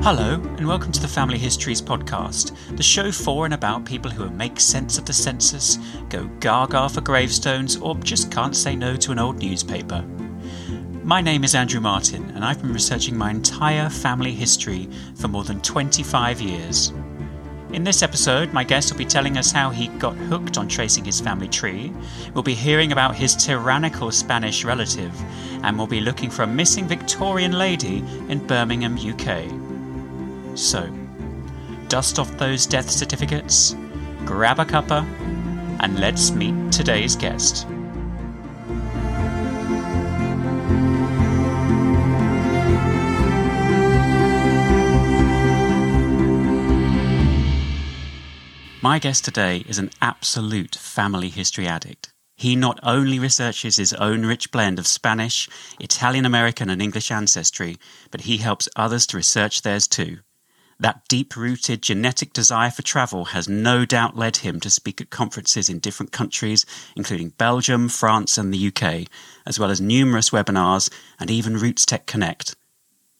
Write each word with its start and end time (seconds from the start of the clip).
Hello, 0.00 0.34
and 0.34 0.66
welcome 0.66 0.92
to 0.92 1.02
the 1.02 1.08
Family 1.08 1.36
Histories 1.36 1.82
podcast, 1.82 2.56
the 2.76 2.82
show 2.82 3.10
for 3.10 3.44
and 3.44 3.52
about 3.52 3.84
people 3.84 4.10
who 4.10 4.30
make 4.30 4.60
sense 4.60 4.96
of 4.96 5.04
the 5.04 5.12
census, 5.12 5.76
go 6.08 6.24
gaga 6.38 6.88
for 6.88 7.00
gravestones, 7.00 7.76
or 7.76 7.96
just 7.96 8.30
can't 8.30 8.56
say 8.56 8.76
no 8.76 8.94
to 8.96 9.10
an 9.10 9.18
old 9.18 9.38
newspaper. 9.38 10.02
My 11.02 11.20
name 11.20 11.42
is 11.42 11.56
Andrew 11.56 11.80
Martin, 11.80 12.30
and 12.30 12.44
I've 12.44 12.62
been 12.62 12.72
researching 12.72 13.18
my 13.18 13.30
entire 13.30 13.90
family 13.90 14.32
history 14.32 14.88
for 15.16 15.26
more 15.26 15.44
than 15.44 15.60
25 15.60 16.40
years. 16.40 16.92
In 17.72 17.82
this 17.82 18.02
episode, 18.02 18.52
my 18.52 18.64
guest 18.64 18.90
will 18.90 18.98
be 18.98 19.04
telling 19.04 19.36
us 19.36 19.50
how 19.50 19.68
he 19.68 19.88
got 19.88 20.16
hooked 20.16 20.58
on 20.58 20.68
tracing 20.68 21.04
his 21.04 21.20
family 21.20 21.48
tree. 21.48 21.92
We'll 22.32 22.44
be 22.44 22.54
hearing 22.54 22.92
about 22.92 23.16
his 23.16 23.34
tyrannical 23.34 24.12
Spanish 24.12 24.64
relative, 24.64 25.12
and 25.64 25.76
we'll 25.76 25.88
be 25.88 26.00
looking 26.00 26.30
for 26.30 26.44
a 26.44 26.46
missing 26.46 26.86
Victorian 26.86 27.58
lady 27.58 27.98
in 28.28 28.46
Birmingham, 28.46 28.96
UK. 28.96 29.67
So, 30.58 30.92
dust 31.86 32.18
off 32.18 32.36
those 32.36 32.66
death 32.66 32.90
certificates, 32.90 33.76
grab 34.24 34.58
a 34.58 34.64
cuppa, 34.64 35.06
and 35.78 36.00
let's 36.00 36.32
meet 36.32 36.72
today's 36.72 37.14
guest. 37.14 37.64
My 48.82 48.98
guest 48.98 49.24
today 49.24 49.58
is 49.68 49.78
an 49.78 49.90
absolute 50.02 50.74
family 50.74 51.28
history 51.28 51.68
addict. 51.68 52.12
He 52.34 52.56
not 52.56 52.80
only 52.82 53.20
researches 53.20 53.76
his 53.76 53.92
own 53.92 54.26
rich 54.26 54.50
blend 54.50 54.80
of 54.80 54.88
Spanish, 54.88 55.48
Italian 55.78 56.26
American, 56.26 56.68
and 56.68 56.82
English 56.82 57.12
ancestry, 57.12 57.76
but 58.10 58.22
he 58.22 58.38
helps 58.38 58.68
others 58.74 59.06
to 59.06 59.16
research 59.16 59.62
theirs 59.62 59.86
too. 59.86 60.18
That 60.80 61.08
deep 61.08 61.34
rooted 61.34 61.82
genetic 61.82 62.32
desire 62.32 62.70
for 62.70 62.82
travel 62.82 63.26
has 63.26 63.48
no 63.48 63.84
doubt 63.84 64.16
led 64.16 64.38
him 64.38 64.60
to 64.60 64.70
speak 64.70 65.00
at 65.00 65.10
conferences 65.10 65.68
in 65.68 65.80
different 65.80 66.12
countries, 66.12 66.64
including 66.94 67.30
Belgium, 67.30 67.88
France, 67.88 68.38
and 68.38 68.54
the 68.54 68.68
UK, 68.68 69.08
as 69.44 69.58
well 69.58 69.72
as 69.72 69.80
numerous 69.80 70.30
webinars 70.30 70.88
and 71.18 71.32
even 71.32 71.56
RootsTech 71.56 72.06
Connect. 72.06 72.54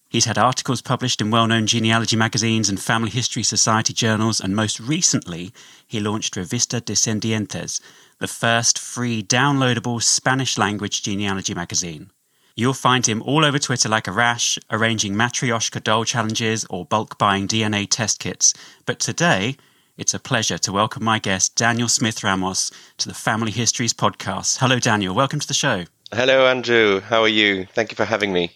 He's 0.09 0.25
had 0.25 0.39
articles 0.39 0.81
published 0.81 1.21
in 1.21 1.33
well 1.33 1.49
known 1.49 1.67
genealogy 1.67 2.17
magazines 2.17 2.69
and 2.69 2.81
family 2.81 3.11
history 3.11 3.43
society 3.43 3.93
journals, 3.93 4.41
and 4.41 4.55
most 4.55 4.79
recently, 4.79 5.53
he 5.85 5.99
launched 5.99 6.35
Revista 6.35 6.81
Descendientes, 6.81 7.81
the 8.21 8.29
first 8.29 8.79
free 8.79 9.21
downloadable 9.21 10.01
Spanish 10.01 10.57
language 10.59 11.03
genealogy 11.03 11.55
magazine. 11.55 12.11
You'll 12.59 12.75
find 12.75 13.07
him 13.07 13.23
all 13.23 13.45
over 13.45 13.57
Twitter 13.57 13.89
like 13.89 14.09
a 14.09 14.13
rash, 14.13 14.59
arranging 14.69 15.15
Matryoshka 15.15 15.81
doll 15.81 16.03
challenges 16.03 16.67
or 16.69 16.85
bulk 16.85 17.17
buying 17.17 17.47
DNA 17.47 17.89
test 17.89 18.19
kits. 18.19 18.53
But 18.85 18.99
today, 18.99 19.57
it's 19.97 20.13
a 20.13 20.19
pleasure 20.19 20.59
to 20.59 20.73
welcome 20.73 21.05
my 21.05 21.21
guest, 21.21 21.55
Daniel 21.55 21.87
Smith 21.87 22.25
Ramos, 22.25 22.73
to 22.97 23.07
the 23.07 23.15
Family 23.15 23.53
Histories 23.53 23.95
podcast. 23.95 24.59
Hello, 24.59 24.81
Daniel. 24.81 25.15
Welcome 25.15 25.39
to 25.39 25.47
the 25.47 25.55
show. 25.55 25.85
Hello, 26.11 26.49
Andrew. 26.49 26.99
How 26.99 27.23
are 27.23 27.29
you? 27.29 27.67
Thank 27.75 27.93
you 27.93 27.95
for 27.95 28.05
having 28.05 28.33
me. 28.33 28.51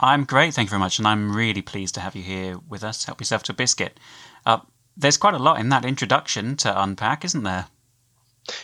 I'm 0.00 0.24
great, 0.24 0.54
thank 0.54 0.68
you 0.68 0.70
very 0.70 0.80
much, 0.80 0.98
and 0.98 1.06
I'm 1.06 1.36
really 1.36 1.60
pleased 1.60 1.94
to 1.96 2.00
have 2.00 2.16
you 2.16 2.22
here 2.22 2.56
with 2.70 2.82
us. 2.82 3.04
Help 3.04 3.20
yourself 3.20 3.42
to 3.42 3.52
a 3.52 3.54
biscuit. 3.54 4.00
Uh, 4.46 4.60
there's 4.96 5.18
quite 5.18 5.34
a 5.34 5.38
lot 5.38 5.60
in 5.60 5.68
that 5.68 5.84
introduction 5.84 6.56
to 6.56 6.82
unpack, 6.82 7.22
isn't 7.22 7.42
there? 7.42 7.66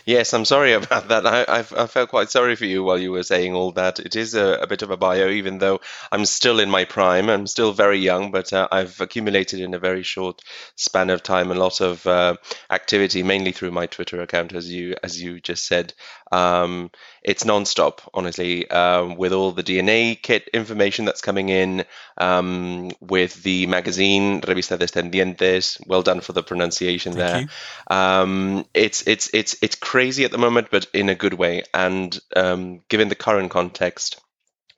Yes, 0.05 0.33
I'm 0.33 0.45
sorry 0.45 0.73
about 0.73 1.07
that. 1.07 1.25
I, 1.25 1.43
I, 1.43 1.59
I, 1.59 1.87
felt 1.87 2.09
quite 2.09 2.29
sorry 2.29 2.55
for 2.55 2.65
you 2.65 2.83
while 2.83 2.97
you 2.97 3.11
were 3.11 3.23
saying 3.23 3.55
all 3.55 3.71
that. 3.73 3.99
It 3.99 4.15
is 4.15 4.35
a, 4.35 4.59
a 4.61 4.67
bit 4.67 4.81
of 4.81 4.91
a 4.91 4.97
bio, 4.97 5.29
even 5.29 5.57
though 5.57 5.79
I'm 6.11 6.25
still 6.25 6.59
in 6.59 6.69
my 6.69 6.85
prime. 6.85 7.29
I'm 7.29 7.47
still 7.47 7.71
very 7.71 7.99
young, 7.99 8.31
but 8.31 8.51
uh, 8.51 8.67
I've 8.71 8.99
accumulated 8.99 9.61
in 9.61 9.73
a 9.73 9.79
very 9.79 10.03
short 10.03 10.41
span 10.75 11.09
of 11.09 11.23
time 11.23 11.51
a 11.51 11.55
lot 11.55 11.79
of 11.79 12.05
uh, 12.05 12.35
activity, 12.69 13.23
mainly 13.23 13.51
through 13.51 13.71
my 13.71 13.85
Twitter 13.87 14.21
account, 14.21 14.53
as 14.53 14.71
you 14.71 14.95
as 15.01 15.21
you 15.21 15.39
just 15.39 15.65
said. 15.65 15.93
Um, 16.31 16.91
it's 17.21 17.43
nonstop, 17.43 17.99
honestly, 18.13 18.69
um, 18.69 19.15
with 19.15 19.33
all 19.33 19.51
the 19.51 19.63
DNA 19.63 20.21
kit 20.21 20.49
information 20.53 21.05
that's 21.05 21.21
coming 21.21 21.49
in, 21.49 21.85
um, 22.17 22.91
with 22.99 23.41
the 23.43 23.67
magazine 23.67 24.41
Revista 24.41 24.77
Descendientes. 24.77 25.85
Well 25.85 26.01
done 26.01 26.21
for 26.21 26.33
the 26.33 26.43
pronunciation 26.43 27.13
Thank 27.13 27.49
there. 27.89 27.97
Um, 27.97 28.65
it's 28.73 29.07
it's 29.07 29.29
it's 29.33 29.55
it's 29.61 29.75
crazy 29.75 30.25
at 30.25 30.31
the 30.31 30.37
moment, 30.37 30.69
but 30.71 30.87
in 30.93 31.09
a 31.09 31.15
good 31.15 31.33
way. 31.33 31.63
And 31.73 32.17
um, 32.35 32.81
given 32.89 33.09
the 33.09 33.15
current 33.15 33.51
context 33.51 34.19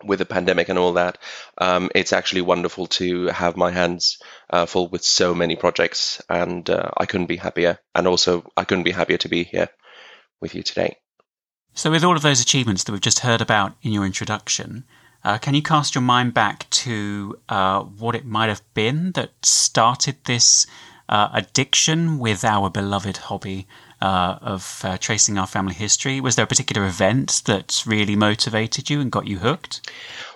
with 0.03 0.19
the 0.19 0.25
pandemic 0.25 0.69
and 0.69 0.79
all 0.79 0.93
that, 0.93 1.17
um, 1.57 1.91
it's 1.93 2.13
actually 2.13 2.41
wonderful 2.41 2.87
to 2.87 3.27
have 3.27 3.55
my 3.55 3.69
hands 3.71 4.17
uh, 4.49 4.65
full 4.65 4.87
with 4.87 5.03
so 5.03 5.35
many 5.35 5.55
projects, 5.55 6.21
and 6.29 6.67
uh, 6.69 6.89
I 6.97 7.05
couldn't 7.05 7.27
be 7.27 7.37
happier. 7.37 7.79
And 7.93 8.07
also, 8.07 8.49
I 8.57 8.63
couldn't 8.63 8.83
be 8.83 8.91
happier 8.91 9.17
to 9.17 9.29
be 9.29 9.43
here 9.43 9.69
with 10.39 10.55
you 10.55 10.63
today. 10.63 10.97
So, 11.73 11.89
with 11.89 12.03
all 12.03 12.15
of 12.15 12.21
those 12.21 12.41
achievements 12.41 12.83
that 12.83 12.91
we've 12.91 13.01
just 13.01 13.19
heard 13.19 13.41
about 13.41 13.75
in 13.81 13.91
your 13.93 14.05
introduction, 14.05 14.83
uh, 15.23 15.37
can 15.37 15.53
you 15.53 15.61
cast 15.61 15.95
your 15.95 16.01
mind 16.01 16.33
back 16.33 16.69
to 16.69 17.37
uh, 17.47 17.81
what 17.81 18.15
it 18.15 18.25
might 18.25 18.49
have 18.49 18.61
been 18.73 19.11
that 19.13 19.31
started 19.43 20.17
this 20.25 20.67
uh, 21.07 21.29
addiction 21.33 22.19
with 22.19 22.43
our 22.43 22.69
beloved 22.69 23.17
hobby 23.17 23.67
uh, 24.01 24.37
of 24.41 24.81
uh, 24.83 24.97
tracing 24.97 25.37
our 25.37 25.47
family 25.47 25.73
history? 25.73 26.19
Was 26.19 26.35
there 26.35 26.43
a 26.43 26.47
particular 26.47 26.85
event 26.85 27.43
that 27.45 27.83
really 27.85 28.15
motivated 28.15 28.89
you 28.89 28.99
and 28.99 29.11
got 29.11 29.27
you 29.27 29.39
hooked? 29.39 29.89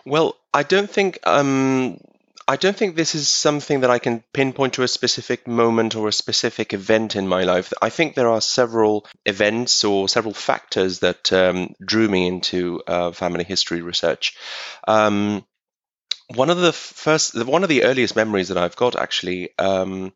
Well, 0.06 0.36
I 0.54 0.64
don't 0.64 0.90
think 0.90 1.20
um, 1.24 2.00
I 2.48 2.58
don't 2.58 2.78
think 2.78 2.96
this 2.96 3.16
is 3.16 3.28
something 3.28 3.80
that 3.80 3.90
I 3.90 3.98
can 3.98 4.24
pinpoint 4.32 4.74
to 4.76 4.84
a 4.84 4.88
specific 4.88 5.48
moment 5.48 5.96
or 5.96 6.08
a 6.08 6.14
specific 6.14 6.74
event 6.74 7.16
in 7.16 7.28
my 7.28 7.44
life. 7.44 7.74
I 7.82 7.90
think 7.90 8.14
there 8.14 8.30
are 8.30 8.42
several 8.42 9.08
events 9.26 9.84
or 9.84 10.08
several 10.08 10.34
factors 10.34 11.00
that 11.00 11.34
um, 11.34 11.74
drew 11.84 12.08
me 12.08 12.28
into 12.28 12.84
uh, 12.86 13.12
family 13.14 13.46
history 13.46 13.82
research. 13.82 14.38
Um, 14.88 15.44
one 16.36 16.52
of 16.52 16.58
the 16.58 16.74
first, 16.74 17.36
one 17.46 17.64
of 17.64 17.70
the 17.70 17.84
earliest 17.84 18.16
memories 18.16 18.50
that 18.50 18.58
I've 18.60 18.76
got 18.76 18.96
actually 18.96 19.50
um, 19.58 20.14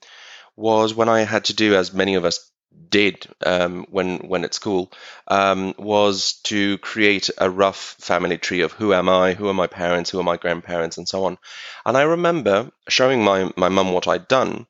was 0.55 0.93
when 0.93 1.09
I 1.09 1.21
had 1.21 1.45
to 1.45 1.53
do, 1.55 1.75
as 1.75 1.93
many 1.93 2.13
of 2.13 2.25
us 2.25 2.51
did 2.89 3.27
um, 3.45 3.85
when 3.89 4.17
when 4.27 4.43
at 4.43 4.53
school 4.53 4.91
um, 5.27 5.73
was 5.77 6.33
to 6.43 6.77
create 6.79 7.29
a 7.37 7.49
rough 7.49 7.95
family 7.99 8.37
tree 8.37 8.61
of 8.61 8.71
who 8.73 8.93
am 8.93 9.09
I, 9.09 9.33
who 9.33 9.47
are 9.47 9.53
my 9.53 9.67
parents, 9.67 10.09
who 10.09 10.19
are 10.19 10.23
my 10.23 10.37
grandparents, 10.37 10.97
and 10.97 11.07
so 11.07 11.25
on. 11.25 11.37
And 11.85 11.97
I 11.97 12.01
remember 12.03 12.71
showing 12.87 13.23
my 13.23 13.51
my 13.55 13.69
mum 13.69 13.91
what 13.93 14.07
I'd 14.07 14.27
done, 14.27 14.67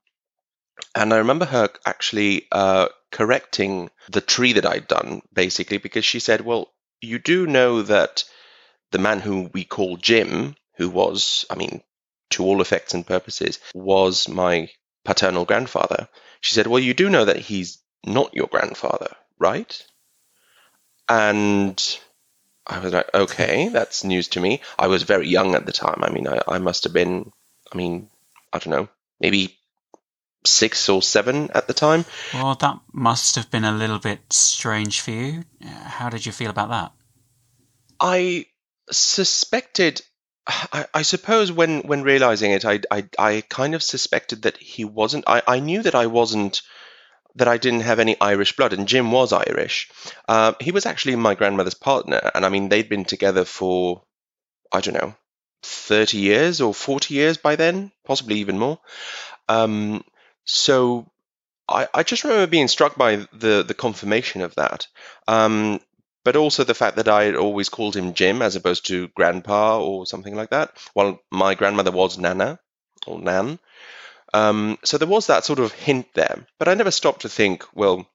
and 0.96 1.14
I 1.14 1.18
remember 1.18 1.46
her 1.46 1.70
actually 1.86 2.48
uh, 2.52 2.88
correcting 3.12 3.90
the 4.10 4.22
tree 4.22 4.54
that 4.54 4.66
I'd 4.66 4.88
done, 4.88 5.22
basically 5.34 5.78
because 5.78 6.06
she 6.06 6.20
said, 6.20 6.42
"Well, 6.42 6.72
you 7.02 7.20
do 7.20 7.48
know 7.48 7.82
that 7.84 8.24
the 8.92 9.00
man 9.00 9.20
who 9.20 9.50
we 9.54 9.66
call 9.66 9.98
Jim, 9.98 10.56
who 10.78 10.90
was, 10.90 11.46
I 11.50 11.56
mean, 11.56 11.84
to 12.32 12.44
all 12.44 12.62
effects 12.62 12.94
and 12.94 13.06
purposes, 13.08 13.60
was 13.74 14.28
my 14.28 14.70
paternal 15.06 15.46
grandfather." 15.46 16.10
She 16.42 16.54
said, 16.54 16.68
Well, 16.68 16.80
you 16.80 16.94
do 16.94 17.10
know 17.10 17.26
that 17.26 17.38
he's 17.38 17.80
not 18.06 18.34
your 18.34 18.48
grandfather, 18.48 19.16
right? 19.38 19.86
And 21.08 22.00
I 22.66 22.80
was 22.80 22.94
like, 22.94 23.14
okay, 23.14 23.70
that's 23.70 24.04
news 24.04 24.28
to 24.30 24.40
me. 24.40 24.62
I 24.78 24.88
was 24.88 25.04
very 25.04 25.28
young 25.28 25.56
at 25.56 25.66
the 25.66 25.72
time. 25.72 26.04
I 26.04 26.12
mean, 26.12 26.28
I, 26.28 26.42
I 26.48 26.58
must 26.60 26.84
have 26.84 26.94
been, 26.94 27.32
I 27.74 27.78
mean, 27.78 28.10
I 28.54 28.60
don't 28.60 28.72
know, 28.72 28.90
maybe 29.20 29.58
six 30.46 30.88
or 30.88 31.02
seven 31.02 31.50
at 31.54 31.68
the 31.68 31.74
time. 31.74 32.06
Well, 32.34 32.56
that 32.56 32.80
must 32.94 33.36
have 33.36 33.52
been 33.52 33.66
a 33.66 33.72
little 33.72 34.00
bit 34.00 34.22
strange 34.32 35.02
for 35.02 35.12
you. 35.12 35.44
How 35.62 36.10
did 36.10 36.26
you 36.26 36.32
feel 36.32 36.50
about 36.50 36.70
that? 36.70 36.92
I 38.00 38.46
suspected. 38.92 40.02
I, 40.48 40.86
I 40.94 41.02
suppose 41.02 41.52
when, 41.52 41.82
when 41.82 42.04
realizing 42.04 42.52
it, 42.52 42.66
I, 42.66 42.80
I, 42.90 43.10
I 43.18 43.44
kind 43.50 43.76
of 43.76 43.84
suspected 43.84 44.44
that 44.44 44.58
he 44.58 44.86
wasn't. 44.86 45.26
I, 45.28 45.42
I 45.46 45.60
knew 45.60 45.82
that 45.84 45.96
I 45.96 46.08
wasn't 46.08 46.62
that 47.40 47.48
I 47.48 47.58
didn't 47.58 47.82
have 47.82 48.00
any 48.00 48.16
Irish 48.22 48.56
blood, 48.56 48.74
and 48.74 48.88
Jim 48.88 49.12
was 49.12 49.34
Irish. 49.34 49.90
Uh, 50.28 50.54
he 50.60 50.72
was 50.72 50.86
actually 50.86 51.16
my 51.16 51.36
grandmother's 51.36 51.74
partner, 51.74 52.32
and 52.34 52.46
I 52.46 52.50
mean, 52.50 52.70
they'd 52.70 52.90
been 52.90 53.06
together 53.06 53.44
for, 53.44 54.04
I 54.72 54.82
don't 54.82 54.94
know, 54.94 55.16
30 55.64 56.18
years 56.18 56.62
or 56.62 56.74
40 56.74 57.14
years 57.14 57.38
by 57.38 57.56
then, 57.56 57.92
possibly 58.06 58.36
even 58.40 58.58
more. 58.58 58.80
Um, 59.48 60.04
so 60.46 61.08
I, 61.68 61.88
I, 61.94 62.04
just 62.04 62.24
remember 62.24 62.48
being 62.48 62.68
struck 62.68 62.96
by 62.96 63.28
the, 63.34 63.64
the 63.68 63.74
confirmation 63.74 64.42
of 64.42 64.56
that. 64.56 64.88
Um, 65.28 65.80
but 66.24 66.36
also 66.36 66.64
the 66.64 66.76
fact 66.76 66.98
that 66.98 67.08
I 67.08 67.24
had 67.24 67.36
always 67.36 67.70
called 67.70 67.96
him 67.96 68.14
Jim 68.14 68.42
as 68.42 68.56
opposed 68.56 68.88
to 68.88 69.08
grandpa 69.10 69.82
or 69.82 70.06
something 70.06 70.36
like 70.36 70.52
that. 70.52 70.72
while 70.94 71.20
my 71.32 71.56
grandmother 71.56 71.92
was 71.92 72.18
Nana 72.18 72.60
or 73.08 73.20
Nan. 73.20 73.60
Um, 74.34 74.78
so 74.84 74.98
there 74.98 75.08
was 75.08 75.28
that 75.28 75.46
sort 75.46 75.60
of 75.60 75.72
hint 75.72 76.08
there, 76.14 76.46
but 76.58 76.68
I 76.68 76.74
never 76.74 76.92
stopped 76.92 77.22
to 77.22 77.30
think, 77.30 77.66
well, 77.74 78.08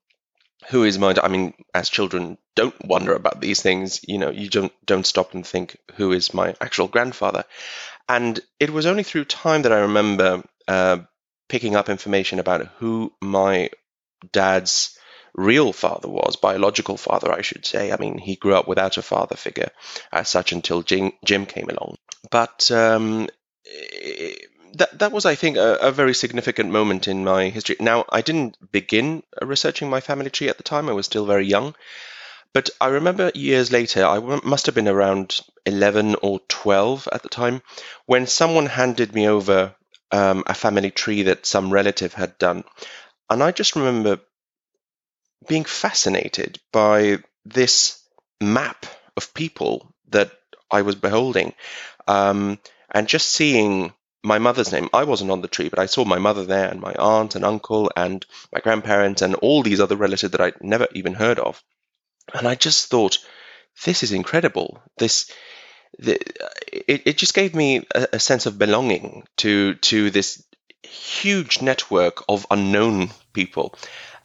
who 0.69 0.85
is 0.85 0.99
my? 0.99 1.15
I 1.23 1.29
mean, 1.29 1.55
as 1.75 1.89
children, 1.91 2.39
don't 2.55 2.75
wonder 2.85 3.15
about 3.15 3.41
these 3.41 3.61
things. 3.61 4.01
You 4.07 4.19
know, 4.19 4.31
you 4.31 4.49
don't 4.49 4.73
don't 4.87 5.07
stop 5.07 5.35
and 5.35 5.47
think, 5.47 5.77
who 5.95 6.13
is 6.13 6.33
my 6.33 6.55
actual 6.61 6.89
grandfather? 6.89 7.45
And 8.09 8.41
it 8.61 8.71
was 8.71 8.87
only 8.87 9.03
through 9.03 9.27
time 9.27 9.63
that 9.63 9.73
I 9.73 9.81
remember 9.81 10.43
uh, 10.69 10.99
picking 11.49 11.77
up 11.77 11.89
information 11.89 12.39
about 12.39 12.67
who 12.79 13.13
my 13.21 13.71
dad's 14.33 14.99
real 15.35 15.73
father 15.73 16.09
was, 16.09 16.37
biological 16.37 16.97
father, 16.97 17.33
I 17.33 17.43
should 17.43 17.67
say. 17.67 17.93
I 17.93 17.97
mean, 17.97 18.19
he 18.19 18.37
grew 18.37 18.55
up 18.55 18.69
without 18.69 18.97
a 18.97 19.03
father 19.03 19.37
figure 19.37 19.71
as 20.13 20.29
such 20.29 20.53
until 20.53 20.83
Jim, 20.83 21.13
Jim 21.25 21.45
came 21.47 21.69
along. 21.69 21.97
But 22.31 22.71
um, 22.71 23.29
that 24.75 24.99
that 24.99 25.13
was, 25.13 25.25
I 25.25 25.35
think, 25.35 25.57
a, 25.57 25.77
a, 25.77 25.93
very 25.93 26.15
significant 26.15 26.71
moment 26.71 27.09
in 27.09 27.25
my 27.25 27.49
history. 27.49 27.77
Now, 27.81 28.05
I 28.09 28.23
didn't 28.23 28.57
begin 28.73 29.23
researching 29.43 29.89
my 29.89 30.01
family 30.01 30.31
tree 30.31 30.49
at 30.49 30.57
the 30.57 30.63
time; 30.63 30.89
I 30.89 30.93
was 30.93 31.07
still 31.07 31.27
very 31.27 31.47
young. 31.47 31.75
But 32.53 32.71
I 32.81 32.87
remember 32.87 33.33
years 33.35 33.73
later, 33.73 34.05
I 34.05 34.21
must 34.21 34.67
have 34.67 34.77
been 34.77 34.87
around 34.87 35.41
11 35.67 36.15
or 36.23 36.39
12 36.49 37.09
at 37.11 37.23
the 37.25 37.29
time, 37.29 37.63
when 38.07 38.29
someone 38.29 38.67
handed 38.67 39.13
me 39.13 39.27
over 39.29 39.75
um, 40.13 40.45
a 40.47 40.55
family 40.55 40.93
tree 40.93 41.25
that 41.25 41.47
some 41.47 41.73
relative 41.73 42.15
had 42.15 42.39
done. 42.39 42.63
And 43.29 43.43
I 43.43 43.51
just 43.51 43.75
remember 43.75 44.21
being 45.49 45.65
fascinated 45.65 46.61
by 46.73 47.19
this 47.45 48.01
map 48.41 48.87
of 49.17 49.35
people 49.35 49.93
that 50.11 50.31
I 50.71 50.83
was 50.83 50.95
beholding. 50.95 51.55
Um, 52.07 52.61
and 52.89 53.09
just 53.09 53.29
seeing 53.29 53.93
my 54.25 54.39
mother's 54.39 54.73
name. 54.73 54.89
I 54.93 55.05
wasn't 55.05 55.31
on 55.31 55.43
the 55.43 55.49
tree, 55.49 55.69
but 55.69 55.79
I 55.79 55.87
saw 55.87 56.05
my 56.05 56.19
mother 56.19 56.45
there 56.45 56.69
and 56.69 56.81
my 56.81 56.95
aunt 56.95 57.35
and 57.35 57.45
uncle 57.45 57.91
and 57.97 58.25
my 58.53 58.61
grandparents 58.61 59.23
and 59.23 59.35
all 59.37 59.63
these 59.63 59.81
other 59.81 59.97
relatives 59.97 60.33
that 60.33 60.41
I'd 60.41 60.63
never 60.63 60.89
even 60.95 61.15
heard 61.15 61.39
of. 61.39 61.63
And 62.33 62.49
I 62.49 62.55
just 62.55 62.89
thought, 62.89 63.19
this 63.85 64.03
is 64.03 64.13
incredible. 64.13 64.81
This, 64.97 65.31
the, 65.99 66.15
it, 66.73 67.03
it 67.05 67.19
just 67.19 67.35
gave 67.35 67.55
me 67.55 67.87
a, 67.95 68.09
a 68.15 68.19
sense 68.19 68.47
of 68.47 68.59
belonging 68.59 69.27
to 69.39 69.75
to 69.75 70.11
this 70.11 70.43
huge 70.83 71.61
network 71.61 72.25
of 72.29 72.47
unknown 72.51 73.11
people 73.33 73.75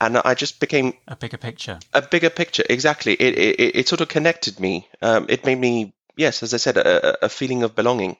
and 0.01 0.18
I 0.18 0.34
just 0.34 0.60
became 0.60 0.94
a 1.07 1.16
bigger 1.16 1.38
picture. 1.38 1.80
A 1.94 2.01
bigger 2.01 2.30
picture, 2.30 2.63
exactly. 2.69 3.13
It 3.13 3.38
it, 3.38 3.75
it 3.75 3.88
sort 3.88 4.01
of 4.01 4.07
connected 4.07 4.60
me. 4.60 4.88
Um, 5.01 5.25
it 5.28 5.46
made 5.46 5.60
me, 5.60 5.94
yes, 6.16 6.42
as 6.42 6.54
I 6.54 6.57
said, 6.57 6.78
a, 6.78 7.25
a 7.25 7.30
feeling 7.30 7.63
of 7.63 7.75
belonging, 7.75 8.16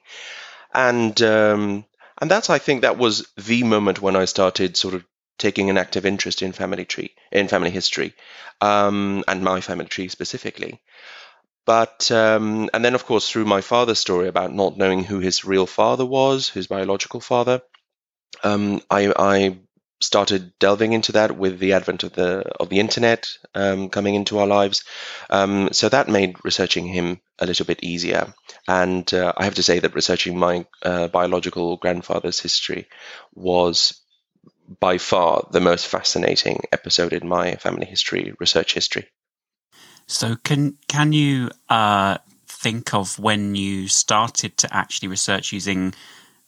and 0.74 1.20
um, 1.22 1.84
and 2.20 2.30
that's 2.30 2.50
I 2.50 2.58
think 2.58 2.82
that 2.82 2.98
was 2.98 3.26
the 3.36 3.62
moment 3.62 4.02
when 4.02 4.16
I 4.16 4.24
started 4.26 4.76
sort 4.76 4.94
of 4.94 5.04
taking 5.38 5.70
an 5.70 5.78
active 5.78 6.04
interest 6.04 6.42
in 6.42 6.52
family 6.52 6.84
tree, 6.84 7.14
in 7.32 7.48
family 7.48 7.70
history, 7.70 8.14
um, 8.60 9.24
and 9.26 9.42
my 9.42 9.60
family 9.60 9.86
tree 9.86 10.08
specifically. 10.08 10.80
But 11.66 12.10
um, 12.10 12.70
and 12.74 12.84
then 12.84 12.94
of 12.94 13.06
course 13.06 13.30
through 13.30 13.44
my 13.46 13.60
father's 13.60 13.98
story 13.98 14.28
about 14.28 14.52
not 14.54 14.76
knowing 14.76 15.04
who 15.04 15.20
his 15.20 15.44
real 15.44 15.66
father 15.66 16.06
was, 16.06 16.50
his 16.50 16.66
biological 16.66 17.20
father, 17.20 17.62
um, 18.42 18.82
I, 18.90 19.12
I 19.16 19.58
started 20.00 20.58
delving 20.58 20.92
into 20.92 21.12
that 21.12 21.36
with 21.36 21.58
the 21.58 21.74
advent 21.74 22.02
of 22.02 22.12
the 22.12 22.40
of 22.58 22.68
the 22.68 22.80
internet 22.80 23.28
um, 23.54 23.88
coming 23.90 24.14
into 24.14 24.38
our 24.38 24.46
lives. 24.46 24.84
Um, 25.28 25.70
so 25.72 25.88
that 25.88 26.08
made 26.08 26.36
researching 26.44 26.86
him 26.86 27.20
a 27.38 27.46
little 27.46 27.66
bit 27.66 27.82
easier. 27.82 28.32
And 28.66 29.12
uh, 29.12 29.32
I 29.36 29.44
have 29.44 29.56
to 29.56 29.62
say 29.62 29.78
that 29.78 29.94
researching 29.94 30.38
my 30.38 30.66
uh, 30.82 31.08
biological 31.08 31.76
grandfather's 31.76 32.40
history 32.40 32.86
was 33.34 34.00
by 34.78 34.98
far 34.98 35.48
the 35.50 35.60
most 35.60 35.86
fascinating 35.86 36.62
episode 36.72 37.12
in 37.12 37.28
my 37.28 37.56
family 37.56 37.86
history 37.86 38.32
research 38.38 38.74
history. 38.74 39.08
So 40.06 40.36
can 40.36 40.78
can 40.88 41.12
you 41.12 41.50
uh, 41.68 42.18
think 42.46 42.94
of 42.94 43.18
when 43.18 43.54
you 43.54 43.88
started 43.88 44.56
to 44.58 44.74
actually 44.74 45.08
research 45.08 45.52
using 45.52 45.94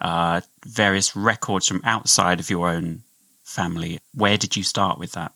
uh, 0.01 0.41
various 0.67 1.15
records 1.15 1.69
from 1.69 1.81
outside 1.85 2.41
of 2.41 2.51
your 2.51 2.69
own 2.69 3.05
family. 3.53 4.01
Where 4.15 4.37
did 4.37 4.57
you 4.57 4.63
start 4.63 4.99
with 4.99 5.13
that? 5.13 5.33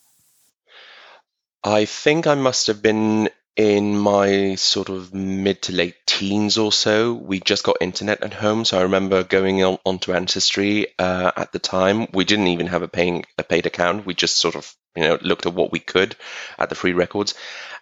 I 1.63 1.85
think 1.85 2.27
I 2.27 2.35
must 2.35 2.69
have 2.69 2.81
been 2.83 3.29
in 3.57 3.99
my 3.99 4.55
sort 4.55 4.91
of 4.91 5.15
mid 5.15 5.63
to 5.63 5.73
late 5.73 5.97
teens 6.07 6.59
or 6.59 6.71
so. 6.71 7.15
We 7.15 7.41
just 7.41 7.65
got 7.65 7.79
internet 7.81 8.23
at 8.23 8.35
home, 8.35 8.65
so 8.65 8.79
I 8.79 8.83
remember 8.83 9.25
going 9.25 9.65
on 9.65 9.79
onto 9.85 10.13
Ancestry 10.13 10.89
uh, 10.99 11.33
at 11.35 11.53
the 11.53 11.59
time. 11.59 12.07
We 12.13 12.25
didn't 12.25 12.49
even 12.49 12.67
have 12.67 12.83
a 12.83 12.89
paying 12.89 13.25
a 13.39 13.43
paid 13.43 13.67
account. 13.67 14.07
We 14.07 14.15
just 14.15 14.37
sort 14.37 14.57
of 14.57 14.73
you 14.95 15.03
know 15.03 15.19
looked 15.23 15.47
at 15.47 15.55
what 15.55 15.73
we 15.73 15.81
could 15.81 16.15
at 16.59 16.69
the 16.69 16.75
free 16.75 16.93
records, 16.93 17.35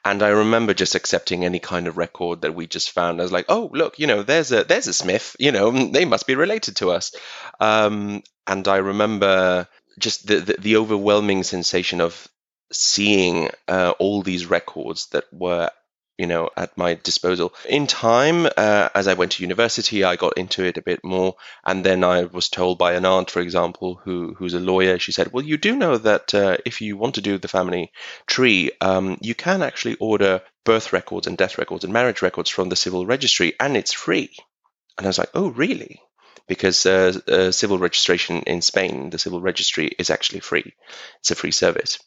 and 0.04 0.22
I 0.22 0.28
remember 0.28 0.74
just 0.74 0.94
accepting 0.94 1.44
any 1.44 1.58
kind 1.58 1.88
of 1.88 1.96
record 1.96 2.42
that 2.42 2.54
we 2.54 2.68
just 2.68 2.92
found. 2.92 3.20
I 3.20 3.24
was 3.24 3.32
like, 3.32 3.46
oh 3.48 3.70
look, 3.72 3.98
you 3.98 4.06
know, 4.06 4.22
there's 4.22 4.52
a 4.52 4.62
there's 4.62 4.86
a 4.86 4.94
Smith. 4.94 5.34
You 5.40 5.50
know, 5.50 5.70
they 5.90 6.04
must 6.04 6.26
be 6.26 6.36
related 6.36 6.76
to 6.76 6.92
us. 6.92 7.14
Um, 7.58 8.22
and 8.46 8.68
I 8.68 8.76
remember 8.76 9.66
just 9.98 10.26
the, 10.26 10.40
the, 10.40 10.56
the 10.58 10.76
overwhelming 10.76 11.42
sensation 11.42 12.00
of 12.00 12.28
seeing 12.72 13.50
uh, 13.68 13.94
all 13.98 14.22
these 14.22 14.46
records 14.46 15.06
that 15.08 15.24
were 15.32 15.70
you 16.18 16.26
know 16.26 16.48
at 16.56 16.76
my 16.78 16.94
disposal. 16.94 17.52
In 17.68 17.86
time 17.86 18.46
uh, 18.46 18.88
as 18.94 19.08
i 19.08 19.14
went 19.14 19.32
to 19.32 19.42
university 19.42 20.04
i 20.04 20.16
got 20.16 20.38
into 20.38 20.64
it 20.64 20.76
a 20.76 20.82
bit 20.82 21.02
more 21.02 21.34
and 21.64 21.84
then 21.84 22.04
i 22.04 22.24
was 22.24 22.48
told 22.48 22.78
by 22.78 22.92
an 22.94 23.04
aunt 23.04 23.30
for 23.30 23.40
example 23.40 24.00
who 24.04 24.34
who's 24.34 24.54
a 24.54 24.60
lawyer 24.60 24.98
she 24.98 25.12
said 25.12 25.32
well 25.32 25.44
you 25.44 25.56
do 25.56 25.74
know 25.74 25.98
that 25.98 26.34
uh, 26.34 26.56
if 26.64 26.80
you 26.80 26.96
want 26.96 27.16
to 27.16 27.20
do 27.20 27.38
the 27.38 27.48
family 27.48 27.90
tree 28.26 28.70
um, 28.80 29.18
you 29.20 29.34
can 29.34 29.62
actually 29.62 29.96
order 29.96 30.40
birth 30.64 30.92
records 30.92 31.26
and 31.26 31.36
death 31.36 31.58
records 31.58 31.84
and 31.84 31.92
marriage 31.92 32.22
records 32.22 32.50
from 32.50 32.68
the 32.68 32.76
civil 32.76 33.06
registry 33.06 33.54
and 33.58 33.76
it's 33.76 33.92
free. 33.92 34.30
And 34.96 35.06
i 35.06 35.08
was 35.08 35.18
like 35.18 35.30
oh 35.34 35.48
really 35.48 36.00
because 36.46 36.84
uh, 36.86 37.18
uh, 37.28 37.50
civil 37.50 37.78
registration 37.78 38.42
in 38.42 38.62
Spain, 38.62 39.10
the 39.10 39.18
civil 39.18 39.40
registry 39.40 39.90
is 39.98 40.10
actually 40.10 40.40
free. 40.40 40.74
It's 41.20 41.30
a 41.30 41.34
free 41.34 41.50
service, 41.50 41.98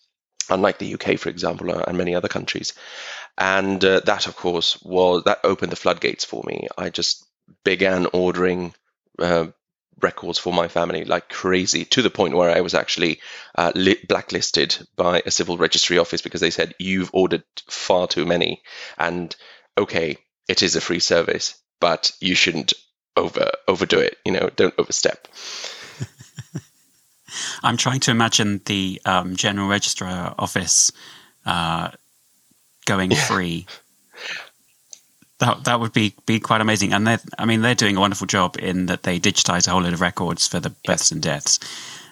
unlike 0.49 0.79
the 0.79 0.93
UK, 0.93 1.17
for 1.17 1.29
example, 1.29 1.71
uh, 1.71 1.83
and 1.87 1.97
many 1.97 2.15
other 2.15 2.27
countries. 2.27 2.73
And 3.37 3.83
uh, 3.83 4.01
that, 4.01 4.27
of 4.27 4.35
course, 4.35 4.81
was 4.83 5.23
that 5.23 5.39
opened 5.43 5.71
the 5.71 5.77
floodgates 5.77 6.25
for 6.25 6.43
me. 6.45 6.67
I 6.77 6.89
just 6.89 7.25
began 7.63 8.07
ordering 8.13 8.73
uh, 9.19 9.47
records 10.01 10.37
for 10.37 10.53
my 10.53 10.67
family 10.67 11.05
like 11.05 11.29
crazy 11.29 11.85
to 11.85 12.01
the 12.01 12.09
point 12.09 12.35
where 12.35 12.49
I 12.49 12.61
was 12.61 12.73
actually 12.75 13.19
uh, 13.55 13.71
li- 13.73 13.99
blacklisted 14.07 14.77
by 14.95 15.21
a 15.25 15.31
civil 15.31 15.57
registry 15.57 15.97
office 15.97 16.21
because 16.21 16.41
they 16.41 16.51
said 16.51 16.75
you've 16.79 17.09
ordered 17.13 17.43
far 17.69 18.07
too 18.07 18.25
many 18.25 18.61
and 18.97 19.35
okay 19.77 20.17
it 20.47 20.61
is 20.61 20.75
a 20.75 20.81
free 20.81 20.99
service 20.99 21.59
but 21.79 22.11
you 22.19 22.35
shouldn't 22.35 22.73
over 23.17 23.51
overdo 23.67 23.99
it. 23.99 24.17
You 24.23 24.31
know, 24.33 24.49
don't 24.55 24.73
overstep. 24.77 25.27
I'm 27.63 27.77
trying 27.77 27.99
to 28.01 28.11
imagine 28.11 28.61
the 28.65 29.01
um, 29.05 29.35
general 29.35 29.67
registrar 29.67 30.33
office 30.37 30.91
uh, 31.45 31.91
going 32.85 33.11
yeah. 33.11 33.25
free. 33.25 33.65
That 35.39 35.65
that 35.65 35.79
would 35.79 35.93
be 35.93 36.15
be 36.25 36.39
quite 36.39 36.61
amazing, 36.61 36.93
and 36.93 37.05
they 37.05 37.17
I 37.37 37.45
mean 37.45 37.61
they're 37.61 37.75
doing 37.75 37.97
a 37.97 37.99
wonderful 37.99 38.27
job 38.27 38.57
in 38.59 38.87
that 38.87 39.03
they 39.03 39.19
digitize 39.19 39.67
a 39.67 39.71
whole 39.71 39.81
lot 39.81 39.93
of 39.93 40.01
records 40.01 40.47
for 40.47 40.59
the 40.59 40.71
births 40.85 41.11
and 41.11 41.21
deaths, 41.21 41.59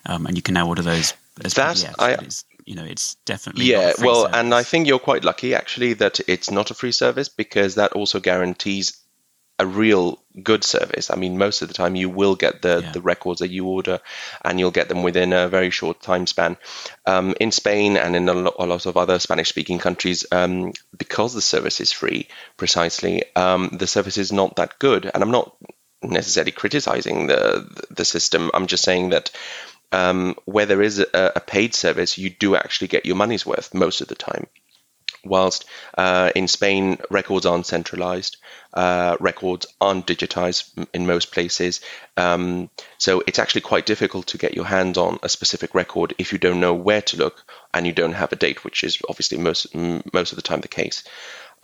um, 0.06 0.26
and 0.26 0.36
you 0.36 0.44
can 0.44 0.54
now 0.54 0.68
order 0.68 0.82
those 0.82 1.14
as 1.44 1.54
that 1.56 1.76
PDFs, 1.78 2.44
I, 2.48 2.62
you 2.66 2.76
know 2.76 2.84
it's 2.84 3.16
definitely 3.26 3.66
yeah 3.66 3.94
well 4.00 4.24
service. 4.24 4.38
and 4.38 4.54
i 4.54 4.64
think 4.64 4.88
you're 4.88 5.00
quite 5.00 5.24
lucky 5.24 5.54
actually 5.54 5.94
that 5.94 6.20
it's 6.28 6.50
not 6.50 6.72
a 6.72 6.74
free 6.74 6.92
service 6.92 7.30
because 7.30 7.76
that 7.76 7.94
also 7.94 8.20
guarantees 8.20 8.98
a 9.58 9.66
real 9.66 10.20
good 10.44 10.64
service. 10.64 11.10
I 11.10 11.16
mean, 11.16 11.38
most 11.38 11.62
of 11.62 11.68
the 11.70 11.74
time 11.74 11.96
you 11.96 12.10
will 12.10 12.36
get 12.36 12.62
the, 12.62 12.82
yeah. 12.84 12.92
the 12.92 13.02
records 13.02 13.40
that 13.40 13.52
you 13.52 13.66
order 13.66 14.00
and 14.44 14.60
you'll 14.60 14.72
get 14.72 14.90
them 14.90 15.02
within 15.02 15.32
a 15.32 15.48
very 15.48 15.70
short 15.70 16.02
time 16.02 16.28
span. 16.28 16.58
Um, 17.06 17.36
in 17.40 17.52
Spain 17.52 17.96
and 17.96 18.16
in 18.16 18.28
a 18.28 18.34
lot, 18.34 18.56
a 18.60 18.66
lot 18.66 18.86
of 18.86 18.98
other 18.98 19.18
Spanish 19.20 19.50
speaking 19.50 19.80
countries, 19.80 20.26
um, 20.32 20.74
because 20.98 21.34
the 21.34 21.42
service 21.42 21.80
is 21.80 21.92
free, 21.92 22.28
precisely, 22.58 23.24
um, 23.36 23.70
the 23.72 23.88
service 23.88 24.18
is 24.18 24.34
not 24.34 24.58
that 24.58 24.78
good. 24.78 25.10
And 25.14 25.24
I'm 25.24 25.32
not 25.32 25.56
necessarily 26.04 26.52
criticizing 26.52 27.28
the, 27.28 27.86
the 27.90 28.06
system. 28.06 28.52
I'm 28.54 28.68
just 28.68 28.84
saying 28.84 29.12
that 29.12 29.32
um, 29.94 30.36
where 30.44 30.66
there 30.66 30.82
is 30.82 31.00
a, 31.00 31.08
a 31.14 31.40
paid 31.40 31.74
service, 31.74 32.18
you 32.18 32.30
do 32.30 32.58
actually 32.58 32.90
get 32.90 33.06
your 33.06 33.16
money's 33.16 33.46
worth 33.46 33.74
most 33.74 34.02
of 34.02 34.10
the 34.10 34.16
time 34.16 34.48
whilst 35.26 35.66
uh, 35.98 36.32
in 36.36 36.48
Spain 36.48 36.98
records 37.10 37.46
aren't 37.46 37.66
centralized, 37.66 38.38
uh, 38.74 39.18
records 39.20 39.66
aren't 39.80 40.06
digitized 40.06 40.88
in 40.94 41.06
most 41.06 41.32
places. 41.32 41.82
Um, 42.18 42.70
so 42.98 43.24
it's 43.26 43.40
actually 43.40 43.62
quite 43.62 43.86
difficult 43.86 44.28
to 44.28 44.38
get 44.38 44.56
your 44.56 44.66
hands 44.66 44.98
on 44.98 45.20
a 45.24 45.30
specific 45.30 45.74
record 45.74 46.14
if 46.18 46.32
you 46.32 46.38
don't 46.38 46.60
know 46.60 46.74
where 46.74 47.02
to 47.02 47.18
look 47.18 47.46
and 47.74 47.86
you 47.86 47.94
don't 47.94 48.14
have 48.14 48.32
a 48.32 48.38
date, 48.38 48.64
which 48.64 48.84
is 48.84 49.00
obviously 49.10 49.38
most 49.38 49.74
most 49.76 50.32
of 50.32 50.36
the 50.36 50.42
time 50.42 50.62
the 50.62 50.68
case. 50.68 51.04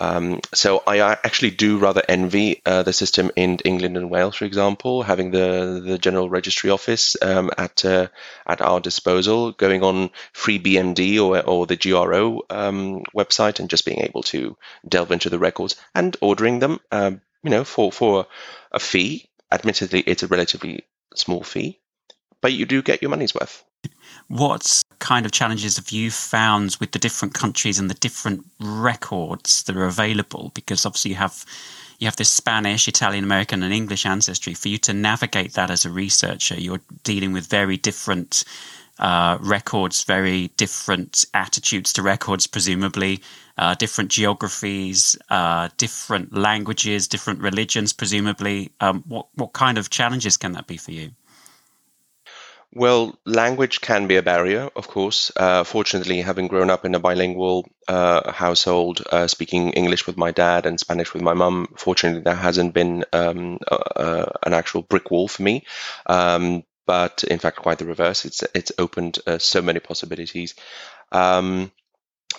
Um, 0.01 0.39
so 0.51 0.81
I 0.88 0.98
actually 1.00 1.51
do 1.51 1.77
rather 1.77 2.01
envy 2.10 2.63
uh, 2.65 2.81
the 2.81 2.91
system 2.91 3.29
in 3.36 3.60
England 3.63 3.98
and 3.98 4.10
Wales, 4.10 4.36
for 4.36 4.46
example, 4.46 5.03
having 5.03 5.29
the 5.29 5.79
the 5.86 6.00
General 6.00 6.27
Registry 6.27 6.72
Office 6.72 7.15
um, 7.22 7.51
at 7.55 7.86
uh, 7.86 8.08
at 8.48 8.62
our 8.62 8.79
disposal, 8.79 9.51
going 9.51 9.84
on 9.84 10.10
FreeBMD 10.34 11.22
or 11.24 11.39
or 11.48 11.67
the 11.67 11.75
GRO 11.77 12.41
um, 12.50 13.03
website, 13.15 13.60
and 13.60 13.70
just 13.70 13.86
being 13.86 14.00
able 14.00 14.24
to 14.24 14.58
delve 14.89 15.12
into 15.12 15.29
the 15.29 15.38
records 15.39 15.75
and 15.93 16.17
ordering 16.20 16.58
them, 16.58 16.79
um, 16.91 17.22
you 17.43 17.51
know, 17.51 17.63
for 17.63 17.91
for 17.91 18.25
a 18.72 18.79
fee. 18.79 19.29
Admittedly, 19.51 20.00
it's 20.00 20.24
a 20.24 20.27
relatively 20.27 20.86
small 21.13 21.43
fee, 21.43 21.79
but 22.41 22.53
you 22.53 22.65
do 22.65 22.81
get 22.81 23.03
your 23.03 23.12
money's 23.12 23.36
worth. 23.36 23.63
What 24.28 24.84
kind 25.00 25.26
of 25.26 25.32
challenges 25.32 25.76
have 25.76 25.90
you 25.90 26.10
found 26.10 26.78
with 26.80 26.92
the 26.92 27.00
different 27.00 27.34
countries 27.34 27.80
and 27.80 27.90
the 27.90 27.96
different 27.96 28.46
records 28.60 29.64
that 29.64 29.76
are 29.76 29.86
available? 29.86 30.52
Because 30.54 30.86
obviously 30.86 31.12
you 31.12 31.18
have 31.18 31.46
you 32.00 32.08
have 32.08 32.16
this 32.16 32.32
Spanish, 32.32 32.88
Italian 32.88 33.24
American, 33.24 33.62
and 33.62 33.74
English 33.74 34.06
ancestry. 34.08 34.56
For 34.56 34.70
you 34.70 34.80
to 34.80 34.94
navigate 34.94 35.54
that 35.54 35.70
as 35.70 35.86
a 35.86 35.92
researcher, 35.92 36.56
you're 36.56 36.82
dealing 37.04 37.32
with 37.32 37.46
very 37.48 37.78
different 37.78 38.44
uh, 38.98 39.38
records, 39.40 40.04
very 40.04 40.48
different 40.58 41.26
attitudes 41.34 41.94
to 41.94 42.02
records, 42.02 42.48
presumably, 42.48 43.22
uh, 43.58 43.76
different 43.76 44.10
geographies, 44.10 45.16
uh, 45.30 45.70
different 45.78 46.34
languages, 46.36 47.08
different 47.08 47.40
religions, 47.40 47.94
presumably. 47.94 48.72
Um, 48.80 49.04
what 49.08 49.28
what 49.36 49.54
kind 49.54 49.78
of 49.78 49.90
challenges 49.90 50.38
can 50.38 50.54
that 50.54 50.68
be 50.68 50.78
for 50.78 50.92
you? 50.92 51.12
Well, 52.74 53.20
language 53.25 53.82
can 53.82 54.08
be 54.08 54.16
a 54.16 54.24
barrier, 54.24 54.70
of 54.75 54.88
course. 54.88 55.30
Uh, 55.36 55.66
fortunately, 55.66 56.22
having 56.22 56.48
grown 56.48 56.70
up 56.70 56.86
in 56.86 56.96
a 56.96 57.00
bilingual 57.00 57.68
uh, 57.88 58.32
household, 58.32 59.01
uh, 59.12 59.28
speaking 59.28 59.72
English 59.74 60.08
with 60.08 60.16
my 60.16 60.32
dad 60.32 60.66
and 60.66 60.80
Spanish 60.80 61.13
with 61.13 61.22
my 61.22 61.34
mum, 61.34 61.74
fortunately, 61.78 62.22
that 62.22 62.36
hasn't 62.38 62.74
been 62.74 63.04
um, 63.12 63.60
an 63.68 64.54
actual 64.54 64.84
brick 64.84 65.12
wall 65.12 65.28
for 65.28 65.44
me. 65.44 65.66
Um, 66.06 66.63
but 66.86 67.24
in 67.25 67.40
fact, 67.40 67.58
quite 67.58 67.78
the 67.78 67.86
reverse. 67.86 68.25
It's 68.25 68.44
it's 68.56 68.72
opened 68.78 69.20
uh, 69.28 69.38
so 69.38 69.62
many 69.62 69.80
possibilities. 69.80 70.56
Um, 71.12 71.72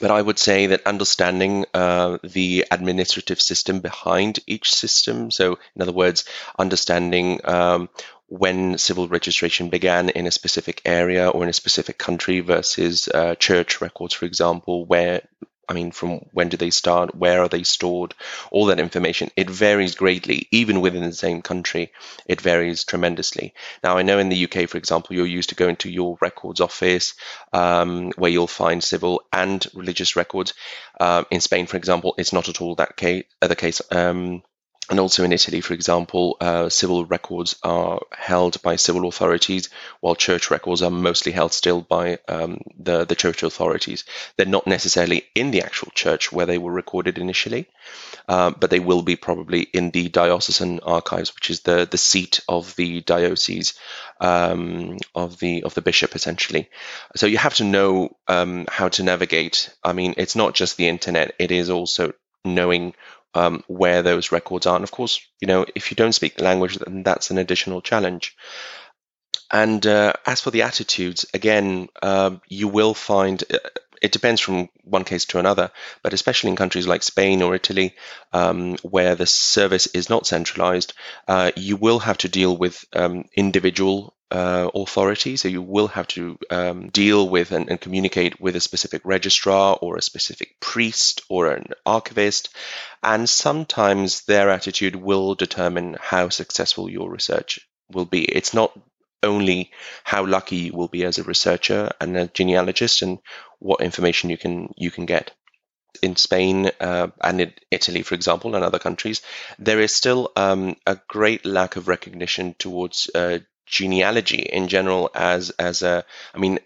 but 0.01 0.11
I 0.11 0.21
would 0.23 0.39
say 0.39 0.67
that 0.69 0.87
understanding 0.87 1.67
uh, 1.75 2.19
the 2.25 2.65
administrative 2.71 3.41
system 3.41 3.81
behind 3.81 4.41
each 4.47 4.73
system, 4.73 5.31
so 5.31 5.59
in 5.77 5.83
other 5.83 5.93
words, 5.93 6.25
understanding 6.59 7.41
um, 7.45 7.89
when 8.33 8.79
civil 8.79 9.09
registration 9.09 9.69
began 9.69 10.09
in 10.09 10.27
a 10.27 10.31
specific 10.31 10.81
area 10.87 11.29
or 11.29 11.43
in 11.43 11.51
a 11.51 11.53
specific 11.53 11.99
country 11.99 12.41
versus 12.41 13.07
uh, 13.09 13.35
church 13.35 13.83
records, 13.83 14.15
for 14.15 14.25
example, 14.25 14.87
where 14.87 15.21
I 15.69 15.75
mean, 15.75 15.93
from 15.93 16.27
when 16.33 16.49
do 16.49 16.57
they 16.57 16.71
start? 16.71 17.15
Where 17.15 17.43
are 17.43 17.49
they 17.49 17.63
stored? 17.63 18.15
All 18.51 18.67
that 18.67 18.81
information. 18.81 19.31
It 19.37 19.49
varies 19.49 19.95
greatly, 19.95 20.49
even 20.51 20.81
within 20.81 21.03
the 21.03 21.13
same 21.13 21.41
country. 21.41 21.93
It 22.27 22.41
varies 22.41 22.85
tremendously. 22.85 23.55
Now, 23.85 23.97
I 23.97 24.03
know 24.03 24.19
in 24.19 24.29
the 24.29 24.45
UK, 24.45 24.69
for 24.69 24.79
example, 24.79 25.15
you're 25.15 25.27
used 25.27 25.51
to 25.51 25.55
going 25.55 25.77
to 25.77 25.91
your 25.91 26.19
records 26.21 26.61
office 26.61 27.15
um, 27.53 28.13
where 28.17 28.31
you'll 28.31 28.47
find 28.47 28.83
civil 28.83 29.23
and 29.33 29.65
religious 29.73 30.17
records. 30.17 30.55
Uh, 30.99 31.25
in 31.31 31.41
Spain, 31.41 31.67
for 31.67 31.77
example, 31.77 32.15
it's 32.19 32.33
not 32.33 32.49
at 32.49 32.61
all 32.61 32.75
that 32.77 32.97
case. 32.97 33.25
Uh, 33.41 33.47
the 33.47 33.57
case. 33.57 33.81
Um, 33.91 34.43
and 34.91 34.99
also 34.99 35.23
in 35.23 35.33
Italy, 35.33 35.61
for 35.61 35.75
example, 35.75 36.37
uh, 36.41 36.69
civil 36.69 37.05
records 37.05 37.57
are 37.63 38.01
held 38.13 38.61
by 38.63 38.77
civil 38.77 39.07
authorities, 39.07 39.71
while 40.01 40.17
church 40.17 40.51
records 40.51 40.83
are 40.83 40.91
mostly 40.91 41.31
held 41.31 41.53
still 41.53 41.81
by 41.81 42.19
um, 42.29 42.61
the, 42.77 43.05
the 43.05 43.15
church 43.15 43.45
authorities. 43.45 44.05
They're 44.37 44.47
not 44.47 44.67
necessarily 44.67 45.25
in 45.37 45.53
the 45.53 45.63
actual 45.63 45.93
church 45.95 46.33
where 46.33 46.47
they 46.47 46.59
were 46.59 46.73
recorded 46.73 47.19
initially, 47.19 47.69
uh, 48.29 48.51
but 48.51 48.71
they 48.71 48.81
will 48.81 49.03
be 49.03 49.15
probably 49.15 49.63
in 49.63 49.93
the 49.93 50.09
diocesan 50.09 50.81
archives, 50.81 51.33
which 51.35 51.51
is 51.51 51.61
the, 51.61 51.87
the 51.89 51.97
seat 51.97 52.41
of 52.49 52.75
the 52.75 53.03
diocese 53.03 53.75
um, 54.21 54.99
of 55.15 55.39
the 55.39 55.63
of 55.63 55.75
the 55.75 55.83
bishop, 55.83 56.17
essentially. 56.17 56.69
So 57.15 57.27
you 57.27 57.39
have 57.39 57.55
to 57.55 57.65
know 57.65 58.17
um, 58.27 58.67
how 58.69 58.89
to 58.89 59.05
navigate. 59.05 59.73
I 59.85 59.93
mean, 59.93 60.15
it's 60.17 60.37
not 60.37 60.55
just 60.55 60.77
the 60.77 60.89
internet; 60.89 61.35
it 61.39 61.53
is 61.53 61.71
also 61.71 62.15
knowing 62.45 62.95
um, 63.35 63.65
where 63.67 64.03
those 64.03 64.33
records 64.33 64.67
are. 64.67 64.77
And 64.77 64.85
of 64.85 64.91
course, 64.91 65.21
you 65.41 65.49
know, 65.49 65.67
if 65.75 65.91
you 65.91 65.97
don't 65.97 66.13
speak 66.13 66.37
the 66.37 66.45
language, 66.45 66.77
then 66.77 67.03
that's 67.03 67.31
an 67.31 67.39
additional 67.39 67.81
challenge. 67.81 68.37
And 69.51 69.87
uh, 69.87 70.15
as 70.27 70.41
for 70.41 70.51
the 70.51 70.63
attitudes, 70.63 71.27
again, 71.35 71.89
uh, 72.03 72.37
you 72.49 72.69
will 72.69 72.95
find 72.95 73.43
uh, 73.53 73.59
it 74.03 74.11
depends 74.11 74.41
from 74.41 74.69
one 74.83 75.05
case 75.05 75.27
to 75.27 75.39
another, 75.39 75.71
but 76.03 76.13
especially 76.13 76.51
in 76.51 76.57
countries 76.57 76.89
like 76.89 77.05
Spain 77.05 77.41
or 77.41 77.55
Italy, 77.55 77.95
um, 78.33 78.77
where 78.83 79.15
the 79.15 79.27
service 79.27 79.87
is 79.87 80.11
not 80.11 80.27
centralized, 80.27 80.95
uh, 81.29 81.53
you 81.55 81.77
will 81.77 82.01
have 82.01 82.19
to 82.19 82.29
deal 82.29 82.57
with 82.57 82.85
um, 82.95 83.27
individual 83.37 84.13
uh, 84.33 84.71
authority. 84.75 85.37
So 85.37 85.49
you 85.49 85.61
will 85.61 85.89
have 85.89 86.09
to 86.09 86.39
um, 86.51 86.89
deal 86.89 87.29
with 87.29 87.53
and, 87.53 87.69
and, 87.69 87.79
communicate 87.79 88.41
with 88.41 88.57
a 88.57 88.61
specific 88.61 89.03
registrar 89.05 89.79
or 89.83 89.97
a 89.97 90.03
specific 90.03 90.59
priest 90.59 91.21
or 91.29 91.53
an 91.53 91.67
archivist. 91.85 92.49
And 93.03 93.29
sometimes 93.29 94.25
their 94.25 94.49
attitude 94.49 94.97
will 94.97 95.35
determine 95.35 95.99
how 96.01 96.31
successful 96.31 96.89
your 96.89 97.11
research 97.11 97.61
will 97.91 98.07
be. 98.07 98.25
It's 98.25 98.55
not 98.55 98.73
only 99.23 99.71
how 100.03 100.25
lucky 100.27 100.57
you 100.57 100.73
will 100.73 100.89
be 100.89 101.05
as 101.05 101.19
a 101.19 101.25
researcher 101.25 101.91
and 102.01 102.17
a 102.17 102.27
genealogist 102.29 103.03
and 103.03 103.19
what 103.59 103.83
information 103.83 104.31
you 104.31 104.39
can 104.39 104.73
you 104.77 104.91
can 104.91 105.07
get 105.07 105.31
in 106.03 106.17
Spain 106.17 106.71
uh, 106.81 107.09
and 107.23 107.41
in 107.41 107.53
Italy, 107.71 108.03
for 108.03 108.15
example, 108.15 108.55
and 108.55 108.65
other 108.65 108.79
countries, 108.79 109.21
there 109.59 109.81
is 109.81 109.95
still 109.95 110.33
um, 110.37 110.75
a 110.87 110.99
great 111.07 111.45
lack 111.45 111.77
of 111.77 111.87
recognition 111.87 112.55
towards 112.59 113.11
uh, 113.15 113.39
genealogy 113.73 114.43
in 114.43 114.69
general 114.69 115.11
as 115.15 115.51
as 115.59 115.83
a 115.83 116.05
i 116.35 116.39
mean 116.39 116.59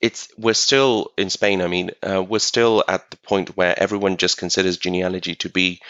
it's 0.00 0.28
we're 0.38 0.54
still 0.54 1.12
in 1.16 1.28
Spain. 1.28 1.60
I 1.60 1.66
mean, 1.66 1.90
uh, 2.02 2.22
we're 2.22 2.38
still 2.38 2.82
at 2.88 3.10
the 3.10 3.18
point 3.18 3.56
where 3.56 3.78
everyone 3.78 4.16
just 4.16 4.38
considers 4.38 4.78
genealogy 4.78 5.34
to 5.36 5.50
be 5.50 5.80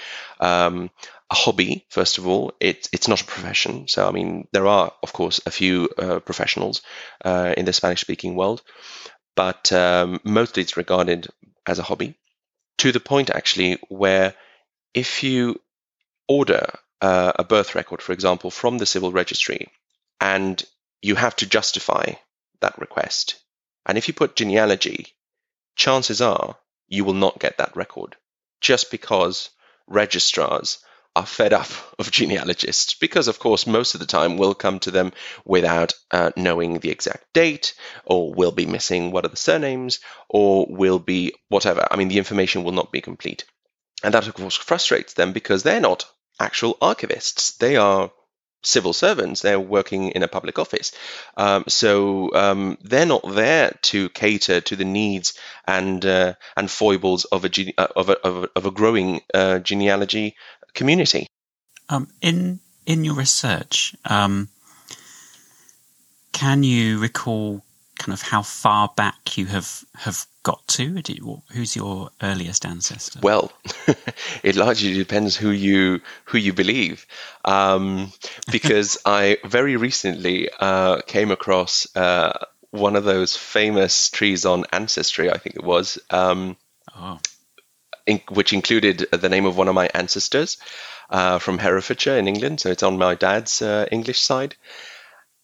um, 0.40 0.90
a 1.30 1.34
hobby. 1.34 1.86
First 1.90 2.18
of 2.18 2.26
all, 2.26 2.52
it's 2.58 2.88
it's 2.92 3.06
not 3.06 3.20
a 3.20 3.24
profession. 3.24 3.86
So, 3.86 4.08
I 4.08 4.10
mean, 4.10 4.48
there 4.52 4.66
are 4.66 4.92
of 5.02 5.12
course 5.12 5.40
a 5.46 5.50
few 5.50 5.88
uh, 5.96 6.18
professionals 6.20 6.82
uh, 7.24 7.54
in 7.56 7.64
the 7.66 7.72
Spanish-speaking 7.72 8.34
world, 8.34 8.62
but 9.36 9.72
um, 9.72 10.20
mostly 10.24 10.62
it's 10.62 10.76
regarded 10.76 11.28
as 11.66 11.78
a 11.78 11.84
hobby. 11.84 12.16
To 12.78 12.92
the 12.92 13.00
point, 13.00 13.30
actually, 13.30 13.78
where 13.88 14.34
if 14.92 15.22
you 15.22 15.60
order 16.26 16.66
uh, 17.00 17.32
a 17.36 17.44
birth 17.44 17.74
record, 17.74 18.02
for 18.02 18.12
example, 18.12 18.50
from 18.50 18.78
the 18.78 18.86
civil 18.86 19.12
registry, 19.12 19.68
and 20.20 20.62
you 21.02 21.14
have 21.14 21.34
to 21.36 21.46
justify 21.46 22.12
that 22.60 22.78
request. 22.78 23.40
And 23.86 23.96
if 23.96 24.08
you 24.08 24.14
put 24.14 24.36
genealogy, 24.36 25.06
chances 25.74 26.20
are 26.20 26.56
you 26.88 27.04
will 27.04 27.14
not 27.14 27.38
get 27.38 27.58
that 27.58 27.74
record 27.74 28.16
just 28.60 28.90
because 28.90 29.50
registrars 29.86 30.78
are 31.16 31.26
fed 31.26 31.52
up 31.52 31.68
of 31.98 32.10
genealogists 32.10 32.94
because 32.94 33.28
of 33.28 33.38
course 33.38 33.66
most 33.66 33.94
of 33.94 34.00
the 34.00 34.06
time 34.06 34.36
we'll 34.36 34.54
come 34.54 34.78
to 34.78 34.90
them 34.90 35.12
without 35.44 35.92
uh, 36.10 36.30
knowing 36.36 36.78
the 36.78 36.90
exact 36.90 37.32
date 37.32 37.74
or 38.04 38.32
we'll 38.32 38.52
be 38.52 38.66
missing 38.66 39.10
what 39.10 39.24
are 39.24 39.28
the 39.28 39.36
surnames 39.36 40.00
or 40.28 40.66
we'll 40.68 40.98
be 40.98 41.32
whatever. 41.48 41.86
I 41.90 41.96
mean 41.96 42.08
the 42.08 42.18
information 42.18 42.62
will 42.62 42.72
not 42.72 42.92
be 42.92 43.00
complete. 43.00 43.44
And 44.04 44.14
that 44.14 44.28
of 44.28 44.34
course 44.34 44.56
frustrates 44.56 45.14
them 45.14 45.32
because 45.32 45.62
they're 45.62 45.80
not 45.80 46.06
actual 46.38 46.74
archivists. 46.76 47.56
They 47.58 47.76
are 47.76 48.10
civil 48.62 48.92
servants. 48.92 49.40
They're 49.40 49.60
working 49.60 50.10
in 50.10 50.22
a 50.22 50.28
public 50.28 50.58
office. 50.58 50.92
Um, 51.36 51.64
so 51.68 52.34
um, 52.34 52.78
they're 52.82 53.06
not 53.06 53.22
there 53.34 53.76
to 53.82 54.08
cater 54.10 54.60
to 54.60 54.76
the 54.76 54.84
needs 54.84 55.34
and 55.66 56.04
uh, 56.04 56.34
and 56.56 56.70
foibles 56.70 57.24
of 57.24 57.44
a, 57.44 57.74
uh, 57.78 57.86
of 57.96 58.08
a, 58.10 58.18
of 58.26 58.44
a, 58.44 58.48
of 58.56 58.66
a 58.66 58.70
growing 58.70 59.20
uh, 59.32 59.58
genealogy 59.58 60.36
community. 60.74 61.26
Um, 61.88 62.08
in 62.20 62.60
in 62.86 63.04
your 63.04 63.14
research, 63.14 63.94
um, 64.04 64.48
can 66.32 66.62
you 66.62 66.98
recall 66.98 67.62
kind 68.00 68.14
of 68.14 68.22
how 68.22 68.42
far 68.42 68.90
back 68.96 69.36
you 69.36 69.46
have 69.46 69.84
have 69.94 70.26
got 70.42 70.66
to? 70.68 71.02
Who's 71.52 71.76
your 71.76 72.10
earliest 72.22 72.64
ancestor? 72.64 73.20
Well, 73.22 73.52
it 74.42 74.56
largely 74.56 74.94
depends 74.94 75.36
who 75.36 75.50
you 75.50 76.00
who 76.24 76.38
you 76.38 76.54
believe, 76.54 77.06
um, 77.44 78.12
because 78.50 78.98
I 79.04 79.36
very 79.44 79.76
recently 79.76 80.48
uh, 80.58 81.02
came 81.02 81.30
across 81.30 81.94
uh, 81.94 82.32
one 82.70 82.96
of 82.96 83.04
those 83.04 83.36
famous 83.36 84.08
trees 84.08 84.46
on 84.46 84.64
Ancestry. 84.72 85.30
I 85.30 85.36
think 85.36 85.56
it 85.56 85.64
was, 85.64 85.98
um, 86.08 86.56
oh. 86.96 87.20
in, 88.06 88.22
which 88.30 88.54
included 88.54 89.06
the 89.12 89.28
name 89.28 89.44
of 89.44 89.58
one 89.58 89.68
of 89.68 89.74
my 89.74 89.90
ancestors 89.92 90.56
uh, 91.10 91.38
from 91.38 91.58
Herefordshire 91.58 92.16
in 92.16 92.28
England. 92.28 92.60
So 92.60 92.70
it's 92.70 92.82
on 92.82 92.96
my 92.96 93.14
dad's 93.14 93.60
uh, 93.60 93.86
English 93.92 94.20
side. 94.20 94.56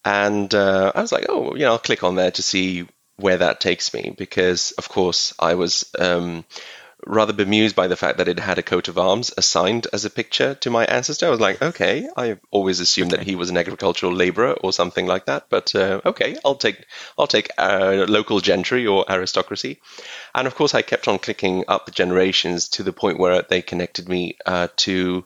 And 0.06 0.54
uh, 0.54 0.92
I 0.94 1.02
was 1.02 1.10
like, 1.10 1.26
oh, 1.28 1.56
you 1.56 1.62
know, 1.62 1.72
I'll 1.72 1.78
click 1.80 2.04
on 2.04 2.14
there 2.14 2.30
to 2.30 2.42
see 2.42 2.86
where 3.16 3.38
that 3.38 3.58
takes 3.58 3.92
me 3.92 4.14
because, 4.16 4.70
of 4.78 4.88
course, 4.88 5.34
I 5.36 5.54
was 5.54 5.84
um, 5.98 6.44
rather 7.04 7.32
bemused 7.32 7.74
by 7.74 7.88
the 7.88 7.96
fact 7.96 8.18
that 8.18 8.28
it 8.28 8.38
had 8.38 8.58
a 8.58 8.62
coat 8.62 8.86
of 8.86 8.98
arms 8.98 9.32
assigned 9.36 9.88
as 9.92 10.04
a 10.04 10.10
picture 10.10 10.54
to 10.54 10.70
my 10.70 10.84
ancestor. 10.84 11.26
I 11.26 11.30
was 11.30 11.40
like, 11.40 11.60
okay, 11.60 12.08
I 12.16 12.38
always 12.52 12.78
assumed 12.78 13.14
okay. 13.14 13.24
that 13.24 13.28
he 13.28 13.34
was 13.34 13.50
an 13.50 13.56
agricultural 13.56 14.12
laborer 14.12 14.52
or 14.52 14.72
something 14.72 15.06
like 15.06 15.26
that, 15.26 15.46
but 15.50 15.74
uh, 15.74 16.00
okay, 16.04 16.38
I'll 16.44 16.54
take 16.54 16.86
I'll 17.18 17.26
take 17.26 17.50
uh, 17.58 18.06
local 18.08 18.38
gentry 18.38 18.86
or 18.86 19.04
aristocracy. 19.10 19.80
And 20.36 20.46
of 20.46 20.54
course, 20.54 20.72
I 20.72 20.82
kept 20.82 21.08
on 21.08 21.18
clicking 21.18 21.64
up 21.66 21.86
the 21.86 21.90
generations 21.90 22.68
to 22.68 22.84
the 22.84 22.92
point 22.92 23.18
where 23.18 23.42
they 23.42 23.60
connected 23.60 24.08
me 24.08 24.36
uh, 24.46 24.68
to 24.76 25.24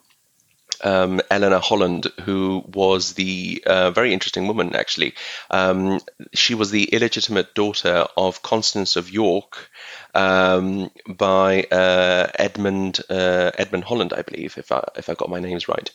um, 0.84 1.20
Eleanor 1.30 1.58
Holland, 1.58 2.06
who 2.22 2.64
was 2.66 3.14
the 3.14 3.62
uh, 3.66 3.90
very 3.90 4.12
interesting 4.12 4.46
woman, 4.46 4.74
actually. 4.74 5.14
Um, 5.50 6.00
she 6.32 6.54
was 6.54 6.70
the 6.70 6.84
illegitimate 6.84 7.54
daughter 7.54 8.06
of 8.16 8.42
Constance 8.42 8.96
of 8.96 9.10
York 9.10 9.70
um, 10.14 10.90
by 11.06 11.64
uh, 11.64 12.28
Edmund 12.34 13.00
uh, 13.08 13.50
Edmund 13.56 13.84
Holland, 13.84 14.12
I 14.12 14.22
believe, 14.22 14.58
if 14.58 14.72
I 14.72 14.84
if 14.96 15.08
I 15.08 15.14
got 15.14 15.30
my 15.30 15.40
names 15.40 15.68
right, 15.68 15.90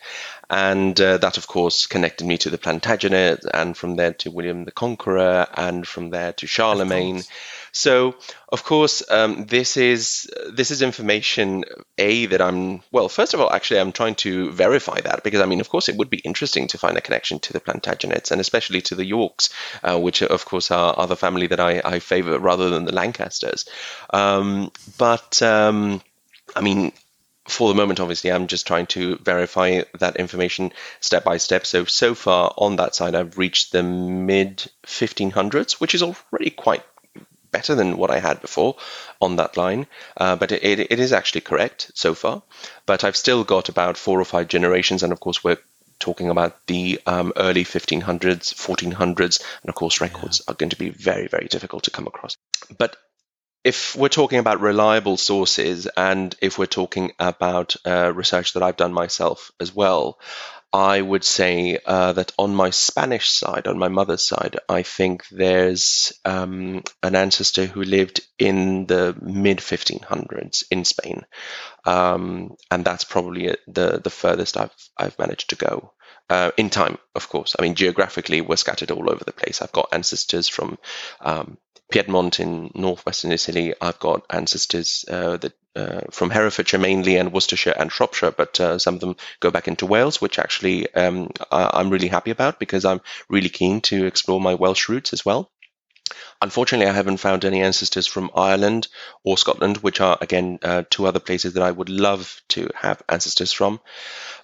and 0.49 0.99
uh, 0.99 1.17
that 1.17 1.37
of 1.37 1.47
course 1.47 1.87
connected 1.87 2.25
me 2.25 2.37
to 2.39 2.49
the 2.49 2.57
Plantagenet, 2.57 3.45
and 3.53 3.75
from 3.75 3.95
there 3.95 4.13
to 4.13 4.31
William 4.31 4.65
the 4.65 4.71
Conqueror, 4.71 5.47
and 5.53 5.87
from 5.87 6.09
there 6.09 6.33
to 6.33 6.47
Charlemagne. 6.47 7.23
So, 7.75 8.15
of 8.47 8.63
course, 8.63 9.03
um, 9.11 9.47
this 9.47 9.75
is 9.75 10.31
this 10.49 10.71
is 10.71 10.81
information 10.81 11.65
a 11.97 12.25
that 12.27 12.41
I'm 12.41 12.81
well. 12.89 13.09
First 13.09 13.33
of 13.33 13.41
all, 13.41 13.51
actually, 13.51 13.81
I'm 13.81 13.91
trying 13.91 14.15
to 14.15 14.49
verify 14.53 15.01
that 15.01 15.23
because 15.23 15.41
I 15.41 15.45
mean, 15.45 15.59
of 15.59 15.67
course, 15.67 15.89
it 15.89 15.97
would 15.97 16.09
be 16.09 16.19
interesting 16.19 16.67
to 16.67 16.77
find 16.77 16.97
a 16.97 17.01
connection 17.01 17.39
to 17.39 17.51
the 17.51 17.59
Plantagenets 17.59 18.31
and 18.31 18.39
especially 18.39 18.79
to 18.83 18.95
the 18.95 19.03
Yorks, 19.03 19.49
uh, 19.83 19.99
which 19.99 20.23
of 20.23 20.45
course 20.45 20.71
are, 20.71 20.93
are 20.93 21.07
the 21.07 21.17
family 21.17 21.47
that 21.47 21.59
I, 21.59 21.81
I 21.83 21.99
favour 21.99 22.39
rather 22.39 22.69
than 22.69 22.85
the 22.85 22.93
Lancasters. 22.93 23.65
Um, 24.09 24.71
but 24.97 25.41
um, 25.41 26.01
I 26.55 26.61
mean, 26.61 26.93
for 27.45 27.67
the 27.67 27.75
moment, 27.75 27.99
obviously, 27.99 28.31
I'm 28.31 28.47
just 28.47 28.67
trying 28.67 28.87
to 28.87 29.17
verify 29.17 29.81
that 29.99 30.15
information 30.15 30.71
step 31.01 31.25
by 31.25 31.37
step. 31.37 31.65
So, 31.65 31.83
so 31.83 32.15
far 32.15 32.53
on 32.57 32.77
that 32.77 32.95
side, 32.95 33.15
I've 33.15 33.37
reached 33.37 33.73
the 33.73 33.83
mid 33.83 34.65
1500s, 34.87 35.73
which 35.73 35.93
is 35.93 36.03
already 36.03 36.51
quite 36.51 36.83
better 37.55 37.75
than 37.75 37.97
what 37.97 38.11
I 38.11 38.19
had 38.19 38.41
before 38.41 38.75
on 39.21 39.37
that 39.37 39.55
line, 39.55 39.87
uh, 40.17 40.35
but 40.35 40.51
it, 40.51 40.79
it 40.93 40.99
is 40.99 41.13
actually 41.13 41.41
correct 41.41 41.91
so 41.93 42.13
far. 42.13 42.43
But 42.85 43.03
I've 43.03 43.23
still 43.23 43.43
got 43.43 43.69
about 43.69 43.97
four 43.97 44.19
or 44.19 44.25
five 44.25 44.47
generations, 44.49 45.03
and 45.03 45.13
of 45.13 45.19
course, 45.21 45.43
we're 45.43 45.63
talking 45.99 46.29
about 46.29 46.53
the 46.67 46.99
um, 47.05 47.31
early 47.37 47.63
1500s, 47.63 48.53
1400s, 48.53 49.43
and 49.61 49.69
of 49.69 49.75
course, 49.75 50.01
records 50.01 50.41
yeah. 50.41 50.51
are 50.51 50.57
going 50.57 50.71
to 50.71 50.83
be 50.85 50.89
very, 50.89 51.27
very 51.27 51.47
difficult 51.47 51.83
to 51.83 51.91
come 51.91 52.07
across. 52.07 52.35
But 52.77 52.97
if 53.63 53.95
we're 53.95 54.09
talking 54.09 54.39
about 54.39 54.61
reliable 54.61 55.17
sources 55.17 55.87
and 55.97 56.35
if 56.39 56.59
we're 56.59 56.67
talking 56.81 57.13
about 57.17 57.75
uh, 57.83 58.13
research 58.13 58.53
that 58.53 58.61
I've 58.61 58.77
done 58.77 58.93
myself 58.93 59.51
as 59.59 59.73
well, 59.73 60.19
I 60.75 60.99
would 60.99 61.23
say 61.23 61.79
uh, 61.85 62.11
that 62.11 62.33
on 62.37 62.53
my 62.53 62.69
Spanish 62.71 63.29
side, 63.29 63.65
on 63.65 63.79
my 63.79 63.87
mother's 63.87 64.25
side, 64.25 64.57
I 64.67 64.83
think 64.83 65.25
there's 65.29 66.11
um, 66.25 66.83
an 67.01 67.15
ancestor 67.15 67.65
who 67.65 67.81
lived 67.81 68.19
in 68.37 68.85
the 68.85 69.15
mid 69.21 69.59
1500s 69.59 70.65
in 70.69 70.83
Spain, 70.83 71.25
um, 71.85 72.57
and 72.69 72.83
that's 72.83 73.05
probably 73.05 73.55
the 73.67 74.01
the 74.03 74.09
furthest 74.09 74.57
I've 74.57 74.75
I've 74.97 75.17
managed 75.17 75.51
to 75.51 75.55
go. 75.55 75.93
Uh, 76.29 76.51
in 76.57 76.69
time, 76.69 76.97
of 77.13 77.29
course. 77.29 77.55
I 77.57 77.61
mean, 77.61 77.75
geographically, 77.75 78.41
we're 78.41 78.57
scattered 78.57 78.91
all 78.91 79.09
over 79.09 79.23
the 79.23 79.31
place. 79.31 79.61
I've 79.61 79.71
got 79.71 79.93
ancestors 79.93 80.49
from 80.49 80.77
um, 81.21 81.57
Piedmont 81.89 82.41
in 82.41 82.71
northwestern 82.75 83.31
Italy. 83.31 83.75
I've 83.79 83.99
got 83.99 84.25
ancestors 84.29 85.05
uh, 85.07 85.37
that 85.37 85.53
uh, 85.75 86.01
from 86.11 86.29
Herefordshire 86.29 86.79
mainly 86.79 87.17
and 87.17 87.33
Worcestershire 87.33 87.75
and 87.77 87.91
Shropshire, 87.91 88.31
but 88.31 88.59
uh, 88.59 88.79
some 88.79 88.95
of 88.95 88.99
them 89.01 89.15
go 89.39 89.51
back 89.51 89.67
into 89.67 89.85
Wales, 89.85 90.21
which 90.21 90.39
actually 90.39 90.93
um, 90.95 91.31
I- 91.51 91.79
am 91.79 91.89
really 91.89 92.07
happy 92.07 92.31
about 92.31 92.59
because 92.59 92.85
I'm 92.85 93.01
really 93.29 93.49
keen 93.49 93.81
to 93.81 94.05
explore 94.05 94.41
my 94.41 94.53
Welsh 94.55 94.89
roots 94.89 95.13
as 95.13 95.25
well. 95.25 95.51
Unfortunately, 96.41 96.87
I 96.87 96.93
haven't 96.93 97.17
found 97.17 97.45
any 97.45 97.61
ancestors 97.61 98.07
from 98.07 98.29
Ireland 98.35 98.87
or 99.23 99.37
Scotland, 99.37 99.77
which 99.77 99.99
are 100.01 100.17
again 100.21 100.59
uh, 100.61 100.83
two 100.89 101.07
other 101.07 101.19
places 101.19 101.53
that 101.53 101.63
I 101.63 101.71
would 101.71 101.89
love 101.89 102.41
to 102.49 102.69
have 102.75 103.01
ancestors 103.09 103.51
from. 103.51 103.79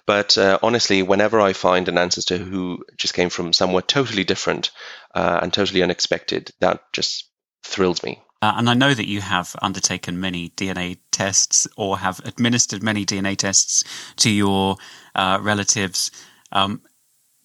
But 0.06 0.36
uh, 0.38 0.58
honestly, 0.62 1.02
whenever 1.02 1.40
I 1.40 1.52
find 1.52 1.88
an 1.88 1.98
ancestor 1.98 2.38
who 2.38 2.84
just 2.96 3.14
came 3.14 3.30
from 3.30 3.52
somewhere 3.52 3.82
totally 3.82 4.24
different 4.24 4.70
uh, 5.14 5.40
and 5.42 5.52
totally 5.52 5.82
unexpected, 5.82 6.50
that 6.60 6.82
just 6.92 7.30
thrills 7.64 8.02
me. 8.02 8.22
Uh, 8.42 8.54
and 8.56 8.68
I 8.68 8.74
know 8.74 8.92
that 8.92 9.08
you 9.08 9.20
have 9.20 9.54
undertaken 9.62 10.20
many 10.20 10.50
DNA 10.50 10.98
tests 11.12 11.68
or 11.76 11.98
have 11.98 12.20
administered 12.24 12.82
many 12.82 13.06
DNA 13.06 13.36
tests 13.36 13.84
to 14.16 14.30
your 14.30 14.76
uh, 15.14 15.38
relatives. 15.40 16.10
Um, 16.50 16.82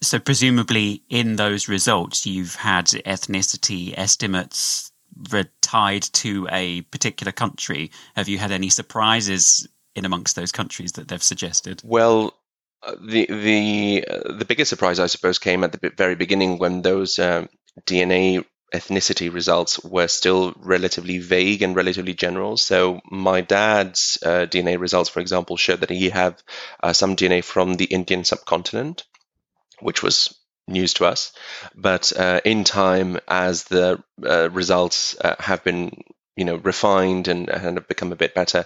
so, 0.02 0.18
presumably, 0.18 1.04
in 1.10 1.36
those 1.36 1.68
results, 1.68 2.26
you've 2.26 2.56
had 2.56 2.88
ethnicity 2.88 3.94
estimates 3.96 4.92
tied 5.62 6.04
to 6.04 6.48
a 6.52 6.82
particular 6.82 7.32
country. 7.32 7.92
Have 8.16 8.28
you 8.28 8.38
had 8.40 8.52
any 8.52 8.70
surprises 8.70 9.68
in 9.96 10.06
amongst 10.06 10.36
those 10.36 10.52
countries 10.52 10.94
that 10.94 11.08
they've 11.08 11.24
suggested? 11.24 11.82
Well, 11.84 12.34
uh, 12.84 12.96
the 13.02 13.26
the 13.28 14.06
uh, 14.10 14.34
the 14.34 14.46
biggest 14.46 14.70
surprise, 14.70 15.00
I 15.00 15.08
suppose, 15.08 15.40
came 15.40 15.64
at 15.64 15.72
the 15.72 15.92
very 15.96 16.16
beginning 16.16 16.58
when 16.58 16.82
those 16.82 17.18
um, 17.20 17.50
DNA 17.86 18.46
ethnicity 18.74 19.34
results 19.34 19.84
were 19.84 20.08
still 20.08 20.54
relatively 20.58 21.20
vague 21.20 21.62
and 21.62 21.76
relatively 21.76 22.14
general. 22.14 22.58
So 22.58 23.02
my 23.10 23.42
dad's 23.42 24.18
uh, 24.24 24.46
DNA 24.50 24.80
results, 24.80 25.10
for 25.10 25.20
example, 25.20 25.58
showed 25.58 25.82
that 25.82 25.90
he 25.90 26.10
had 26.10 26.42
uh, 26.82 26.94
some 26.94 27.16
DNA 27.16 27.44
from 27.44 27.76
the 27.76 27.86
Indian 27.86 28.24
subcontinent, 28.26 29.06
which 29.80 30.04
was 30.04 30.36
news 30.68 30.94
to 30.96 31.06
us. 31.06 31.32
But 31.76 32.12
uh, 32.18 32.42
in 32.44 32.64
time, 32.64 33.20
as 33.28 33.64
the 33.66 34.04
uh, 34.26 34.50
results 34.50 35.16
uh, 35.20 35.36
have 35.40 35.64
been 35.64 36.04
you 36.36 36.46
know 36.46 36.56
refined 36.58 37.28
and, 37.28 37.50
and 37.50 37.78
have 37.78 37.88
become 37.88 38.12
a 38.12 38.18
bit 38.18 38.36
better, 38.36 38.66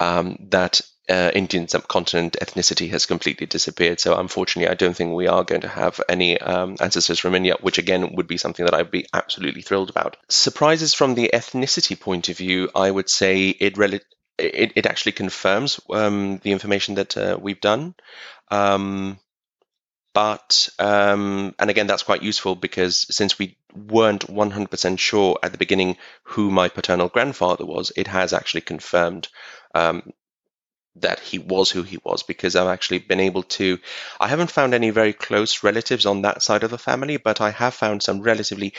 um, 0.00 0.36
that 0.50 0.80
uh, 1.08 1.30
Indian 1.34 1.68
subcontinent 1.68 2.36
ethnicity 2.40 2.90
has 2.90 3.06
completely 3.06 3.46
disappeared. 3.46 4.00
So 4.00 4.18
unfortunately, 4.18 4.70
I 4.70 4.74
don't 4.74 4.94
think 4.94 5.14
we 5.14 5.28
are 5.28 5.44
going 5.44 5.60
to 5.60 5.68
have 5.68 6.00
any 6.08 6.40
um, 6.40 6.76
ancestors 6.80 7.18
from 7.18 7.34
India, 7.34 7.56
which 7.60 7.78
again 7.78 8.14
would 8.16 8.26
be 8.26 8.38
something 8.38 8.64
that 8.64 8.74
I'd 8.74 8.90
be 8.90 9.06
absolutely 9.12 9.62
thrilled 9.62 9.90
about. 9.90 10.16
Surprises 10.28 10.94
from 10.94 11.14
the 11.14 11.30
ethnicity 11.32 11.98
point 11.98 12.28
of 12.28 12.36
view, 12.36 12.70
I 12.74 12.90
would 12.90 13.08
say 13.08 13.48
it 13.48 13.78
rel- 13.78 14.00
it, 14.38 14.72
it 14.76 14.86
actually 14.86 15.12
confirms 15.12 15.80
um, 15.90 16.38
the 16.42 16.52
information 16.52 16.96
that 16.96 17.16
uh, 17.16 17.38
we've 17.40 17.60
done. 17.60 17.94
Um, 18.50 19.18
but 20.12 20.70
um, 20.78 21.54
and 21.58 21.68
again, 21.68 21.86
that's 21.86 22.02
quite 22.02 22.22
useful 22.22 22.54
because 22.54 23.06
since 23.14 23.38
we 23.38 23.58
weren't 23.74 24.26
100% 24.26 24.98
sure 24.98 25.38
at 25.42 25.52
the 25.52 25.58
beginning 25.58 25.98
who 26.22 26.50
my 26.50 26.68
paternal 26.68 27.08
grandfather 27.08 27.66
was, 27.66 27.92
it 27.96 28.06
has 28.06 28.32
actually 28.32 28.62
confirmed 28.62 29.28
um, 29.74 30.12
that 31.00 31.20
he 31.20 31.38
was 31.38 31.70
who 31.70 31.82
he 31.82 31.98
was 32.04 32.22
because 32.22 32.56
I've 32.56 32.68
actually 32.68 32.98
been 32.98 33.20
able 33.20 33.42
to. 33.42 33.78
I 34.20 34.28
haven't 34.28 34.50
found 34.50 34.74
any 34.74 34.90
very 34.90 35.12
close 35.12 35.62
relatives 35.62 36.06
on 36.06 36.22
that 36.22 36.42
side 36.42 36.62
of 36.62 36.70
the 36.70 36.78
family, 36.78 37.16
but 37.16 37.40
I 37.40 37.50
have 37.50 37.74
found 37.74 38.02
some 38.02 38.22
relatively 38.22 38.74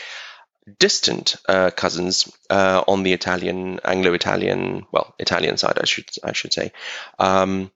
distant 0.78 1.36
uh, 1.48 1.70
cousins 1.70 2.30
uh, 2.50 2.82
on 2.86 3.02
the 3.02 3.12
Italian, 3.12 3.80
Anglo-Italian, 3.84 4.86
well, 4.92 5.14
Italian 5.18 5.56
side, 5.56 5.78
I 5.80 5.86
should 5.86 6.08
I 6.22 6.32
should 6.32 6.52
say, 6.52 6.72
um, 7.18 7.70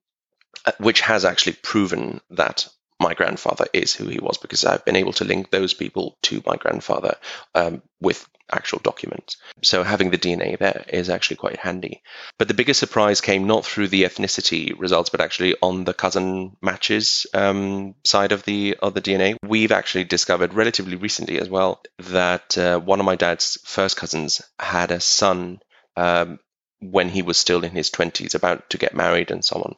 which 0.79 1.01
has 1.01 1.25
actually 1.25 1.55
proven 1.63 2.21
that 2.31 2.69
my 3.03 3.15
grandfather 3.15 3.67
is 3.73 3.95
who 3.95 4.07
he 4.07 4.19
was 4.19 4.39
because 4.39 4.65
I've 4.65 4.85
been 4.85 4.97
able 4.97 5.13
to 5.15 5.25
link 5.25 5.51
those 5.51 5.75
people 5.75 6.17
to 6.23 6.43
my 6.47 6.57
grandfather 6.57 7.17
um, 7.55 7.83
with 8.01 8.27
actual 8.51 8.81
documents. 8.81 9.37
So 9.63 9.83
having 9.83 10.11
the 10.11 10.19
DNA 10.19 10.59
there 10.59 10.85
is 10.89 11.11
actually 11.11 11.37
quite 11.37 11.59
handy. 11.59 12.03
But 12.39 12.49
the 12.49 12.55
biggest 12.55 12.81
surprise 12.81 13.21
came 13.21 13.47
not 13.47 13.65
through 13.65 13.89
the 13.89 14.05
ethnicity 14.05 14.79
results, 14.79 15.11
but 15.11 15.21
actually 15.21 15.57
on 15.63 15.85
the 15.85 15.95
cousin 15.95 16.57
matches 16.61 17.27
um, 17.35 17.95
side 18.05 18.33
of 18.33 18.45
the 18.45 18.77
of 18.81 18.95
the 18.95 19.01
DNA. 19.01 19.37
We've 19.43 19.73
actually 19.73 20.05
discovered 20.05 20.55
relatively 20.55 20.97
recently 20.97 21.41
as 21.41 21.49
well 21.49 21.83
that 21.99 22.57
uh, 22.59 22.79
one 22.79 23.01
of 23.01 23.07
my 23.07 23.17
dad's 23.17 23.59
first 23.65 23.97
cousins 23.97 24.43
had 24.59 24.91
a 24.91 25.01
son. 25.01 25.61
Um, 25.97 26.39
when 26.83 27.09
he 27.09 27.23
was 27.23 27.39
still 27.39 27.65
in 27.65 27.71
his 27.71 27.91
20s, 27.91 28.35
about 28.35 28.71
to 28.71 28.79
get 28.79 28.95
married 28.95 29.31
and 29.31 29.45
so 29.45 29.57
on. 29.57 29.75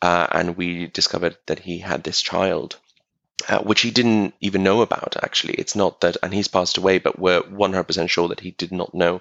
Uh, 0.00 0.26
and 0.30 0.56
we 0.56 0.86
discovered 0.86 1.36
that 1.46 1.60
he 1.60 1.78
had 1.78 2.04
this 2.04 2.20
child 2.20 2.76
uh, 3.48 3.60
which 3.60 3.80
he 3.80 3.90
didn't 3.90 4.34
even 4.40 4.62
know 4.62 4.82
about, 4.82 5.16
actually. 5.22 5.54
It's 5.54 5.74
not 5.74 6.00
that, 6.02 6.16
and 6.22 6.32
he's 6.32 6.48
passed 6.48 6.78
away, 6.78 6.98
but 6.98 7.18
we're 7.18 7.42
100% 7.42 8.08
sure 8.08 8.28
that 8.28 8.40
he 8.40 8.52
did 8.52 8.72
not 8.72 8.94
know 8.94 9.20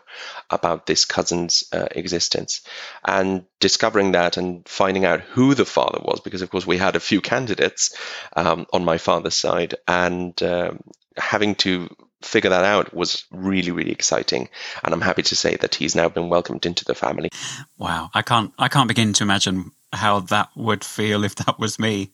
about 0.50 0.86
this 0.86 1.06
cousin's 1.06 1.64
uh, 1.74 1.88
existence. 1.92 2.62
And 3.04 3.46
discovering 3.60 4.12
that 4.12 4.38
and 4.38 4.68
finding 4.68 5.06
out 5.06 5.22
who 5.22 5.56
the 5.56 5.66
father 5.66 6.00
was, 6.04 6.20
because 6.20 6.42
of 6.42 6.50
course 6.50 6.68
we 6.68 6.78
had 6.78 6.96
a 6.96 7.00
few 7.00 7.22
candidates 7.22 7.98
um, 8.36 8.68
on 8.72 8.86
my 8.86 8.98
father's 8.98 9.36
side, 9.36 9.76
and 9.88 10.42
um, 10.44 10.84
having 11.18 11.56
to 11.56 11.90
figure 12.22 12.50
that 12.50 12.64
out 12.64 12.94
was 12.94 13.26
really 13.32 13.72
really 13.72 13.92
exciting. 13.92 14.50
And 14.84 14.94
i'm 14.94 15.02
happy 15.02 15.24
to 15.24 15.36
say 15.36 15.56
that 15.58 15.76
he's 15.76 15.96
now 15.96 16.10
been 16.10 16.30
welcomed 16.30 16.66
into 16.66 16.86
the 16.86 16.96
family. 16.96 17.30
Wow. 17.78 18.10
I 18.14 18.22
can't 18.22 18.54
i 18.58 18.68
can't 18.68 18.88
begin 18.88 19.14
to 19.14 19.24
imagine 19.24 19.72
how 19.94 20.22
that 20.22 20.50
would 20.56 20.84
feel 20.84 21.24
if 21.24 21.36
that 21.36 21.60
was 21.60 21.80
me. 21.80 22.12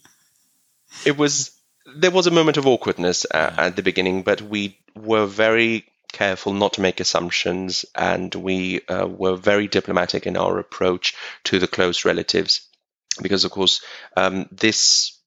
It 1.05 1.17
was 1.17 1.51
there 1.95 2.11
was 2.11 2.27
a 2.27 2.31
moment 2.31 2.57
of 2.57 2.67
awkwardness 2.67 3.25
at, 3.31 3.59
at 3.59 3.75
the 3.75 3.83
beginning, 3.83 4.23
but 4.23 4.41
we 4.41 4.77
were 4.95 5.25
very 5.25 5.85
careful 6.11 6.53
not 6.53 6.73
to 6.73 6.81
make 6.81 6.99
assumptions, 6.99 7.85
and 7.95 8.33
we 8.33 8.81
uh, 8.87 9.07
were 9.07 9.35
very 9.35 9.67
diplomatic 9.67 10.25
in 10.25 10.37
our 10.37 10.59
approach 10.59 11.13
to 11.45 11.59
the 11.59 11.67
close 11.67 12.05
relatives, 12.05 12.67
because 13.21 13.45
of 13.45 13.51
course 13.51 13.81
um, 14.15 14.47
this 14.51 15.17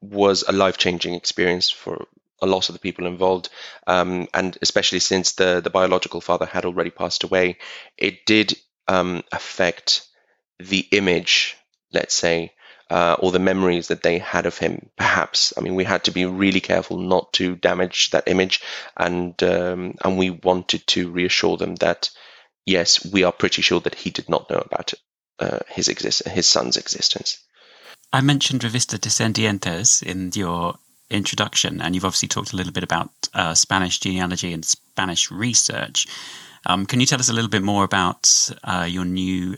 was 0.00 0.44
a 0.46 0.52
life 0.52 0.78
changing 0.78 1.14
experience 1.14 1.70
for 1.70 2.06
a 2.40 2.46
lot 2.46 2.68
of 2.68 2.72
the 2.72 2.78
people 2.80 3.06
involved, 3.06 3.48
um, 3.86 4.28
and 4.34 4.56
especially 4.62 5.00
since 5.00 5.32
the 5.32 5.60
the 5.60 5.70
biological 5.70 6.20
father 6.20 6.46
had 6.46 6.64
already 6.64 6.90
passed 6.90 7.24
away, 7.24 7.58
it 7.96 8.26
did 8.26 8.56
um, 8.86 9.22
affect 9.32 10.06
the 10.58 10.86
image, 10.92 11.56
let's 11.92 12.14
say, 12.14 12.52
uh, 12.90 13.16
or 13.18 13.32
the 13.32 13.38
memories 13.38 13.88
that 13.88 14.02
they 14.02 14.18
had 14.18 14.46
of 14.46 14.58
him. 14.58 14.88
Perhaps, 14.96 15.52
I 15.56 15.60
mean, 15.60 15.74
we 15.74 15.84
had 15.84 16.04
to 16.04 16.10
be 16.10 16.24
really 16.26 16.60
careful 16.60 16.98
not 16.98 17.32
to 17.34 17.56
damage 17.56 18.10
that 18.10 18.28
image, 18.28 18.60
and 18.96 19.40
um, 19.42 19.94
and 20.04 20.18
we 20.18 20.30
wanted 20.30 20.86
to 20.88 21.10
reassure 21.10 21.56
them 21.56 21.74
that 21.76 22.10
yes, 22.66 23.04
we 23.04 23.24
are 23.24 23.32
pretty 23.32 23.62
sure 23.62 23.80
that 23.80 23.94
he 23.94 24.10
did 24.10 24.28
not 24.28 24.48
know 24.50 24.62
about 24.64 24.94
uh, 25.38 25.60
his 25.68 25.88
exist 25.88 26.26
his 26.28 26.46
son's 26.46 26.76
existence. 26.76 27.38
I 28.12 28.20
mentioned 28.22 28.62
Revista 28.62 28.98
Descendientes 28.98 30.02
in 30.02 30.30
your 30.34 30.78
introduction, 31.10 31.80
and 31.80 31.94
you've 31.94 32.04
obviously 32.04 32.28
talked 32.28 32.52
a 32.52 32.56
little 32.56 32.72
bit 32.72 32.84
about 32.84 33.10
uh, 33.34 33.54
Spanish 33.54 33.98
genealogy 33.98 34.52
and 34.52 34.64
Spanish 34.64 35.30
research. 35.30 36.06
Um, 36.66 36.86
can 36.86 37.00
you 37.00 37.06
tell 37.06 37.20
us 37.20 37.28
a 37.28 37.32
little 37.32 37.50
bit 37.50 37.62
more 37.62 37.84
about 37.84 38.50
uh, 38.64 38.86
your 38.88 39.04
new 39.04 39.56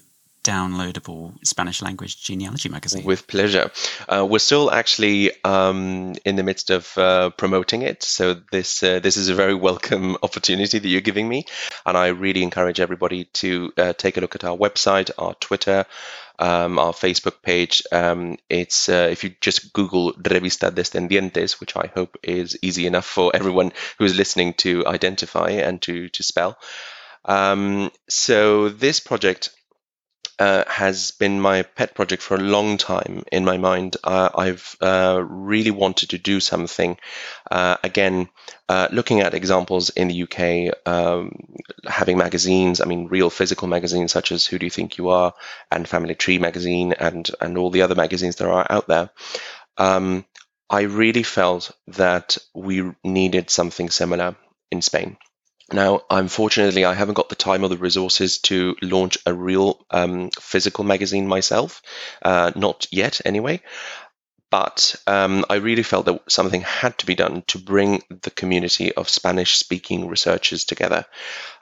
downloadable 0.50 1.34
Spanish 1.44 1.80
language 1.80 2.22
genealogy 2.22 2.68
magazine? 2.68 3.04
With 3.04 3.26
pleasure. 3.26 3.70
Uh, 4.08 4.26
we're 4.28 4.40
still 4.40 4.70
actually 4.70 5.30
um, 5.44 6.14
in 6.24 6.34
the 6.36 6.42
midst 6.42 6.70
of 6.70 6.98
uh, 6.98 7.30
promoting 7.30 7.82
it, 7.82 8.02
so 8.02 8.34
this 8.50 8.82
uh, 8.82 8.98
this 8.98 9.16
is 9.16 9.28
a 9.28 9.34
very 9.34 9.54
welcome 9.54 10.16
opportunity 10.22 10.78
that 10.78 10.88
you're 10.88 11.08
giving 11.10 11.28
me, 11.28 11.44
and 11.86 11.96
I 11.96 12.08
really 12.08 12.42
encourage 12.42 12.80
everybody 12.80 13.24
to 13.42 13.72
uh, 13.78 13.92
take 13.92 14.16
a 14.16 14.20
look 14.20 14.34
at 14.34 14.44
our 14.44 14.56
website, 14.56 15.10
our 15.18 15.34
Twitter. 15.34 15.86
Um, 16.42 16.78
our 16.78 16.94
Facebook 16.94 17.42
page. 17.42 17.82
Um, 17.92 18.38
it's 18.48 18.88
uh, 18.88 19.08
if 19.10 19.24
you 19.24 19.34
just 19.42 19.74
Google 19.74 20.14
Revista 20.14 20.70
Descendientes, 20.70 21.60
which 21.60 21.76
I 21.76 21.90
hope 21.94 22.16
is 22.22 22.56
easy 22.62 22.86
enough 22.86 23.04
for 23.04 23.30
everyone 23.36 23.72
who 23.98 24.06
is 24.06 24.16
listening 24.16 24.54
to 24.64 24.86
identify 24.86 25.50
and 25.50 25.82
to 25.82 26.08
to 26.08 26.22
spell. 26.22 26.56
Um, 27.26 27.90
so 28.08 28.70
this 28.70 29.00
project 29.00 29.50
uh, 30.40 30.64
has 30.66 31.10
been 31.12 31.40
my 31.40 31.62
pet 31.62 31.94
project 31.94 32.22
for 32.22 32.34
a 32.34 32.40
long 32.40 32.78
time 32.78 33.22
in 33.30 33.44
my 33.44 33.58
mind. 33.58 33.98
Uh, 34.02 34.30
I've 34.34 34.74
uh, 34.80 35.22
really 35.22 35.70
wanted 35.70 36.10
to 36.10 36.18
do 36.18 36.40
something. 36.40 36.96
Uh, 37.50 37.76
again, 37.84 38.30
uh, 38.68 38.88
looking 38.90 39.20
at 39.20 39.34
examples 39.34 39.90
in 39.90 40.08
the 40.08 40.22
UK, 40.22 40.74
um, 40.86 41.32
having 41.86 42.16
magazines, 42.16 42.80
I 42.80 42.86
mean, 42.86 43.08
real 43.08 43.28
physical 43.28 43.68
magazines 43.68 44.12
such 44.12 44.32
as 44.32 44.46
Who 44.46 44.58
Do 44.58 44.66
You 44.66 44.70
Think 44.70 44.96
You 44.96 45.10
Are 45.10 45.34
and 45.70 45.86
Family 45.86 46.14
Tree 46.14 46.38
magazine 46.38 46.94
and, 46.94 47.30
and 47.40 47.58
all 47.58 47.70
the 47.70 47.82
other 47.82 47.94
magazines 47.94 48.36
that 48.36 48.48
are 48.48 48.66
out 48.70 48.88
there. 48.88 49.10
Um, 49.76 50.24
I 50.70 50.82
really 50.82 51.24
felt 51.24 51.70
that 51.88 52.38
we 52.54 52.90
needed 53.04 53.50
something 53.50 53.90
similar 53.90 54.36
in 54.70 54.80
Spain. 54.80 55.18
Now, 55.72 56.02
unfortunately, 56.10 56.84
I 56.84 56.94
haven't 56.94 57.14
got 57.14 57.28
the 57.28 57.36
time 57.36 57.64
or 57.64 57.68
the 57.68 57.76
resources 57.76 58.38
to 58.38 58.76
launch 58.82 59.18
a 59.24 59.32
real 59.32 59.84
um, 59.90 60.30
physical 60.40 60.84
magazine 60.84 61.28
myself, 61.28 61.82
uh, 62.22 62.50
not 62.56 62.88
yet 62.90 63.20
anyway. 63.24 63.62
But 64.50 64.96
um, 65.06 65.44
I 65.48 65.56
really 65.56 65.84
felt 65.84 66.06
that 66.06 66.22
something 66.28 66.62
had 66.62 66.98
to 66.98 67.06
be 67.06 67.14
done 67.14 67.44
to 67.48 67.58
bring 67.58 68.02
the 68.10 68.32
community 68.32 68.92
of 68.92 69.08
Spanish 69.08 69.56
speaking 69.56 70.08
researchers 70.08 70.64
together. 70.64 71.06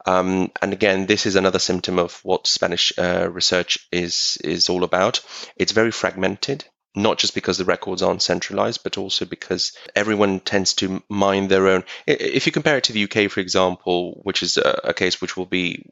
Um, 0.07 0.53
and 0.62 0.73
again, 0.73 1.05
this 1.05 1.27
is 1.27 1.37
another 1.37 1.59
symptom 1.59 1.99
of 1.99 2.18
what 2.25 2.47
Spanish 2.47 2.94
uh, 2.97 3.29
research 3.31 3.87
is, 3.92 4.38
is 4.42 4.71
all 4.71 4.85
about. 4.85 5.21
It's 5.55 5.73
very 5.73 5.90
fragmented 5.90 6.64
not 6.94 7.18
just 7.18 7.35
because 7.35 7.59
the 7.59 7.64
records 7.64 8.03
aren't 8.03 8.22
centralized, 8.22 8.83
but 8.83 8.98
also 8.98 9.24
because 9.24 9.72
everyone 9.94 10.40
tends 10.40 10.74
to 10.74 11.03
mind 11.09 11.48
their 11.51 11.68
own. 11.68 11.85
If 12.07 12.46
you 12.46 12.53
compare 12.53 12.79
it 12.79 12.85
to 12.85 12.92
the 12.92 13.05
UK, 13.05 13.31
for 13.31 13.40
example, 13.40 14.20
which 14.22 14.42
is 14.42 14.57
a, 14.57 14.81
a 14.85 14.94
case 14.94 15.20
which 15.20 15.37
will 15.37 15.46
be, 15.46 15.85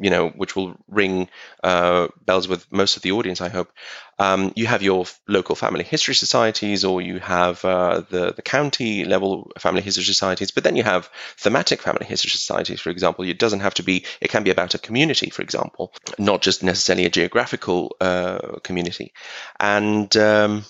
you 0.00 0.10
know, 0.10 0.28
which 0.30 0.56
will 0.56 0.76
ring 0.88 1.28
uh, 1.62 2.08
bells 2.24 2.48
with 2.48 2.70
most 2.72 2.96
of 2.96 3.02
the 3.02 3.12
audience, 3.12 3.40
I 3.40 3.48
hope. 3.48 3.70
Um, 4.18 4.52
you 4.56 4.66
have 4.66 4.82
your 4.82 5.06
local 5.28 5.54
family 5.54 5.84
history 5.84 6.14
societies, 6.14 6.84
or 6.84 7.00
you 7.00 7.18
have 7.18 7.64
uh, 7.64 8.02
the 8.10 8.32
the 8.32 8.42
county 8.42 9.04
level 9.04 9.50
family 9.58 9.82
history 9.82 10.04
societies, 10.04 10.50
but 10.50 10.64
then 10.64 10.76
you 10.76 10.82
have 10.82 11.10
thematic 11.38 11.82
family 11.82 12.06
history 12.06 12.30
societies, 12.30 12.80
for 12.80 12.90
example. 12.90 13.24
It 13.24 13.38
doesn't 13.38 13.60
have 13.60 13.74
to 13.74 13.82
be; 13.82 14.04
it 14.20 14.30
can 14.30 14.44
be 14.44 14.50
about 14.50 14.74
a 14.74 14.78
community, 14.78 15.30
for 15.30 15.42
example, 15.42 15.92
not 16.18 16.42
just 16.42 16.62
necessarily 16.62 17.06
a 17.06 17.10
geographical 17.10 17.96
uh, 18.00 18.58
community. 18.62 19.12
And 19.58 20.14
um, 20.16 20.64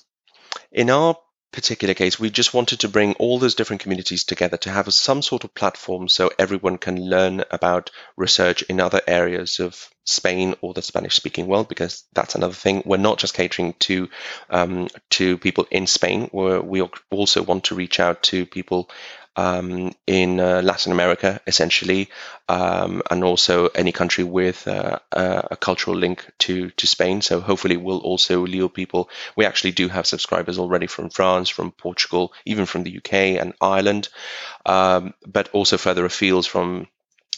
in 0.72 0.90
our 0.90 1.16
particular 1.54 1.94
case, 1.94 2.18
we 2.18 2.30
just 2.30 2.52
wanted 2.52 2.80
to 2.80 2.88
bring 2.88 3.14
all 3.14 3.38
those 3.38 3.54
different 3.54 3.80
communities 3.80 4.24
together 4.24 4.56
to 4.58 4.70
have 4.70 4.92
some 4.92 5.22
sort 5.22 5.44
of 5.44 5.54
platform 5.54 6.08
so 6.08 6.30
everyone 6.36 6.78
can 6.78 7.08
learn 7.08 7.44
about 7.50 7.90
research 8.16 8.62
in 8.62 8.80
other 8.80 9.00
areas 9.06 9.60
of 9.60 9.88
Spain 10.04 10.54
or 10.60 10.74
the 10.74 10.82
Spanish 10.82 11.14
speaking 11.14 11.46
world, 11.46 11.68
because 11.68 12.04
that's 12.12 12.34
another 12.34 12.54
thing. 12.54 12.82
We're 12.84 12.96
not 12.96 13.18
just 13.18 13.34
catering 13.34 13.74
to 13.80 14.08
um, 14.50 14.88
to 15.10 15.38
people 15.38 15.66
in 15.70 15.86
Spain. 15.86 16.28
We're, 16.32 16.60
we 16.60 16.82
also 17.10 17.42
want 17.42 17.64
to 17.64 17.76
reach 17.76 18.00
out 18.00 18.24
to 18.24 18.44
people 18.44 18.90
um, 19.36 19.92
in 20.06 20.40
uh, 20.40 20.62
Latin 20.62 20.92
America, 20.92 21.40
essentially, 21.46 22.08
um, 22.48 23.02
and 23.10 23.24
also 23.24 23.66
any 23.68 23.92
country 23.92 24.24
with 24.24 24.66
uh, 24.68 24.98
a 25.12 25.56
cultural 25.56 25.96
link 25.96 26.30
to 26.40 26.70
to 26.70 26.86
Spain. 26.86 27.22
So 27.22 27.40
hopefully, 27.40 27.76
we'll 27.76 27.98
also 27.98 28.46
lure 28.46 28.68
people. 28.68 29.08
We 29.36 29.46
actually 29.46 29.72
do 29.72 29.88
have 29.88 30.06
subscribers 30.06 30.58
already 30.58 30.86
from 30.86 31.10
France, 31.10 31.48
from 31.48 31.72
Portugal, 31.72 32.32
even 32.44 32.66
from 32.66 32.84
the 32.84 32.96
UK 32.98 33.12
and 33.40 33.54
Ireland, 33.60 34.08
um, 34.66 35.14
but 35.26 35.48
also 35.52 35.76
further 35.76 36.04
afield 36.04 36.46
from 36.46 36.88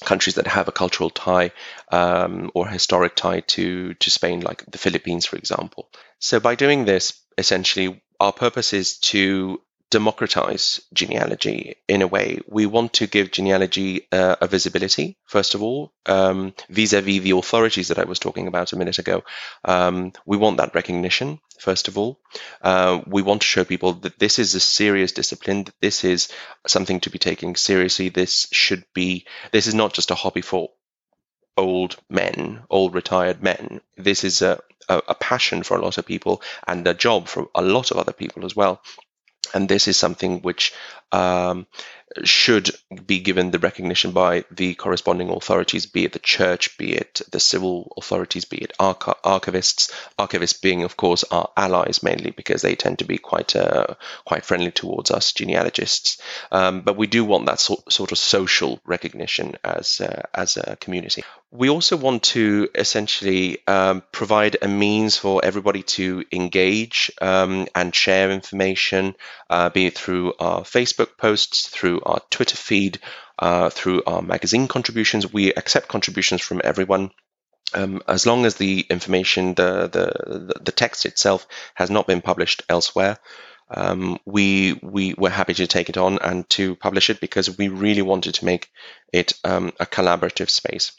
countries 0.05 0.35
that 0.35 0.47
have 0.47 0.69
a 0.69 0.73
cultural 0.73 1.11
tie 1.11 1.53
um, 1.91 2.51
or 2.55 2.69
historic 2.69 3.15
tie 3.15 3.41
to 3.41 3.95
to 3.95 4.11
Spain, 4.11 4.41
like 4.41 4.65
the 4.71 4.79
Philippines, 4.79 5.27
for 5.27 5.37
example. 5.37 5.89
So 6.19 6.41
by 6.41 6.55
doing 6.55 6.85
this, 6.85 7.21
essentially, 7.39 8.03
our 8.21 8.33
purpose 8.33 8.73
is 8.73 8.99
to 8.99 9.61
democratize 9.91 10.81
genealogy 10.93 11.77
in 11.89 12.03
a 12.03 12.07
way. 12.07 12.41
We 12.49 12.67
want 12.67 12.95
to 12.95 13.07
give 13.07 13.31
genealogy 13.31 14.09
uh, 14.11 14.37
a 14.41 14.47
visibility, 14.49 15.17
first 15.25 15.55
of 15.55 15.63
all, 15.63 15.93
um, 16.07 16.55
vis-a-vis 16.69 17.23
the 17.23 17.37
authorities 17.37 17.89
that 17.89 17.99
I 17.99 18.05
was 18.05 18.19
talking 18.19 18.49
about 18.49 18.73
a 18.73 18.77
minute 18.77 18.99
ago. 18.99 19.23
Um, 19.65 20.13
we 20.27 20.37
want 20.37 20.57
that 20.57 20.75
recognition, 20.75 21.39
first 21.61 21.87
of 21.87 21.97
all. 21.97 22.21
Uh, 22.61 23.01
we 23.07 23.23
want 23.23 23.43
to 23.43 23.47
show 23.47 23.65
people 23.65 23.93
that 23.93 24.19
this 24.19 24.39
is 24.41 24.55
a 24.55 24.61
serious 24.61 25.13
discipline, 25.13 25.65
that 25.65 25.81
this 25.81 26.03
is 26.03 26.29
something 26.67 27.01
to 27.01 27.11
be 27.11 27.19
taken 27.19 27.55
seriously. 27.55 28.09
This 28.09 28.49
should 28.51 28.85
be, 28.93 29.27
this 29.53 29.69
is 29.69 29.75
not 29.75 29.93
just 29.93 30.11
a 30.11 30.17
hobby 30.17 30.43
for 30.43 30.71
old 31.57 31.97
men, 32.11 32.65
old 32.69 32.95
retired 32.95 33.41
men. 33.41 33.81
This 33.97 34.25
is 34.25 34.43
a, 34.43 34.61
a, 34.89 35.01
a 35.09 35.15
passion 35.15 35.63
for 35.63 35.77
a 35.77 35.81
lot 35.81 35.97
of 35.97 36.07
people 36.07 36.43
and 36.67 36.87
a 36.87 36.93
job 36.93 37.29
for 37.29 37.49
a 37.55 37.63
lot 37.63 37.93
of 37.93 37.99
other 37.99 38.13
people 38.13 38.45
as 38.45 38.55
well 38.55 38.83
and 39.55 39.69
this 39.69 39.89
is 39.89 39.97
something 39.97 40.41
which 40.43 40.73
um, 41.13 41.67
should 42.23 42.71
be 43.05 43.21
given 43.21 43.51
the 43.51 43.59
recognition 43.59 44.13
by 44.13 44.45
the 44.51 44.75
corresponding 44.75 45.29
authorities, 45.31 45.87
be 45.87 46.05
it 46.05 46.13
the 46.13 46.19
church, 46.19 46.79
be 46.79 46.93
it 46.93 47.21
the 47.31 47.41
civil 47.41 47.93
authorities, 47.97 48.45
be 48.45 48.59
it 48.59 48.73
arch- 48.79 48.99
archivists. 49.25 49.93
Archivists 50.19 50.61
being, 50.61 50.83
of 50.83 50.97
course, 50.97 51.25
our 51.31 51.51
allies 51.57 52.03
mainly 52.03 52.31
because 52.31 52.63
they 52.63 52.75
tend 52.75 53.01
to 53.01 53.05
be 53.05 53.19
quite 53.19 53.57
uh, 53.57 53.87
quite 54.25 54.45
friendly 54.45 54.71
towards 54.71 55.11
us 55.11 55.33
genealogists. 55.33 56.21
Um, 56.53 56.83
but 56.83 56.97
we 56.97 57.07
do 57.07 57.25
want 57.25 57.47
that 57.47 57.61
so- 57.61 57.83
sort 57.89 58.13
of 58.13 58.19
social 58.19 58.81
recognition 58.85 59.57
as 59.65 60.01
uh, 60.01 60.23
as 60.33 60.57
a 60.57 60.77
community. 60.77 61.25
We 61.51 61.71
also 61.71 61.97
want 61.97 62.25
to 62.25 62.69
essentially 62.75 63.67
um, 63.67 64.03
provide 64.13 64.57
a 64.61 64.69
means 64.69 65.17
for 65.17 65.45
everybody 65.45 65.83
to 65.83 66.25
engage 66.33 67.11
um, 67.23 67.67
and 67.75 67.95
share 67.95 68.31
information, 68.31 69.15
uh, 69.49 69.71
be 69.71 69.87
it 69.87 69.97
through 69.97 70.35
our 70.39 70.63
Facebook 70.63 71.17
posts, 71.17 71.69
through 71.69 71.96
our 72.05 72.21
Twitter 72.31 72.57
feed, 72.57 73.01
uh, 73.39 73.71
through 73.71 74.03
our 74.07 74.23
magazine 74.23 74.69
contributions. 74.69 75.33
We 75.33 75.53
accept 75.53 75.89
contributions 75.89 76.43
from 76.43 76.61
everyone. 76.65 77.11
Um, 77.75 78.03
as 78.07 78.27
long 78.27 78.47
as 78.47 78.55
the 78.55 78.87
information, 78.89 79.55
the, 79.55 79.89
the 79.89 80.61
the 80.61 80.73
text 80.73 81.05
itself, 81.05 81.47
has 81.75 81.91
not 81.91 82.07
been 82.07 82.23
published 82.23 82.63
elsewhere, 82.69 83.19
um, 83.69 84.19
we 84.25 84.79
we 84.83 85.15
were 85.15 85.31
happy 85.31 85.55
to 85.55 85.67
take 85.67 85.89
it 85.89 85.97
on 85.97 86.19
and 86.21 86.49
to 86.51 86.77
publish 86.77 87.11
it 87.11 87.21
because 87.21 87.59
we 87.59 87.69
really 87.69 88.03
wanted 88.03 88.35
to 88.37 88.45
make 88.45 88.71
it 89.13 89.33
um, 89.45 89.73
a 89.81 89.87
collaborative 89.87 90.51
space. 90.51 90.93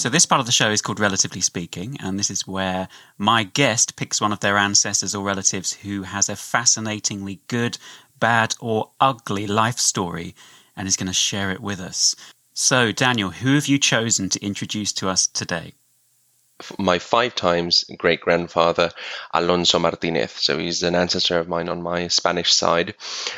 So, 0.00 0.08
this 0.08 0.24
part 0.24 0.40
of 0.40 0.46
the 0.46 0.52
show 0.52 0.70
is 0.70 0.80
called 0.80 0.98
Relatively 0.98 1.42
Speaking, 1.42 1.98
and 2.00 2.18
this 2.18 2.30
is 2.30 2.46
where 2.46 2.88
my 3.18 3.42
guest 3.42 3.96
picks 3.96 4.18
one 4.18 4.32
of 4.32 4.40
their 4.40 4.56
ancestors 4.56 5.14
or 5.14 5.22
relatives 5.22 5.74
who 5.74 6.04
has 6.04 6.30
a 6.30 6.36
fascinatingly 6.36 7.40
good, 7.48 7.76
bad, 8.18 8.54
or 8.60 8.92
ugly 8.98 9.46
life 9.46 9.78
story 9.78 10.34
and 10.74 10.88
is 10.88 10.96
going 10.96 11.08
to 11.08 11.12
share 11.12 11.50
it 11.50 11.60
with 11.60 11.80
us. 11.80 12.16
So, 12.54 12.92
Daniel, 12.92 13.28
who 13.28 13.56
have 13.56 13.66
you 13.66 13.76
chosen 13.78 14.30
to 14.30 14.42
introduce 14.42 14.90
to 14.94 15.10
us 15.10 15.26
today? 15.26 15.74
My 16.78 16.98
five 16.98 17.34
times 17.34 17.84
great 17.98 18.20
grandfather 18.20 18.90
Alonso 19.32 19.78
Martinez. 19.78 20.32
So 20.32 20.58
he's 20.58 20.82
an 20.82 20.94
ancestor 20.94 21.38
of 21.38 21.48
mine 21.48 21.68
on 21.68 21.82
my 21.82 22.08
Spanish 22.08 22.52
side, 22.52 22.94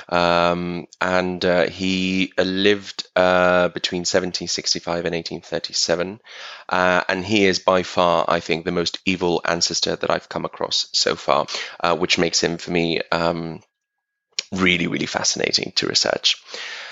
um, 0.08 0.86
and 1.00 1.44
uh, 1.44 1.68
he 1.68 2.32
lived 2.38 3.06
uh, 3.16 3.68
between 3.68 4.00
1765 4.00 5.04
and 5.04 5.14
1837, 5.14 6.20
uh, 6.68 7.04
and 7.08 7.24
he 7.24 7.44
is 7.44 7.58
by 7.58 7.82
far, 7.82 8.24
I 8.28 8.40
think, 8.40 8.64
the 8.64 8.72
most 8.72 8.98
evil 9.04 9.40
ancestor 9.44 9.96
that 9.96 10.10
I've 10.10 10.28
come 10.28 10.44
across 10.44 10.88
so 10.92 11.16
far, 11.16 11.46
uh, 11.80 11.96
which 11.96 12.18
makes 12.18 12.42
him 12.42 12.58
for 12.58 12.70
me. 12.70 13.00
Um, 13.10 13.60
really, 14.52 14.86
really 14.86 15.06
fascinating 15.06 15.72
to 15.76 15.86
research. 15.86 16.36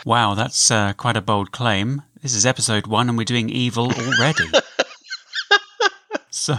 Wow, 0.06 0.34
that's 0.34 0.70
uh, 0.70 0.94
quite 0.94 1.18
a 1.18 1.20
bold 1.20 1.52
claim. 1.52 2.02
This 2.22 2.34
is 2.34 2.46
episode 2.46 2.86
one, 2.86 3.08
and 3.08 3.18
we're 3.18 3.24
doing 3.24 3.50
evil 3.50 3.92
already. 3.92 4.50
So, 6.50 6.58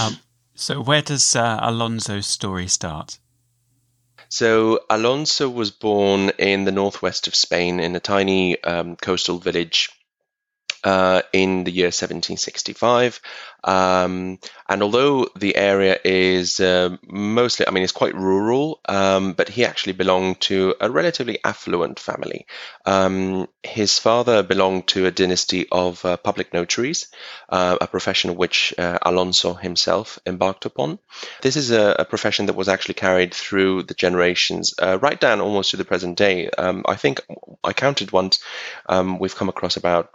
um, 0.00 0.18
so 0.54 0.80
where 0.80 1.02
does 1.02 1.34
uh, 1.34 1.58
Alonso's 1.62 2.26
story 2.26 2.68
start? 2.68 3.18
So 4.28 4.80
Alonso 4.90 5.48
was 5.48 5.70
born 5.70 6.30
in 6.38 6.64
the 6.64 6.72
northwest 6.72 7.26
of 7.26 7.34
Spain 7.34 7.80
in 7.80 7.96
a 7.96 8.00
tiny 8.00 8.62
um, 8.62 8.96
coastal 8.96 9.38
village 9.38 9.90
uh, 10.82 11.22
in 11.32 11.64
the 11.64 11.70
year 11.70 11.86
1765. 11.86 13.20
Um, 13.64 14.38
and 14.68 14.82
although 14.82 15.28
the 15.36 15.56
area 15.56 15.98
is 16.04 16.60
uh, 16.60 16.96
mostly, 17.02 17.66
I 17.66 17.70
mean, 17.70 17.82
it's 17.82 17.92
quite 17.92 18.14
rural, 18.14 18.80
um, 18.86 19.32
but 19.32 19.48
he 19.48 19.64
actually 19.64 19.94
belonged 19.94 20.40
to 20.42 20.74
a 20.80 20.90
relatively 20.90 21.38
affluent 21.42 21.98
family. 21.98 22.46
Um, 22.84 23.48
his 23.62 23.98
father 23.98 24.42
belonged 24.42 24.88
to 24.88 25.06
a 25.06 25.10
dynasty 25.10 25.66
of 25.72 26.04
uh, 26.04 26.18
public 26.18 26.52
notaries, 26.52 27.08
uh, 27.48 27.78
a 27.80 27.86
profession 27.86 28.36
which 28.36 28.74
uh, 28.78 28.98
Alonso 29.02 29.54
himself 29.54 30.18
embarked 30.26 30.66
upon. 30.66 30.98
This 31.40 31.56
is 31.56 31.70
a, 31.70 31.96
a, 32.00 32.04
profession 32.04 32.46
that 32.46 32.56
was 32.56 32.68
actually 32.68 32.94
carried 32.94 33.32
through 33.32 33.84
the 33.84 33.94
generations, 33.94 34.74
uh, 34.80 34.98
right 35.00 35.18
down 35.18 35.40
almost 35.40 35.70
to 35.70 35.78
the 35.78 35.84
present 35.84 36.18
day. 36.18 36.50
Um, 36.50 36.84
I 36.86 36.96
think 36.96 37.20
I 37.64 37.72
counted 37.72 38.12
once, 38.12 38.40
um, 38.86 39.18
we've 39.18 39.34
come 39.34 39.48
across 39.48 39.76
about 39.76 40.10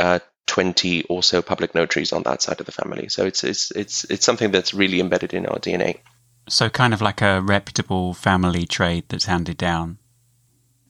uh, 0.00 0.20
20 0.46 1.04
or 1.04 1.22
so 1.22 1.42
public 1.42 1.74
notaries 1.74 2.12
on 2.12 2.22
that 2.24 2.42
side 2.42 2.60
of 2.60 2.66
the 2.66 2.72
family. 2.72 3.08
So 3.08 3.24
it's 3.24 3.44
it's 3.44 3.70
it's 3.72 4.04
it's 4.04 4.24
something 4.24 4.50
that's 4.50 4.74
really 4.74 5.00
embedded 5.00 5.34
in 5.34 5.46
our 5.46 5.58
DNA. 5.58 6.00
So 6.48 6.68
kind 6.68 6.92
of 6.92 7.00
like 7.00 7.22
a 7.22 7.40
reputable 7.40 8.14
family 8.14 8.66
trade 8.66 9.04
that's 9.08 9.24
handed 9.24 9.56
down. 9.56 9.98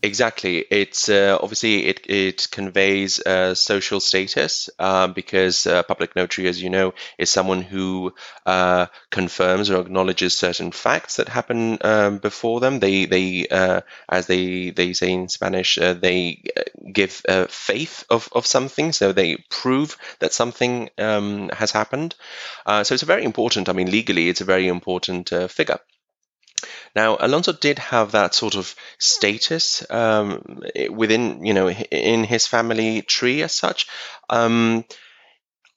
Exactly. 0.05 0.59
It's 0.71 1.09
uh, 1.09 1.38
obviously 1.40 1.87
it 1.87 2.01
it 2.11 2.49
conveys 2.51 3.21
uh, 3.21 3.55
social 3.55 4.01
status 4.01 4.69
uh, 4.79 5.07
because 5.07 5.67
public 5.88 6.14
notary, 6.14 6.47
as 6.47 6.61
you 6.62 6.69
know, 6.69 6.93
is 7.17 7.31
someone 7.31 7.62
who 7.62 8.12
uh, 8.45 8.87
confirms 9.11 9.71
or 9.71 9.81
acknowledges 9.81 10.37
certain 10.37 10.73
facts 10.73 11.17
that 11.17 11.29
happen 11.31 11.79
um, 11.81 12.19
before 12.19 12.61
them. 12.61 12.81
They 12.81 13.07
they 13.07 13.47
uh, 13.49 13.81
as 14.09 14.27
they 14.27 14.71
they 14.71 14.93
say 14.93 15.11
in 15.11 15.29
Spanish, 15.31 15.79
uh, 15.79 15.95
they 15.95 16.43
give 16.93 17.23
faith 17.49 18.05
of 18.11 18.29
of 18.33 18.47
something, 18.47 18.93
so 18.93 19.12
they 19.12 19.37
prove 19.49 19.97
that 20.19 20.35
something 20.35 20.90
um, 20.99 21.49
has 21.49 21.71
happened. 21.73 22.14
so 22.67 22.93
it's 22.95 23.03
a 23.03 23.14
very 23.14 23.25
important. 23.25 23.69
I 23.71 23.73
mean, 23.73 23.90
legally, 23.90 24.29
it's 24.29 24.43
a 24.43 24.53
very 24.55 24.69
important 24.69 25.31
figure. 25.51 25.79
Now, 26.94 27.16
Alonso 27.18 27.53
did 27.53 27.79
have 27.79 28.12
that 28.12 28.35
sort 28.35 28.55
of 28.55 28.74
status 28.98 29.85
um, 29.90 30.62
within, 30.90 31.44
you 31.44 31.55
know, 31.55 31.68
in 31.70 32.24
his 32.24 32.46
family 32.46 33.03
tree 33.03 33.42
as 33.42 33.53
such. 33.53 33.87
Um, 34.31 34.85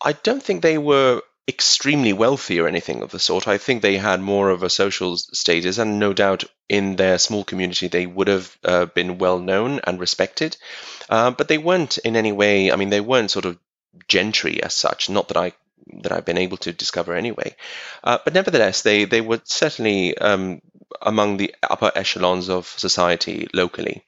I 0.02 0.14
don't 0.14 0.44
think 0.44 0.62
they 0.62 0.78
were 0.78 1.22
extremely 1.48 2.12
wealthy 2.14 2.60
or 2.60 2.68
anything 2.68 3.02
of 3.02 3.12
the 3.12 3.20
sort. 3.20 3.48
I 3.48 3.58
think 3.58 3.82
they 3.82 3.98
had 3.98 4.20
more 4.20 4.50
of 4.50 4.64
a 4.64 4.70
social 4.70 5.18
status, 5.18 5.78
and 5.78 6.00
no 6.00 6.14
doubt 6.14 6.44
in 6.68 6.98
their 6.98 7.18
small 7.18 7.44
community 7.44 7.88
they 7.88 8.06
would 8.06 8.28
have 8.28 8.58
uh, 8.66 8.86
been 8.86 9.18
well 9.18 9.40
known 9.40 9.80
and 9.86 10.00
respected. 10.00 10.58
Uh, 11.10 11.32
but 11.32 11.48
they 11.48 11.58
weren't 11.58 11.98
in 12.00 12.16
any 12.16 12.34
way, 12.34 12.72
I 12.72 12.76
mean, 12.76 12.90
they 12.90 13.02
weren't 13.02 13.32
sort 13.32 13.46
of 13.46 13.58
gentry 14.08 14.62
as 14.62 14.74
such. 14.74 15.10
Not 15.10 15.30
that 15.30 15.38
I 15.38 15.54
that 16.02 16.12
I've 16.12 16.26
been 16.26 16.38
able 16.38 16.58
to 16.58 16.74
discover 16.74 17.14
anyway. 17.14 17.56
Uh, 18.04 18.18
but 18.24 18.34
nevertheless, 18.34 18.82
they 18.82 19.06
they 19.06 19.22
were 19.22 19.42
certainly 19.46 20.18
um, 20.18 20.62
among 21.02 21.38
the 21.38 21.54
upper 21.64 21.92
echelons 21.96 22.50
of 22.50 22.68
society 22.68 23.48
locally. 23.54 24.04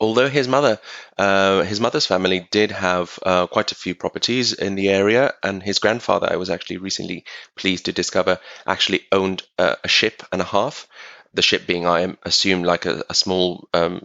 Although 0.00 0.28
his 0.28 0.48
mother, 0.48 0.80
uh, 1.16 1.62
his 1.62 1.80
mother's 1.80 2.06
family 2.06 2.48
did 2.50 2.70
have 2.70 3.18
uh, 3.24 3.46
quite 3.46 3.72
a 3.72 3.76
few 3.76 3.94
properties 3.94 4.52
in 4.52 4.74
the 4.74 4.88
area, 4.88 5.34
and 5.42 5.62
his 5.62 5.78
grandfather, 5.78 6.28
I 6.30 6.36
was 6.36 6.50
actually 6.50 6.78
recently 6.78 7.24
pleased 7.56 7.84
to 7.86 7.92
discover, 7.92 8.38
actually 8.66 9.02
owned 9.10 9.42
uh, 9.58 9.76
a 9.82 9.88
ship 9.88 10.22
and 10.32 10.40
a 10.40 10.44
half. 10.44 10.86
The 11.34 11.42
ship 11.42 11.66
being, 11.66 11.86
I 11.86 12.16
assume, 12.24 12.62
like 12.62 12.86
a, 12.86 13.04
a 13.10 13.14
small 13.14 13.68
um, 13.74 14.00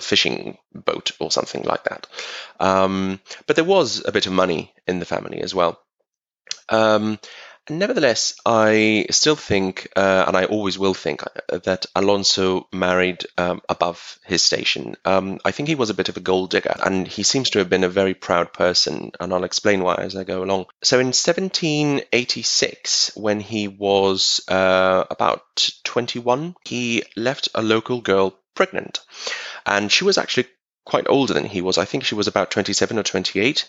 fishing 0.00 0.58
boat 0.74 1.12
or 1.18 1.30
something 1.30 1.62
like 1.62 1.84
that. 1.84 2.06
Um, 2.60 3.20
but 3.46 3.56
there 3.56 3.64
was 3.64 4.04
a 4.04 4.12
bit 4.12 4.26
of 4.26 4.32
money 4.32 4.72
in 4.86 4.98
the 4.98 5.06
family 5.06 5.40
as 5.40 5.54
well. 5.54 5.80
Um, 6.68 7.18
nevertheless, 7.68 8.34
I 8.44 9.06
still 9.10 9.36
think, 9.36 9.88
uh, 9.96 10.24
and 10.26 10.36
I 10.36 10.44
always 10.44 10.78
will 10.78 10.94
think, 10.94 11.22
uh, 11.22 11.58
that 11.64 11.86
Alonso 11.94 12.68
married 12.72 13.24
um, 13.38 13.62
above 13.68 14.18
his 14.24 14.42
station. 14.42 14.96
Um, 15.04 15.40
I 15.44 15.50
think 15.50 15.68
he 15.68 15.74
was 15.74 15.90
a 15.90 15.94
bit 15.94 16.08
of 16.08 16.16
a 16.16 16.20
gold 16.20 16.50
digger, 16.50 16.74
and 16.84 17.06
he 17.06 17.22
seems 17.22 17.50
to 17.50 17.58
have 17.58 17.68
been 17.68 17.84
a 17.84 17.88
very 17.88 18.14
proud 18.14 18.52
person, 18.52 19.12
and 19.20 19.32
I'll 19.32 19.44
explain 19.44 19.82
why 19.82 19.96
as 19.96 20.16
I 20.16 20.24
go 20.24 20.42
along. 20.42 20.66
So 20.82 20.98
in 20.98 21.08
1786, 21.08 23.16
when 23.16 23.40
he 23.40 23.68
was 23.68 24.40
uh, 24.48 25.04
about 25.10 25.70
21, 25.84 26.54
he 26.64 27.04
left 27.16 27.48
a 27.54 27.62
local 27.62 28.00
girl 28.00 28.38
pregnant, 28.54 29.00
and 29.66 29.90
she 29.90 30.04
was 30.04 30.18
actually 30.18 30.46
quite 30.84 31.06
older 31.08 31.34
than 31.34 31.46
he 31.46 31.62
was. 31.62 31.78
I 31.78 31.86
think 31.86 32.04
she 32.04 32.14
was 32.14 32.28
about 32.28 32.50
27 32.50 32.98
or 32.98 33.02
28. 33.02 33.68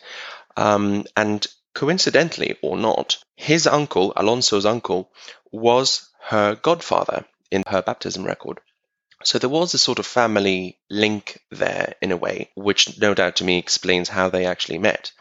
Um, 0.58 1.06
and 1.16 1.48
Coincidentally 1.76 2.58
or 2.62 2.78
not, 2.78 3.18
his 3.36 3.68
uncle, 3.68 4.14
Alonso's 4.16 4.66
uncle, 4.66 5.12
was 5.52 6.10
her 6.22 6.56
godfather 6.56 7.26
in 7.52 7.64
her 7.68 7.82
baptism 7.82 8.24
record. 8.24 8.62
So 9.26 9.40
there 9.40 9.50
was 9.50 9.74
a 9.74 9.78
sort 9.78 10.00
of 10.00 10.06
family 10.06 10.80
link 10.90 11.42
there 11.52 11.96
in 12.02 12.14
a 12.14 12.18
way, 12.18 12.50
which 12.56 12.98
no 12.98 13.14
doubt 13.14 13.36
to 13.38 13.44
me 13.44 13.58
explains 13.58 14.08
how 14.08 14.30
they 14.30 14.46
actually 14.46 14.78
met. 14.78 15.12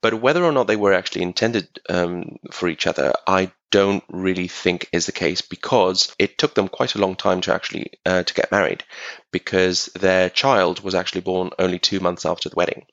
But 0.00 0.14
whether 0.14 0.44
or 0.44 0.52
not 0.52 0.68
they 0.68 0.76
were 0.76 0.92
actually 0.92 1.22
intended 1.22 1.68
um, 1.88 2.38
for 2.52 2.68
each 2.68 2.86
other, 2.86 3.12
I 3.26 3.50
don't 3.72 4.04
really 4.08 4.46
think 4.46 4.88
is 4.92 5.06
the 5.06 5.12
case 5.12 5.40
because 5.40 6.14
it 6.20 6.38
took 6.38 6.54
them 6.54 6.68
quite 6.68 6.94
a 6.94 7.00
long 7.00 7.16
time 7.16 7.40
to 7.42 7.52
actually 7.52 7.90
uh, 8.04 8.22
to 8.22 8.34
get 8.34 8.52
married, 8.52 8.84
because 9.32 9.86
their 9.86 10.30
child 10.30 10.80
was 10.80 10.94
actually 10.94 11.22
born 11.22 11.50
only 11.58 11.80
two 11.80 11.98
months 11.98 12.24
after 12.24 12.48
the 12.48 12.56
wedding. 12.56 12.86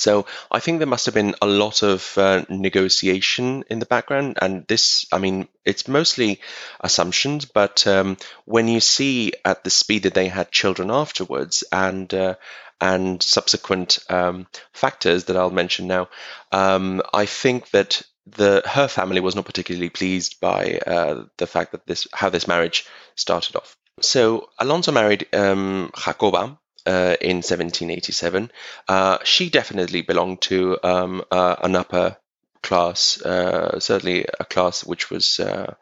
So 0.00 0.26
I 0.50 0.60
think 0.60 0.78
there 0.78 0.86
must 0.86 1.06
have 1.06 1.14
been 1.14 1.34
a 1.42 1.46
lot 1.46 1.82
of 1.82 2.16
uh, 2.16 2.44
negotiation 2.48 3.64
in 3.70 3.78
the 3.78 3.86
background, 3.86 4.38
and 4.40 4.66
this, 4.66 5.06
I 5.12 5.18
mean, 5.18 5.48
it's 5.64 5.88
mostly 5.88 6.40
assumptions, 6.80 7.44
but 7.44 7.86
um, 7.86 8.16
when 8.44 8.68
you 8.68 8.80
see 8.80 9.32
at 9.44 9.64
the 9.64 9.70
speed 9.70 10.04
that 10.04 10.14
they 10.14 10.28
had 10.28 10.50
children 10.50 10.90
afterwards, 10.90 11.64
and 11.72 12.12
uh, 12.14 12.34
and 12.80 13.22
subsequent 13.22 13.98
um, 14.08 14.46
factors 14.72 15.24
that 15.24 15.36
I'll 15.36 15.50
mention 15.50 15.88
now, 15.88 16.08
um, 16.52 17.02
I 17.12 17.26
think 17.26 17.70
that 17.70 18.02
the 18.26 18.62
her 18.66 18.88
family 18.88 19.20
was 19.20 19.34
not 19.34 19.46
particularly 19.46 19.90
pleased 19.90 20.40
by 20.40 20.78
uh, 20.86 21.24
the 21.38 21.46
fact 21.46 21.72
that 21.72 21.86
this 21.86 22.06
how 22.12 22.28
this 22.30 22.46
marriage 22.46 22.86
started 23.16 23.56
off. 23.56 23.76
So 24.00 24.48
Alonso 24.58 24.92
married 24.92 25.26
um, 25.32 25.90
Jacoba, 25.96 26.58
uh, 26.86 27.16
in 27.20 27.38
1787. 27.38 28.50
Uh, 28.86 29.18
she 29.24 29.50
definitely 29.50 30.02
belonged 30.02 30.40
to 30.42 30.78
um, 30.82 31.22
uh, 31.30 31.56
an 31.62 31.76
upper 31.76 32.16
class, 32.62 33.20
uh, 33.22 33.78
certainly 33.78 34.26
a 34.40 34.44
class 34.44 34.84
which 34.84 35.10
was 35.10 35.38
uh, 35.38 35.74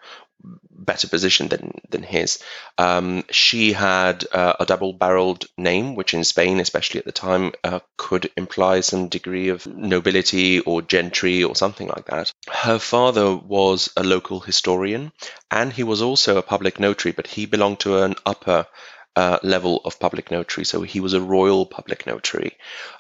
better 0.71 1.09
positioned 1.09 1.51
than 1.51 1.81
than 1.89 2.03
his. 2.03 2.43
Um, 2.77 3.25
she 3.31 3.73
had 3.73 4.27
a 4.33 4.65
double-barreled 4.67 5.47
name, 5.57 5.95
which 5.95 6.13
in 6.13 6.25
Spain, 6.25 6.61
especially 6.61 7.01
at 7.01 7.07
the 7.07 7.13
time, 7.13 7.53
could 7.97 8.31
imply 8.37 8.81
some 8.81 9.09
degree 9.09 9.49
of 9.49 9.67
nobility 9.67 10.61
or 10.61 10.83
gentry 10.83 11.43
or 11.43 11.57
something 11.57 11.89
like 11.89 12.07
that. 12.07 12.33
Her 12.51 12.79
father 12.79 13.35
was 13.35 13.91
a 13.97 14.05
local 14.05 14.41
historian, 14.41 15.13
and 15.51 15.73
he 15.73 15.83
was 15.83 16.03
also 16.03 16.37
a 16.37 16.43
public 16.43 16.79
notary, 16.79 17.13
but 17.13 17.27
he 17.27 17.47
belonged 17.47 17.81
to 17.81 18.03
an 18.03 18.15
upper 18.25 18.67
uh, 19.17 19.39
level 19.43 19.81
of 19.85 19.99
public 19.99 20.31
notary. 20.31 20.65
So 20.65 20.83
he 20.83 21.01
was 21.01 21.15
a 21.15 21.21
royal 21.21 21.67
public 21.67 22.07
notary. 22.07 22.57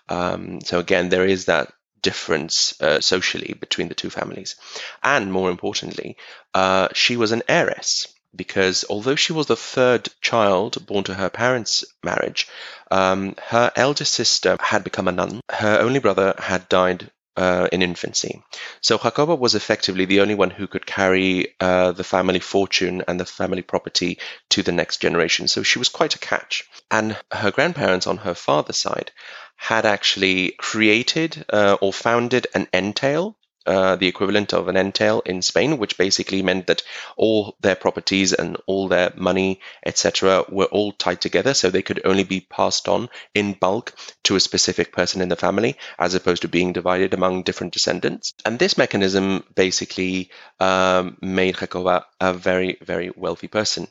Um, 0.08 0.60
so 0.62 0.78
again, 0.78 1.08
there 1.08 1.26
is 1.26 1.44
that 1.44 1.72
difference 2.02 2.80
uh, 2.80 3.00
socially 3.00 3.54
between 3.58 3.88
the 3.88 3.94
two 3.94 4.10
families. 4.10 4.56
And 5.02 5.32
more 5.32 5.50
importantly, 5.50 6.16
uh, 6.54 6.88
she 6.94 7.16
was 7.16 7.32
an 7.32 7.42
heiress 7.48 8.08
because 8.34 8.84
although 8.90 9.16
she 9.16 9.32
was 9.32 9.46
the 9.46 9.56
third 9.56 10.08
child 10.20 10.84
born 10.86 11.04
to 11.04 11.14
her 11.14 11.30
parents' 11.30 11.84
marriage, 12.04 12.48
um, 12.90 13.34
her 13.48 13.72
elder 13.74 14.04
sister 14.04 14.56
had 14.60 14.84
become 14.84 15.08
a 15.08 15.12
nun. 15.12 15.40
Her 15.50 15.78
only 15.80 15.98
brother 16.00 16.34
had 16.38 16.68
died 16.68 17.10
uh, 17.36 17.68
in 17.72 17.82
infancy. 17.82 18.42
So 18.80 18.98
Jacoba 18.98 19.34
was 19.34 19.54
effectively 19.54 20.04
the 20.04 20.20
only 20.20 20.34
one 20.34 20.50
who 20.50 20.66
could 20.66 20.86
carry 20.86 21.54
uh, 21.60 21.92
the 21.92 22.04
family 22.04 22.40
fortune 22.40 23.02
and 23.06 23.20
the 23.20 23.26
family 23.26 23.62
property 23.62 24.18
to 24.50 24.62
the 24.62 24.72
next 24.72 25.00
generation. 25.00 25.48
So 25.48 25.62
she 25.62 25.78
was 25.78 25.88
quite 25.88 26.14
a 26.14 26.18
catch. 26.18 26.64
And 26.90 27.16
her 27.30 27.50
grandparents 27.50 28.06
on 28.06 28.18
her 28.18 28.34
father's 28.34 28.78
side 28.78 29.10
had 29.56 29.86
actually 29.86 30.52
created 30.58 31.44
uh, 31.52 31.76
or 31.80 31.92
founded 31.92 32.46
an 32.54 32.68
entail 32.72 33.36
uh, 33.66 33.96
the 33.96 34.06
equivalent 34.06 34.52
of 34.52 34.68
an 34.68 34.76
entail 34.76 35.20
in 35.26 35.42
Spain, 35.42 35.78
which 35.78 35.98
basically 35.98 36.42
meant 36.42 36.66
that 36.66 36.82
all 37.16 37.56
their 37.60 37.76
properties 37.76 38.32
and 38.32 38.56
all 38.66 38.88
their 38.88 39.12
money, 39.16 39.60
etc., 39.84 40.44
were 40.48 40.66
all 40.66 40.92
tied 40.92 41.20
together, 41.20 41.54
so 41.54 41.70
they 41.70 41.82
could 41.82 42.00
only 42.04 42.24
be 42.24 42.40
passed 42.40 42.88
on 42.88 43.08
in 43.34 43.52
bulk 43.52 43.94
to 44.24 44.36
a 44.36 44.40
specific 44.40 44.92
person 44.92 45.20
in 45.20 45.28
the 45.28 45.36
family, 45.36 45.76
as 45.98 46.14
opposed 46.14 46.42
to 46.42 46.48
being 46.48 46.72
divided 46.72 47.14
among 47.14 47.42
different 47.42 47.72
descendants. 47.72 48.34
And 48.44 48.58
this 48.58 48.78
mechanism 48.78 49.44
basically 49.54 50.30
um, 50.60 51.16
made 51.20 51.56
Jacoba 51.56 52.04
a 52.20 52.32
very, 52.32 52.78
very 52.82 53.10
wealthy 53.14 53.48
person. 53.48 53.88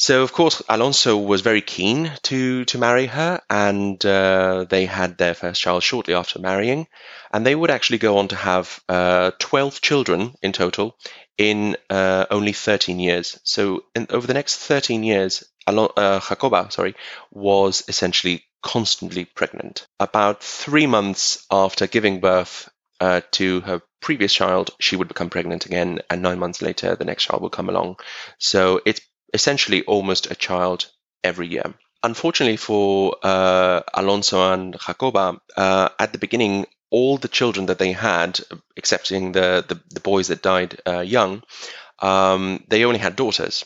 So, 0.00 0.22
of 0.22 0.32
course, 0.32 0.62
Alonso 0.68 1.16
was 1.16 1.40
very 1.42 1.60
keen 1.60 2.12
to, 2.22 2.64
to 2.66 2.78
marry 2.78 3.06
her, 3.06 3.40
and 3.50 4.02
uh, 4.06 4.64
they 4.70 4.86
had 4.86 5.18
their 5.18 5.34
first 5.34 5.60
child 5.60 5.82
shortly 5.82 6.14
after 6.14 6.38
marrying. 6.38 6.86
And 7.32 7.44
they 7.44 7.54
would 7.54 7.70
actually 7.70 7.98
go 7.98 8.18
on 8.18 8.28
to 8.28 8.36
have 8.36 8.80
uh, 8.88 9.32
12 9.40 9.80
children 9.80 10.34
in 10.40 10.52
total 10.52 10.96
in 11.36 11.76
uh, 11.90 12.26
only 12.30 12.52
13 12.52 13.00
years. 13.00 13.40
So, 13.42 13.84
in, 13.94 14.06
over 14.10 14.26
the 14.26 14.34
next 14.34 14.56
13 14.58 15.02
years, 15.02 15.42
Alon- 15.66 15.92
uh, 15.96 16.20
Jacoba 16.20 16.70
sorry, 16.70 16.94
was 17.32 17.82
essentially 17.88 18.44
constantly 18.62 19.24
pregnant. 19.24 19.86
About 19.98 20.42
three 20.44 20.86
months 20.86 21.44
after 21.50 21.88
giving 21.88 22.20
birth 22.20 22.68
uh, 23.00 23.20
to 23.32 23.60
her 23.62 23.82
previous 24.00 24.32
child, 24.32 24.70
she 24.80 24.94
would 24.96 25.08
become 25.08 25.28
pregnant 25.28 25.66
again, 25.66 26.00
and 26.08 26.22
nine 26.22 26.38
months 26.38 26.62
later, 26.62 26.94
the 26.94 27.04
next 27.04 27.24
child 27.24 27.42
would 27.42 27.52
come 27.52 27.68
along. 27.68 27.96
So 28.38 28.80
it's 28.86 29.00
essentially 29.32 29.82
almost 29.84 30.30
a 30.30 30.34
child 30.34 30.86
every 31.22 31.48
year. 31.48 31.74
Unfortunately 32.02 32.56
for 32.56 33.16
uh, 33.22 33.82
Alonso 33.94 34.52
and 34.52 34.76
Jacoba, 34.78 35.40
uh, 35.56 35.88
at 35.98 36.12
the 36.12 36.18
beginning, 36.18 36.66
all 36.90 37.18
the 37.18 37.28
children 37.28 37.66
that 37.66 37.78
they 37.78 37.92
had, 37.92 38.40
excepting 38.76 39.32
the, 39.32 39.64
the, 39.66 39.80
the 39.90 40.00
boys 40.00 40.28
that 40.28 40.42
died 40.42 40.80
uh, 40.86 41.00
young, 41.00 41.42
um, 41.98 42.64
they 42.68 42.84
only 42.84 42.98
had 42.98 43.16
daughters. 43.16 43.64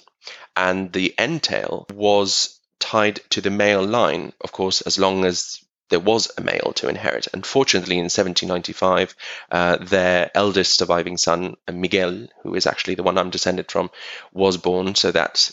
And 0.57 0.93
the 0.93 1.15
entail 1.19 1.87
was 1.93 2.59
tied 2.79 3.21
to 3.31 3.41
the 3.41 3.51
male 3.51 3.85
line, 3.85 4.33
of 4.41 4.53
course, 4.53 4.81
as 4.83 4.99
long 4.99 5.25
as 5.25 5.61
there 5.93 6.01
was 6.01 6.31
a 6.39 6.41
male 6.41 6.73
to 6.77 6.89
inherit. 6.89 7.29
Unfortunately, 7.35 7.97
in 7.99 8.05
1795, 8.05 9.15
uh, 9.51 9.77
their 9.77 10.31
eldest 10.35 10.79
surviving 10.79 11.19
son, 11.19 11.57
Miguel, 11.71 12.29
who 12.43 12.55
is 12.55 12.67
actually 12.67 12.95
the 12.95 13.03
one 13.03 13.19
I'm 13.19 13.29
descended 13.29 13.71
from, 13.71 13.91
was 14.33 14.57
born. 14.57 14.95
So 14.95 15.13
that 15.13 15.51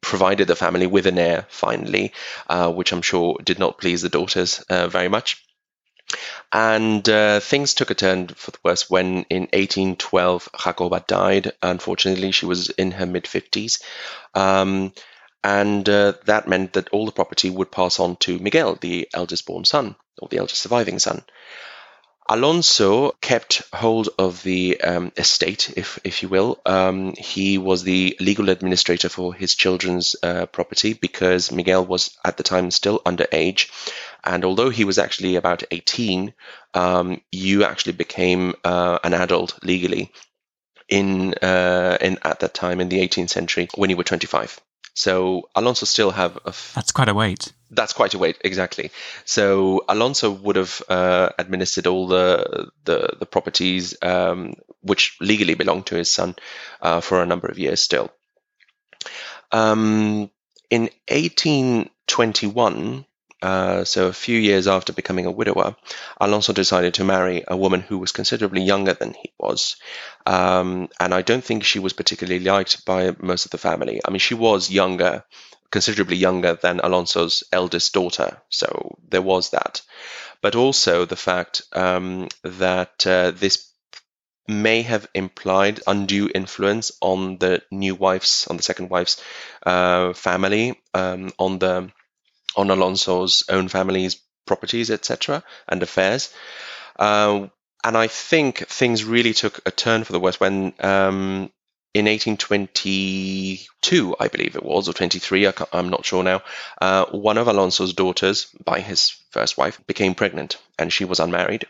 provided 0.00 0.46
the 0.46 0.54
family 0.54 0.86
with 0.86 1.06
an 1.06 1.18
heir 1.18 1.46
finally, 1.48 2.12
uh, 2.48 2.70
which 2.72 2.92
I'm 2.92 3.02
sure 3.02 3.36
did 3.42 3.58
not 3.58 3.78
please 3.78 4.02
the 4.02 4.08
daughters 4.08 4.60
uh, 4.70 4.86
very 4.86 5.08
much. 5.08 5.44
And 6.52 7.08
uh, 7.08 7.40
things 7.40 7.74
took 7.74 7.90
a 7.90 7.94
turn 7.94 8.28
for 8.28 8.52
the 8.52 8.58
worse 8.62 8.88
when 8.88 9.24
in 9.30 9.48
1812 9.52 10.48
Jacoba 10.62 11.04
died. 11.08 11.52
Unfortunately, 11.60 12.30
she 12.30 12.46
was 12.46 12.70
in 12.70 12.92
her 12.92 13.06
mid 13.06 13.24
50s. 13.24 13.82
Um, 14.34 14.92
and 15.44 15.88
uh, 15.88 16.14
that 16.26 16.48
meant 16.48 16.74
that 16.74 16.88
all 16.90 17.06
the 17.06 17.12
property 17.12 17.50
would 17.50 17.70
pass 17.70 17.98
on 18.00 18.16
to 18.16 18.38
Miguel, 18.38 18.76
the 18.76 19.08
eldest 19.12 19.46
born 19.46 19.64
son, 19.64 19.96
or 20.18 20.28
the 20.28 20.38
eldest 20.38 20.62
surviving 20.62 20.98
son. 20.98 21.22
Alonso 22.28 23.10
kept 23.20 23.62
hold 23.74 24.08
of 24.16 24.42
the 24.44 24.80
um, 24.80 25.12
estate, 25.16 25.74
if 25.76 25.98
if 26.04 26.22
you 26.22 26.28
will. 26.28 26.60
Um, 26.64 27.14
he 27.18 27.58
was 27.58 27.82
the 27.82 28.16
legal 28.20 28.48
administrator 28.48 29.08
for 29.08 29.34
his 29.34 29.56
children's 29.56 30.14
uh, 30.22 30.46
property 30.46 30.92
because 30.94 31.50
Miguel 31.50 31.84
was 31.84 32.16
at 32.24 32.36
the 32.36 32.44
time 32.44 32.70
still 32.70 33.00
underage, 33.00 33.70
and 34.22 34.44
although 34.44 34.70
he 34.70 34.84
was 34.84 34.98
actually 34.98 35.34
about 35.34 35.64
18, 35.70 36.32
um, 36.74 37.20
you 37.32 37.64
actually 37.64 37.92
became 37.94 38.54
uh, 38.64 39.00
an 39.02 39.14
adult 39.14 39.58
legally 39.64 40.12
in 40.88 41.34
uh, 41.34 41.98
in 42.00 42.18
at 42.22 42.40
that 42.40 42.54
time 42.54 42.80
in 42.80 42.88
the 42.88 43.00
18th 43.00 43.30
century 43.30 43.68
when 43.74 43.90
you 43.90 43.96
were 43.96 44.04
25. 44.04 44.60
So 44.94 45.48
Alonso 45.54 45.86
still 45.86 46.10
have 46.10 46.36
a 46.44 46.48
f- 46.48 46.72
that's 46.74 46.92
quite 46.92 47.08
a 47.08 47.14
wait. 47.14 47.52
That's 47.70 47.94
quite 47.94 48.12
a 48.14 48.18
wait, 48.18 48.36
exactly. 48.42 48.90
So 49.24 49.84
Alonso 49.88 50.30
would 50.30 50.56
have 50.56 50.82
uh, 50.88 51.30
administered 51.38 51.86
all 51.86 52.06
the 52.06 52.70
the, 52.84 53.16
the 53.18 53.26
properties 53.26 53.96
um, 54.02 54.54
which 54.82 55.16
legally 55.20 55.54
belonged 55.54 55.86
to 55.86 55.94
his 55.94 56.10
son 56.10 56.36
uh, 56.82 57.00
for 57.00 57.22
a 57.22 57.26
number 57.26 57.48
of 57.48 57.58
years 57.58 57.80
still. 57.80 58.10
Um, 59.50 60.30
in 60.70 60.90
1821, 61.08 63.06
uh, 63.42 63.84
so 63.84 64.06
a 64.06 64.12
few 64.12 64.38
years 64.38 64.66
after 64.66 64.92
becoming 64.92 65.26
a 65.26 65.30
widower, 65.30 65.76
Alonso 66.20 66.52
decided 66.52 66.94
to 66.94 67.04
marry 67.04 67.44
a 67.46 67.56
woman 67.56 67.80
who 67.80 67.98
was 67.98 68.12
considerably 68.12 68.62
younger 68.62 68.94
than 68.94 69.14
he 69.14 69.32
was. 69.38 69.76
Um, 70.26 70.88
and 71.00 71.12
I 71.12 71.22
don't 71.22 71.44
think 71.44 71.64
she 71.64 71.78
was 71.80 71.92
particularly 71.92 72.40
liked 72.40 72.84
by 72.84 73.14
most 73.20 73.44
of 73.44 73.50
the 73.50 73.58
family. 73.58 74.00
I 74.04 74.10
mean, 74.10 74.20
she 74.20 74.34
was 74.34 74.70
younger, 74.70 75.24
considerably 75.70 76.16
younger 76.16 76.54
than 76.54 76.80
Alonso's 76.80 77.42
eldest 77.52 77.92
daughter. 77.92 78.40
So 78.48 78.96
there 79.08 79.22
was 79.22 79.50
that. 79.50 79.82
But 80.40 80.54
also 80.56 81.04
the 81.04 81.16
fact 81.16 81.62
um, 81.72 82.28
that 82.44 83.06
uh, 83.06 83.32
this 83.32 83.68
may 84.48 84.82
have 84.82 85.08
implied 85.14 85.80
undue 85.86 86.28
influence 86.34 86.92
on 87.00 87.38
the 87.38 87.62
new 87.70 87.94
wife's, 87.94 88.46
on 88.48 88.56
the 88.56 88.62
second 88.62 88.90
wife's 88.90 89.22
uh, 89.64 90.12
family, 90.12 90.80
um, 90.94 91.32
on 91.38 91.58
the 91.58 91.90
on 92.56 92.70
Alonso's 92.70 93.44
own 93.48 93.68
family's 93.68 94.20
properties, 94.46 94.90
etc., 94.90 95.42
and 95.68 95.82
affairs. 95.82 96.32
Uh, 96.98 97.48
and 97.84 97.96
I 97.96 98.06
think 98.06 98.66
things 98.68 99.04
really 99.04 99.34
took 99.34 99.60
a 99.66 99.70
turn 99.70 100.04
for 100.04 100.12
the 100.12 100.20
worse 100.20 100.38
when 100.38 100.72
um, 100.80 101.50
in 101.94 102.06
1822, 102.06 104.16
I 104.18 104.28
believe 104.28 104.56
it 104.56 104.64
was, 104.64 104.88
or 104.88 104.94
23, 104.94 105.46
I 105.46 105.52
am 105.72 105.90
not 105.90 106.06
sure 106.06 106.22
now, 106.22 106.42
uh, 106.80 107.06
one 107.06 107.38
of 107.38 107.48
Alonso's 107.48 107.92
daughters, 107.92 108.46
by 108.64 108.78
his 108.80 109.10
first 109.30 109.58
wife, 109.58 109.80
became 109.86 110.14
pregnant 110.14 110.58
and 110.78 110.92
she 110.92 111.04
was 111.04 111.20
unmarried. 111.20 111.66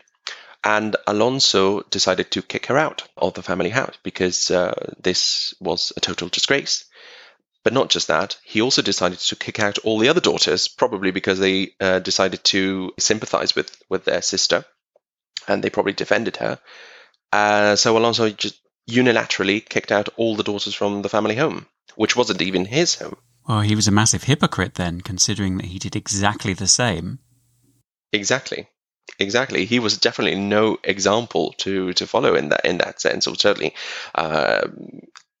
And 0.63 0.95
Alonso 1.07 1.81
decided 1.81 2.31
to 2.31 2.41
kick 2.41 2.67
her 2.67 2.77
out 2.77 3.03
of 3.17 3.33
the 3.33 3.43
family 3.43 3.69
house 3.69 3.97
because 4.01 4.49
uh, 4.49 4.93
this 5.01 5.53
was 5.59 5.91
a 5.97 5.99
total 5.99 6.29
disgrace. 6.29 6.85
But 7.63 7.73
not 7.73 7.89
just 7.89 8.07
that, 8.09 8.37
he 8.43 8.61
also 8.61 8.81
decided 8.81 9.19
to 9.19 9.35
kick 9.35 9.59
out 9.59 9.77
all 9.79 9.99
the 9.99 10.09
other 10.09 10.19
daughters, 10.19 10.67
probably 10.67 11.11
because 11.11 11.39
they 11.39 11.73
uh, 11.79 11.99
decided 11.99 12.43
to 12.45 12.91
sympathize 12.99 13.55
with, 13.55 13.75
with 13.89 14.03
their 14.03 14.21
sister 14.21 14.65
and 15.47 15.63
they 15.63 15.69
probably 15.69 15.93
defended 15.93 16.37
her. 16.37 16.59
Uh, 17.31 17.75
so 17.75 17.97
Alonso 17.97 18.29
just 18.29 18.59
unilaterally 18.89 19.67
kicked 19.67 19.91
out 19.91 20.09
all 20.17 20.35
the 20.35 20.43
daughters 20.43 20.73
from 20.73 21.01
the 21.01 21.09
family 21.09 21.35
home, 21.35 21.65
which 21.95 22.15
wasn't 22.15 22.41
even 22.41 22.65
his 22.65 22.95
home. 22.95 23.15
Well, 23.47 23.61
he 23.61 23.75
was 23.75 23.87
a 23.87 23.91
massive 23.91 24.23
hypocrite 24.23 24.75
then, 24.75 25.01
considering 25.01 25.57
that 25.57 25.67
he 25.67 25.79
did 25.79 25.95
exactly 25.95 26.53
the 26.53 26.67
same. 26.67 27.19
Exactly. 28.11 28.67
Exactly, 29.19 29.65
he 29.65 29.79
was 29.79 29.97
definitely 29.97 30.39
no 30.39 30.77
example 30.83 31.53
to, 31.59 31.93
to 31.93 32.07
follow 32.07 32.35
in 32.35 32.49
that 32.49 32.65
in 32.65 32.77
that 32.77 33.01
sense, 33.01 33.27
or 33.27 33.35
certainly 33.35 33.75
uh, 34.15 34.67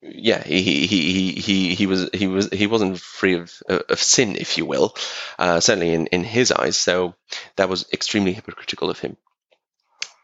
yeah, 0.03 0.43
he, 0.43 0.85
he, 0.87 1.31
he, 1.33 1.75
he, 1.75 1.87
was 1.87 2.09
he 2.13 2.27
was 2.27 2.49
he 2.49 2.67
wasn't 2.67 2.99
free 2.99 3.35
of 3.35 3.61
of 3.67 3.99
sin, 3.99 4.35
if 4.35 4.57
you 4.57 4.65
will, 4.65 4.95
uh, 5.39 5.59
certainly 5.59 5.93
in, 5.93 6.07
in 6.07 6.23
his 6.23 6.51
eyes. 6.51 6.77
So 6.77 7.15
that 7.55 7.69
was 7.69 7.85
extremely 7.93 8.33
hypocritical 8.33 8.89
of 8.89 8.99
him. 8.99 9.17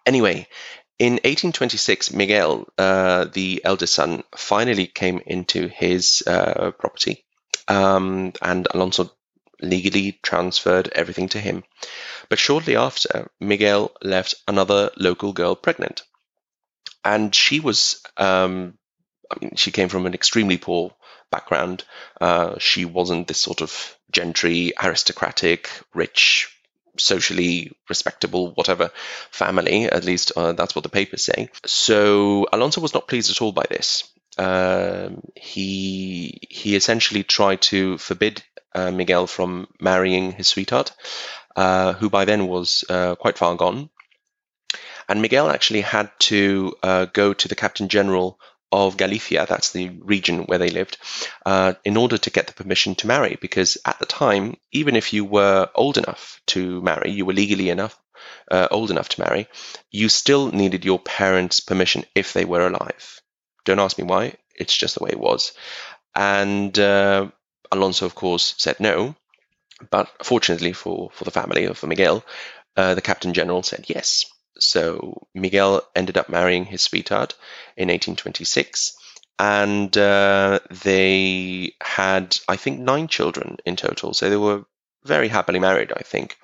Anyway, 0.05 0.47
in 0.97 1.13
1826, 1.13 2.13
Miguel, 2.13 2.67
uh, 2.77 3.25
the 3.25 3.61
eldest 3.63 3.93
son, 3.93 4.23
finally 4.35 4.87
came 4.87 5.21
into 5.25 5.67
his 5.67 6.23
uh, 6.25 6.71
property, 6.71 7.25
um, 7.67 8.33
and 8.41 8.67
Alonso 8.73 9.11
legally 9.61 10.19
transferred 10.23 10.89
everything 10.89 11.29
to 11.29 11.39
him. 11.39 11.63
But 12.27 12.39
shortly 12.39 12.75
after, 12.75 13.29
Miguel 13.39 13.91
left 14.01 14.35
another 14.47 14.89
local 14.97 15.31
girl 15.31 15.55
pregnant, 15.55 16.03
and 17.05 17.33
she 17.33 17.59
was 17.59 18.01
um, 18.17 18.78
I 19.31 19.35
mean, 19.41 19.55
she 19.55 19.71
came 19.71 19.89
from 19.89 20.05
an 20.05 20.13
extremely 20.13 20.57
poor 20.57 20.93
background. 21.31 21.83
Uh, 22.19 22.57
she 22.59 22.85
wasn't 22.85 23.27
this 23.27 23.39
sort 23.41 23.61
of 23.61 23.95
gentry, 24.11 24.73
aristocratic, 24.81 25.69
rich, 25.93 26.49
socially 26.97 27.71
respectable, 27.87 28.51
whatever 28.51 28.91
family. 29.31 29.85
At 29.85 30.03
least 30.05 30.31
uh, 30.35 30.53
that's 30.53 30.75
what 30.75 30.83
the 30.83 30.89
papers 30.89 31.23
say. 31.23 31.49
So 31.65 32.47
Alonso 32.51 32.81
was 32.81 32.93
not 32.93 33.07
pleased 33.07 33.31
at 33.31 33.41
all 33.41 33.51
by 33.51 33.65
this. 33.69 34.03
um, 34.39 35.21
he 35.35 36.39
he 36.49 36.75
essentially 36.75 37.23
tried 37.23 37.61
to 37.63 37.97
forbid 37.97 38.41
uh, 38.73 38.89
Miguel 38.89 39.27
from 39.27 39.67
marrying 39.79 40.31
his 40.31 40.47
sweetheart, 40.47 40.93
uh, 41.55 41.93
who 41.93 42.09
by 42.09 42.25
then 42.25 42.47
was 42.47 42.85
uh, 42.89 43.15
quite 43.15 43.37
far 43.37 43.55
gone. 43.55 43.89
And 45.09 45.21
Miguel 45.21 45.49
actually 45.49 45.81
had 45.81 46.11
to 46.19 46.75
uh, 46.83 47.05
go 47.05 47.33
to 47.33 47.47
the 47.47 47.55
Captain 47.55 47.89
General 47.89 48.39
of 48.71 48.97
Galicia, 48.97 49.45
that's 49.49 49.71
the 49.71 49.89
region 49.89 50.43
where 50.43 50.59
they 50.59 50.69
lived, 50.69 50.97
uh, 51.45 51.73
in 51.83 51.97
order 51.97 52.17
to 52.17 52.29
get 52.29 52.47
the 52.47 52.53
permission 52.53 52.95
to 52.95 53.07
marry. 53.07 53.37
Because 53.41 53.77
at 53.85 53.99
the 53.99 54.05
time, 54.05 54.57
even 54.71 54.95
if 54.95 55.13
you 55.13 55.25
were 55.25 55.69
old 55.75 55.97
enough 55.97 56.41
to 56.47 56.81
marry, 56.81 57.11
you 57.11 57.25
were 57.25 57.33
legally 57.33 57.69
enough 57.69 57.97
uh, 58.51 58.67
old 58.71 58.91
enough 58.91 59.09
to 59.09 59.21
marry, 59.21 59.47
you 59.91 60.09
still 60.09 60.51
needed 60.51 60.85
your 60.85 60.99
parents' 60.99 61.59
permission 61.59 62.05
if 62.15 62.33
they 62.33 62.45
were 62.45 62.67
alive. 62.67 63.21
Don't 63.65 63.79
ask 63.79 63.97
me 63.97 64.03
why. 64.03 64.35
It's 64.55 64.75
just 64.75 64.95
the 64.95 65.03
way 65.03 65.11
it 65.11 65.19
was. 65.19 65.53
And 66.15 66.77
uh, 66.77 67.29
Alonso, 67.71 68.05
of 68.05 68.15
course, 68.15 68.55
said 68.57 68.79
no. 68.79 69.15
But 69.91 70.09
fortunately 70.25 70.73
for, 70.73 71.09
for 71.13 71.23
the 71.23 71.31
family, 71.31 71.67
for 71.73 71.87
Miguel, 71.87 72.23
uh, 72.75 72.95
the 72.95 73.01
Captain 73.01 73.33
General 73.33 73.63
said 73.63 73.85
yes. 73.87 74.25
So 74.59 75.27
Miguel 75.33 75.83
ended 75.95 76.17
up 76.17 76.29
marrying 76.29 76.65
his 76.65 76.81
sweetheart 76.81 77.35
in 77.77 77.89
1826, 77.89 78.95
and 79.37 79.95
uh, 79.97 80.59
they 80.83 81.73
had, 81.81 82.37
I 82.47 82.55
think, 82.57 82.79
nine 82.79 83.07
children 83.07 83.57
in 83.65 83.75
total. 83.75 84.13
So 84.13 84.29
they 84.29 84.37
were 84.37 84.65
very 85.05 85.27
happily 85.29 85.59
married, 85.59 85.91
I 85.95 86.01
think. 86.01 86.37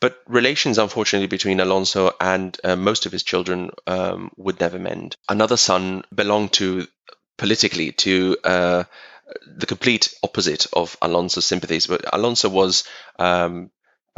But 0.00 0.18
relations, 0.26 0.78
unfortunately, 0.78 1.26
between 1.26 1.60
Alonso 1.60 2.14
and 2.20 2.56
uh, 2.64 2.76
most 2.76 3.06
of 3.06 3.12
his 3.12 3.22
children 3.22 3.70
um, 3.86 4.30
would 4.36 4.58
never 4.60 4.78
mend. 4.78 5.16
Another 5.28 5.56
son 5.56 6.04
belonged 6.14 6.52
to 6.54 6.86
politically 7.36 7.92
to 7.92 8.36
uh, 8.44 8.84
the 9.46 9.66
complete 9.66 10.14
opposite 10.22 10.66
of 10.72 10.96
Alonso's 11.02 11.46
sympathies. 11.46 11.86
But 11.86 12.04
Alonso 12.12 12.48
was 12.48 12.84
um, 13.18 13.70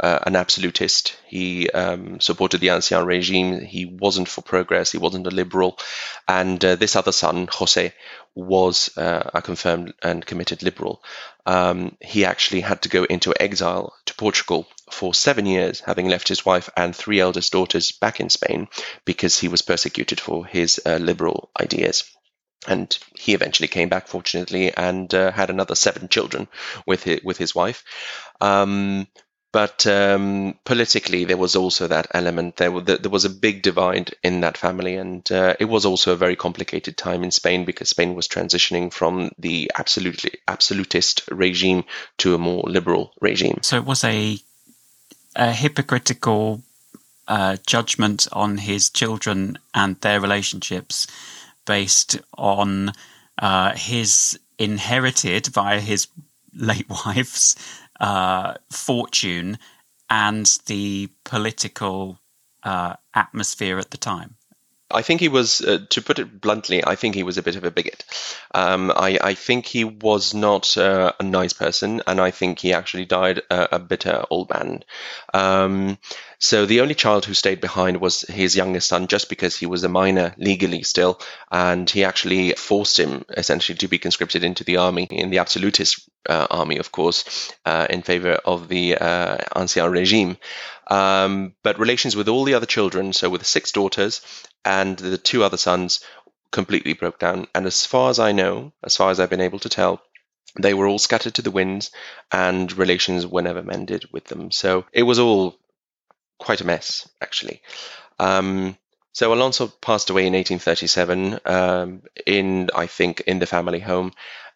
uh, 0.03 0.19
an 0.27 0.35
absolutist. 0.35 1.15
He 1.27 1.69
um, 1.69 2.19
supported 2.19 2.59
the 2.59 2.71
Ancien 2.71 3.05
regime. 3.05 3.61
He 3.61 3.85
wasn't 3.85 4.27
for 4.27 4.41
progress. 4.41 4.91
He 4.91 4.97
wasn't 4.97 5.27
a 5.27 5.31
liberal. 5.31 5.79
And 6.27 6.63
uh, 6.63 6.75
this 6.75 6.97
other 6.97 7.13
son, 7.13 7.47
Jose, 7.49 7.93
was 8.35 8.95
uh, 8.97 9.29
a 9.33 9.41
confirmed 9.41 9.93
and 10.03 10.25
committed 10.25 10.61
liberal. 10.61 11.01
Um, 11.45 11.95
he 12.01 12.25
actually 12.25 12.61
had 12.61 12.81
to 12.81 12.89
go 12.89 13.05
into 13.05 13.33
exile 13.41 13.93
to 14.07 14.15
Portugal 14.15 14.67
for 14.91 15.13
seven 15.13 15.45
years, 15.45 15.79
having 15.79 16.09
left 16.09 16.27
his 16.27 16.45
wife 16.45 16.69
and 16.75 16.93
three 16.93 17.21
eldest 17.21 17.53
daughters 17.53 17.93
back 17.93 18.19
in 18.19 18.29
Spain 18.29 18.67
because 19.05 19.39
he 19.39 19.47
was 19.47 19.61
persecuted 19.61 20.19
for 20.19 20.45
his 20.45 20.81
uh, 20.85 20.97
liberal 20.97 21.49
ideas 21.61 22.03
and 22.67 22.97
he 23.17 23.33
eventually 23.33 23.67
came 23.67 23.89
back, 23.89 24.07
fortunately, 24.07 24.73
and 24.73 25.13
uh, 25.13 25.31
had 25.31 25.49
another 25.49 25.75
seven 25.75 26.07
children 26.07 26.47
with 26.85 27.03
his, 27.03 27.21
with 27.23 27.37
his 27.37 27.53
wife. 27.53 27.83
Um, 28.39 29.07
but 29.53 29.85
um, 29.85 30.57
politically, 30.65 31.25
there 31.25 31.37
was 31.37 31.55
also 31.55 31.87
that 31.87 32.07
element. 32.11 32.57
There, 32.57 32.81
there 32.81 33.11
was 33.11 33.23
a 33.23 33.29
big 33.29 33.61
divide 33.61 34.15
in 34.23 34.41
that 34.41 34.57
family, 34.57 34.95
and 34.95 35.31
uh, 35.31 35.53
it 35.59 35.65
was 35.65 35.85
also 35.85 36.11
a 36.11 36.17
very 36.17 36.35
complicated 36.35 36.97
time 36.97 37.23
in 37.23 37.29
Spain 37.29 37.63
because 37.63 37.89
Spain 37.89 38.15
was 38.15 38.27
transitioning 38.27 38.91
from 38.91 39.29
the 39.37 39.71
absolutely 39.77 40.31
absolutist 40.47 41.29
regime 41.29 41.83
to 42.17 42.33
a 42.33 42.39
more 42.39 42.63
liberal 42.63 43.13
regime. 43.21 43.59
So 43.61 43.77
it 43.77 43.85
was 43.85 44.03
a, 44.03 44.39
a 45.35 45.51
hypocritical 45.51 46.63
uh, 47.27 47.57
judgment 47.67 48.27
on 48.31 48.57
his 48.57 48.89
children 48.89 49.59
and 49.75 50.01
their 50.01 50.19
relationships 50.19 51.05
based 51.67 52.19
on 52.39 52.91
uh, 53.37 53.75
his 53.75 54.39
inherited 54.57 55.45
via 55.45 55.79
his 55.79 56.07
late 56.55 56.89
wife's 57.05 57.55
uh, 57.99 58.55
fortune 58.71 59.57
and 60.09 60.59
the 60.67 61.09
political 61.25 62.19
uh, 62.63 62.95
atmosphere 63.13 63.79
at 63.79 63.91
the 63.91 63.97
time. 63.97 64.35
I 64.93 65.01
think 65.01 65.19
he 65.19 65.29
was, 65.29 65.61
uh, 65.61 65.79
to 65.89 66.01
put 66.01 66.19
it 66.19 66.39
bluntly, 66.39 66.85
I 66.85 66.95
think 66.95 67.15
he 67.15 67.23
was 67.23 67.37
a 67.37 67.43
bit 67.43 67.55
of 67.55 67.63
a 67.63 67.71
bigot. 67.71 68.03
Um, 68.53 68.91
I, 68.91 69.17
I, 69.21 69.33
think 69.33 69.65
he 69.65 69.83
was 69.83 70.33
not 70.33 70.77
uh, 70.77 71.13
a 71.19 71.23
nice 71.23 71.53
person, 71.53 72.01
and 72.07 72.21
I 72.21 72.31
think 72.31 72.59
he 72.59 72.73
actually 72.73 73.05
died 73.05 73.41
a, 73.49 73.75
a 73.75 73.79
bitter 73.79 74.23
old 74.29 74.49
man. 74.49 74.83
Um, 75.33 75.97
so 76.39 76.65
the 76.65 76.81
only 76.81 76.93
child 76.93 77.25
who 77.25 77.33
stayed 77.33 77.61
behind 77.61 78.01
was 78.01 78.21
his 78.21 78.55
youngest 78.55 78.89
son, 78.89 79.07
just 79.07 79.29
because 79.29 79.55
he 79.55 79.65
was 79.65 79.83
a 79.83 79.89
minor 79.89 80.35
legally 80.37 80.83
still, 80.83 81.19
and 81.51 81.89
he 81.89 82.03
actually 82.03 82.51
forced 82.53 82.99
him 82.99 83.25
essentially 83.29 83.77
to 83.77 83.87
be 83.87 83.97
conscripted 83.97 84.43
into 84.43 84.63
the 84.63 84.77
army, 84.77 85.07
in 85.09 85.29
the 85.29 85.39
absolutist 85.39 86.09
uh, 86.27 86.47
army, 86.49 86.77
of 86.77 86.91
course, 86.91 87.51
uh, 87.65 87.87
in 87.89 88.01
favor 88.01 88.33
of 88.45 88.67
the 88.67 88.97
uh, 88.97 89.37
Ancien 89.55 89.91
regime. 89.91 90.37
Um, 90.87 91.53
but 91.63 91.79
relations 91.79 92.15
with 92.15 92.27
all 92.27 92.43
the 92.43 92.55
other 92.55 92.65
children, 92.65 93.13
so 93.13 93.29
with 93.29 93.41
the 93.41 93.45
six 93.45 93.71
daughters 93.71 94.21
and 94.65 94.97
the 94.97 95.17
two 95.17 95.43
other 95.43 95.57
sons, 95.57 96.03
completely 96.51 96.93
broke 96.93 97.19
down. 97.19 97.47
And 97.55 97.65
as 97.65 97.85
far 97.85 98.09
as 98.09 98.19
I 98.19 98.31
know, 98.31 98.73
as 98.83 98.95
far 98.95 99.11
as 99.11 99.19
I've 99.19 99.29
been 99.29 99.41
able 99.41 99.59
to 99.59 99.69
tell, 99.69 100.01
they 100.59 100.73
were 100.73 100.87
all 100.87 100.99
scattered 100.99 101.35
to 101.35 101.41
the 101.41 101.51
winds 101.51 101.91
and 102.31 102.71
relations 102.77 103.25
were 103.25 103.41
never 103.41 103.63
mended 103.63 104.05
with 104.11 104.25
them. 104.25 104.51
So 104.51 104.85
it 104.93 105.03
was 105.03 105.19
all 105.19 105.57
quite 106.37 106.61
a 106.61 106.65
mess, 106.65 107.09
actually. 107.21 107.61
Um, 108.19 108.77
so 109.13 109.33
Alonso 109.33 109.67
passed 109.67 110.09
away 110.09 110.27
in 110.27 110.33
1837 110.33 111.39
um, 111.45 112.01
in, 112.25 112.69
I 112.75 112.87
think, 112.87 113.21
in 113.21 113.39
the 113.39 113.45
family 113.45 113.79
home, 113.79 114.11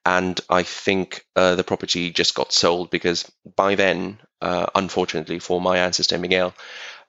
and 0.06 0.40
I 0.50 0.64
think 0.64 1.26
uh, 1.36 1.56
the 1.56 1.64
property 1.64 2.12
just 2.12 2.34
got 2.34 2.54
sold 2.54 2.90
because 2.90 3.30
by 3.56 3.76
then, 3.76 4.20
uh, 4.42 4.68
unfortunately 4.76 5.40
for 5.40 5.60
my 5.62 5.80
ancestor 5.80 6.18
Miguel, 6.18 6.54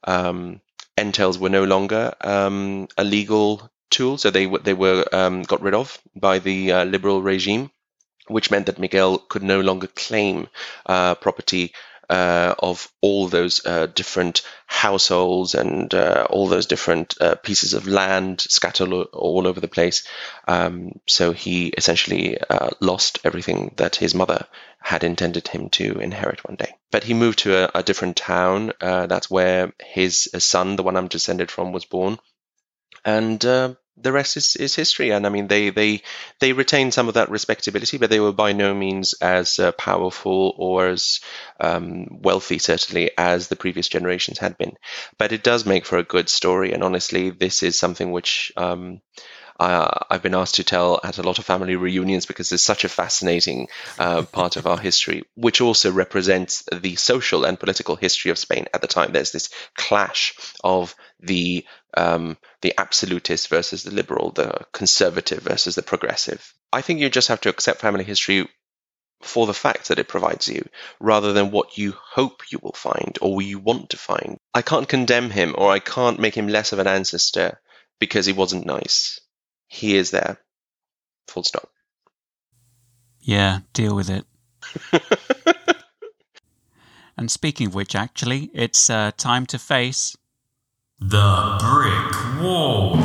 um, 0.05 0.61
entails 0.97 1.39
were 1.39 1.49
no 1.51 1.65
longer 1.65 2.15
um, 2.23 2.89
a 2.97 3.05
legal 3.05 3.71
tool, 3.91 4.19
so 4.19 4.31
they 4.31 4.47
they 4.47 4.75
were 4.75 5.05
um, 5.13 5.43
got 5.43 5.63
rid 5.63 5.75
of 5.75 5.99
by 6.17 6.39
the 6.39 6.73
uh, 6.73 6.85
liberal 6.85 7.23
regime, 7.23 7.71
which 8.29 8.51
meant 8.51 8.67
that 8.67 8.79
Miguel 8.79 9.19
could 9.19 9.43
no 9.43 9.61
longer 9.61 9.89
claim 9.89 10.49
uh, 10.87 11.15
property 11.17 11.73
uh, 12.09 12.55
of 12.59 12.91
all 13.01 13.29
those 13.29 13.65
uh, 13.67 13.87
different 13.87 14.43
households 14.67 15.55
and 15.55 15.93
uh, 15.95 16.27
all 16.31 16.47
those 16.47 16.67
different 16.67 17.21
uh, 17.21 17.35
pieces 17.37 17.75
of 17.75 17.87
land 17.87 18.41
scattered 18.41 18.93
all 18.93 19.47
over 19.47 19.61
the 19.61 19.69
place. 19.69 20.07
Um, 20.47 21.01
so 21.07 21.33
he 21.33 21.69
essentially 21.69 22.39
uh, 22.41 22.71
lost 22.81 23.21
everything 23.25 23.75
that 23.77 23.97
his 23.97 24.15
mother 24.15 24.47
had 24.81 25.05
intended 25.05 25.49
him 25.49 25.69
to 25.71 25.99
inherit 26.01 26.45
one 26.49 26.57
day. 26.57 26.75
But 26.91 27.05
he 27.05 27.15
moved 27.15 27.41
to 27.41 27.57
a, 27.57 27.81
a 27.81 27.83
different 27.83 28.17
town. 28.17 28.73
Uh, 28.81 29.07
that's 29.07 29.31
where 29.31 29.73
his 29.85 30.31
son, 30.39 30.77
the 30.77 30.83
one 30.83 30.97
I'm 30.97 31.09
descended 31.09 31.51
from, 31.51 31.73
was 31.73 31.85
born. 31.85 32.19
And 33.05 33.45
the 34.01 34.13
rest 34.13 34.37
is, 34.37 34.57
is 34.57 34.75
history. 34.75 35.11
And 35.11 35.27
I 35.27 35.31
mean, 35.31 35.49
they 35.49 35.71
they 35.71 36.03
they 36.41 36.53
retain 36.53 36.91
some 36.93 37.09
of 37.09 37.15
that 37.15 37.31
respectability, 37.31 37.99
but 37.99 38.11
they 38.11 38.21
were 38.21 38.33
by 38.33 38.53
no 38.53 38.75
means 38.75 39.15
as 39.15 39.59
uh, 39.59 39.73
powerful 39.73 40.55
or 40.57 40.89
as 40.89 41.21
um, 41.61 42.21
wealthy, 42.23 42.59
certainly, 42.59 43.11
as 43.17 43.49
the 43.49 43.57
previous 43.57 43.89
generations 43.89 44.39
had 44.39 44.57
been. 44.59 44.77
But 45.19 45.33
it 45.33 45.43
does 45.43 45.67
make 45.67 45.87
for 45.87 45.99
a 45.99 46.05
good 46.05 46.29
story. 46.29 46.73
And 46.73 46.83
honestly, 46.83 47.31
this 47.31 47.63
is 47.63 47.79
something 47.79 48.11
which 48.11 48.53
um, 48.57 49.01
uh, 49.59 50.05
I've 50.09 50.23
been 50.23 50.35
asked 50.35 50.57
to 50.57 50.65
tell 50.65 51.01
at 51.03 51.19
a 51.19 51.23
lot 51.23 51.39
of 51.39 51.45
family 51.45 51.75
reunions 51.75 52.27
because 52.27 52.53
it's 52.53 52.63
such 52.63 52.85
a 52.85 52.89
fascinating 52.89 53.69
uh, 53.99 54.23
part 54.23 54.57
of 54.57 54.67
our 54.67 54.79
history, 54.79 55.25
which 55.35 55.61
also 55.61 55.91
represents 55.91 56.63
the 56.73 56.95
social 56.95 57.45
and 57.45 57.59
political 57.59 57.97
history 57.97 58.31
of 58.31 58.39
Spain 58.39 58.67
at 58.73 58.81
the 58.81 58.87
time. 58.87 59.13
There's 59.13 59.33
this 59.33 59.51
clash 59.75 60.35
of 60.63 60.95
the 61.21 61.67
um, 61.97 62.37
the 62.61 62.75
absolutist 62.79 63.49
versus 63.49 63.83
the 63.83 63.91
liberal, 63.91 64.31
the 64.31 64.67
conservative 64.73 65.43
versus 65.43 65.75
the 65.75 65.83
progressive. 65.83 66.53
I 66.73 66.83
think 66.83 67.01
you 67.01 67.09
just 67.09 67.29
have 67.29 67.41
to 67.43 67.49
accept 67.49 67.81
family 67.81 68.05
history 68.05 68.49
for 69.23 69.47
the 69.47 69.55
fact 69.55 69.89
that 69.89 69.99
it 69.99 70.07
provides 70.07 70.49
you 70.49 70.69
rather 71.01 71.33
than 71.33 71.51
what 71.51 71.77
you 71.77 71.93
hope 71.93 72.43
you 72.53 72.59
will 72.63 72.75
find 72.75 73.19
or 73.21 73.43
you 73.43 73.59
want 73.59 73.91
to 73.91 73.97
find. 73.97 74.39
I 74.55 74.63
can't 74.63 74.89
condemn 74.89 75.31
him 75.31 75.55
or 75.59 75.71
I 75.71 75.81
can't 75.81 76.21
make 76.21 76.37
him 76.37 76.47
less 76.47 76.73
of 76.73 76.79
an 76.79 76.87
ancestor 76.87 77.61
because 77.99 78.27
he 78.27 78.33
wasn't 78.33 78.67
nice 78.67 79.19
he 79.69 79.97
is 79.97 80.11
there. 80.11 80.39
Full 81.29 81.45
stop. 81.45 81.71
Yeah, 83.21 83.61
deal 83.75 83.95
with 83.95 84.11
it. 84.11 84.25
and 87.17 87.31
speaking 87.31 87.69
of 87.69 87.75
which, 87.75 87.95
actually, 87.95 88.51
it's 88.55 88.89
uh, 88.89 89.13
time 89.17 89.45
to 89.47 89.59
face 89.59 90.17
the 91.01 91.57
brick 91.61 92.43
wall. 92.43 92.97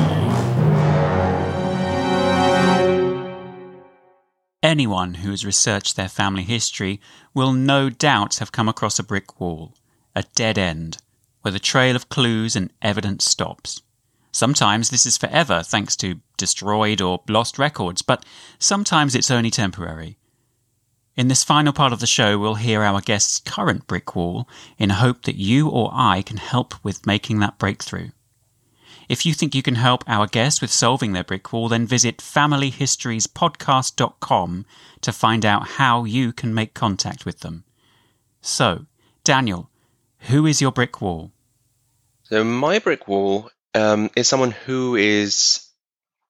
Anyone 4.64 5.16
who 5.16 5.30
has 5.30 5.46
researched 5.46 5.96
their 5.96 6.10
family 6.10 6.41
history 6.41 7.00
will 7.36 7.54
no 7.54 7.91
doubt 7.91 8.38
have 8.38 8.52
come 8.52 8.68
across 8.68 8.98
a 8.98 9.04
brick 9.04 9.39
wall, 9.39 9.76
a 10.16 10.24
dead 10.34 10.58
end, 10.58 10.98
where 11.41 11.52
the 11.52 11.60
trail 11.60 11.96
of 11.96 12.10
clues 12.10 12.56
and 12.56 12.74
evidence 12.82 13.26
stops. 13.26 13.84
Sometimes 14.32 14.89
this 14.89 15.06
is 15.06 15.16
forever 15.16 15.62
thanks 15.62 15.96
to 15.98 16.20
destroyed, 16.38 17.00
or 17.00 17.22
lost 17.30 17.60
records, 17.60 18.02
but 18.02 18.26
sometimes 18.58 19.14
it's 19.14 19.30
only 19.30 19.52
temporary. 19.52 20.18
In 21.16 21.28
this 21.28 21.43
final 21.43 21.74
part 21.74 21.93
of 21.93 21.99
the 21.99 22.07
show, 22.07 22.39
we'll 22.39 22.55
hear 22.55 22.82
our 22.82 22.99
guest's 22.99 23.39
current 23.39 23.86
brick 23.86 24.16
wall 24.16 24.49
in 24.80 24.89
hope 24.89 25.26
that 25.26 25.36
you 25.36 25.70
or 25.70 25.91
I 25.93 26.24
can 26.24 26.38
help 26.38 26.74
with 26.84 27.05
making 27.05 27.38
that 27.39 27.59
breakthrough. 27.59 28.09
If 29.07 29.24
you 29.24 29.36
think 29.36 29.53
you 29.53 29.61
can 29.61 29.76
help 29.76 30.03
our 30.07 30.26
guest 30.26 30.59
with 30.59 30.72
solving 30.72 31.14
their 31.14 31.24
brick 31.24 31.53
wall, 31.53 31.70
then 31.70 31.86
visit 31.86 32.18
familyhistoriespodcast.com 32.18 34.66
to 35.01 35.11
find 35.11 35.45
out 35.45 35.68
how 35.68 36.03
you 36.05 36.34
can 36.34 36.51
make 36.51 36.74
contact 36.74 37.26
with 37.26 37.41
them. 37.41 37.64
So, 38.41 38.88
Daniel, 39.24 39.70
who 40.18 40.47
is 40.47 40.61
your 40.61 40.72
brick 40.72 40.99
wall? 40.99 41.32
So, 42.24 42.43
my 42.43 42.80
brick 42.80 43.07
wall 43.07 43.51
um, 43.76 44.09
is 44.16 44.28
someone 44.28 44.51
who 44.51 44.95
is 44.95 45.70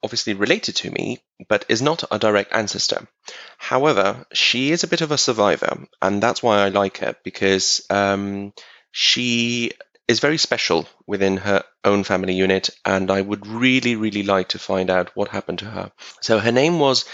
obviously 0.04 0.34
related 0.34 0.76
to 0.78 0.90
me, 0.92 1.20
but 1.48 1.66
is 1.70 1.82
not 1.82 2.04
a 2.12 2.20
direct 2.20 2.54
ancestor. 2.54 3.08
However, 3.58 4.26
she 4.34 4.72
is 4.72 4.84
a 4.84 4.88
bit 4.88 5.02
of 5.02 5.12
a 5.12 5.18
survivor, 5.18 5.88
and 6.02 6.22
that's 6.22 6.44
why 6.44 6.60
I 6.60 6.70
like 6.70 6.98
her 6.98 7.16
because 7.24 7.86
um, 7.90 8.54
she 8.92 9.72
is 10.08 10.20
very 10.20 10.38
special 10.38 10.88
within 11.08 11.38
her 11.38 11.64
own 11.84 12.04
family 12.04 12.34
unit, 12.34 12.70
and 12.86 13.10
I 13.10 13.22
would 13.22 13.48
really, 13.48 13.96
really 13.96 14.24
like 14.24 14.50
to 14.50 14.60
find 14.60 14.90
out 14.90 15.16
what 15.16 15.30
happened 15.30 15.60
to 15.60 15.66
her. 15.66 15.92
So, 16.22 16.40
her 16.40 16.52
name 16.52 16.80
was 16.80 17.06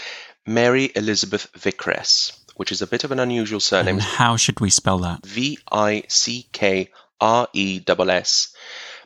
Mary 0.46 0.90
Elizabeth 0.94 1.48
Vickress, 1.52 2.32
which 2.56 2.72
is 2.72 2.82
a 2.82 2.86
bit 2.86 3.04
of 3.04 3.12
an 3.12 3.20
unusual 3.20 3.60
surname. 3.60 3.96
And 3.96 4.02
how 4.02 4.36
should 4.36 4.60
we 4.60 4.70
spell 4.70 4.98
that? 4.98 5.24
V 5.24 5.58
I 5.70 6.02
C 6.08 6.46
K 6.52 6.90
R 7.20 7.48
E 7.52 7.80
S 7.86 8.08
S. 8.08 8.54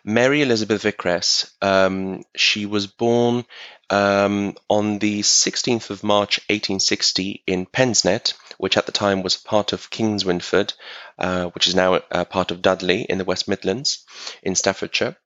Mary 0.05 0.43
Elizabeth 0.43 0.83
Vickress. 0.83 1.51
Um, 1.63 2.25
she 2.37 2.67
was 2.67 2.87
born 2.87 3.47
um, 3.89 4.55
on 4.69 4.99
the 4.99 5.23
16th 5.23 5.89
of 5.89 6.05
March 6.05 6.39
1860 6.51 7.43
in 7.47 7.65
Pensnett, 7.65 8.35
which 8.59 8.77
at 8.77 8.85
the 8.85 8.93
time 8.93 9.23
was 9.23 9.39
part 9.39 9.73
of 9.73 9.91
Kingswinford, 9.91 10.75
uh, 11.19 11.47
which 11.47 11.67
is 11.67 11.75
now 11.75 11.95
uh, 11.95 12.25
part 12.25 12.51
of 12.51 12.61
Dudley 12.61 13.03
in 13.03 13.17
the 13.17 13.25
West 13.25 13.49
Midlands 13.49 14.05
in 14.43 14.55
Staffordshire. 14.55 15.17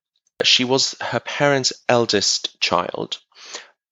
She 0.45 0.63
was 0.65 0.95
her 1.01 1.21
parents' 1.21 1.73
eldest 1.89 2.61
child. 2.61 3.19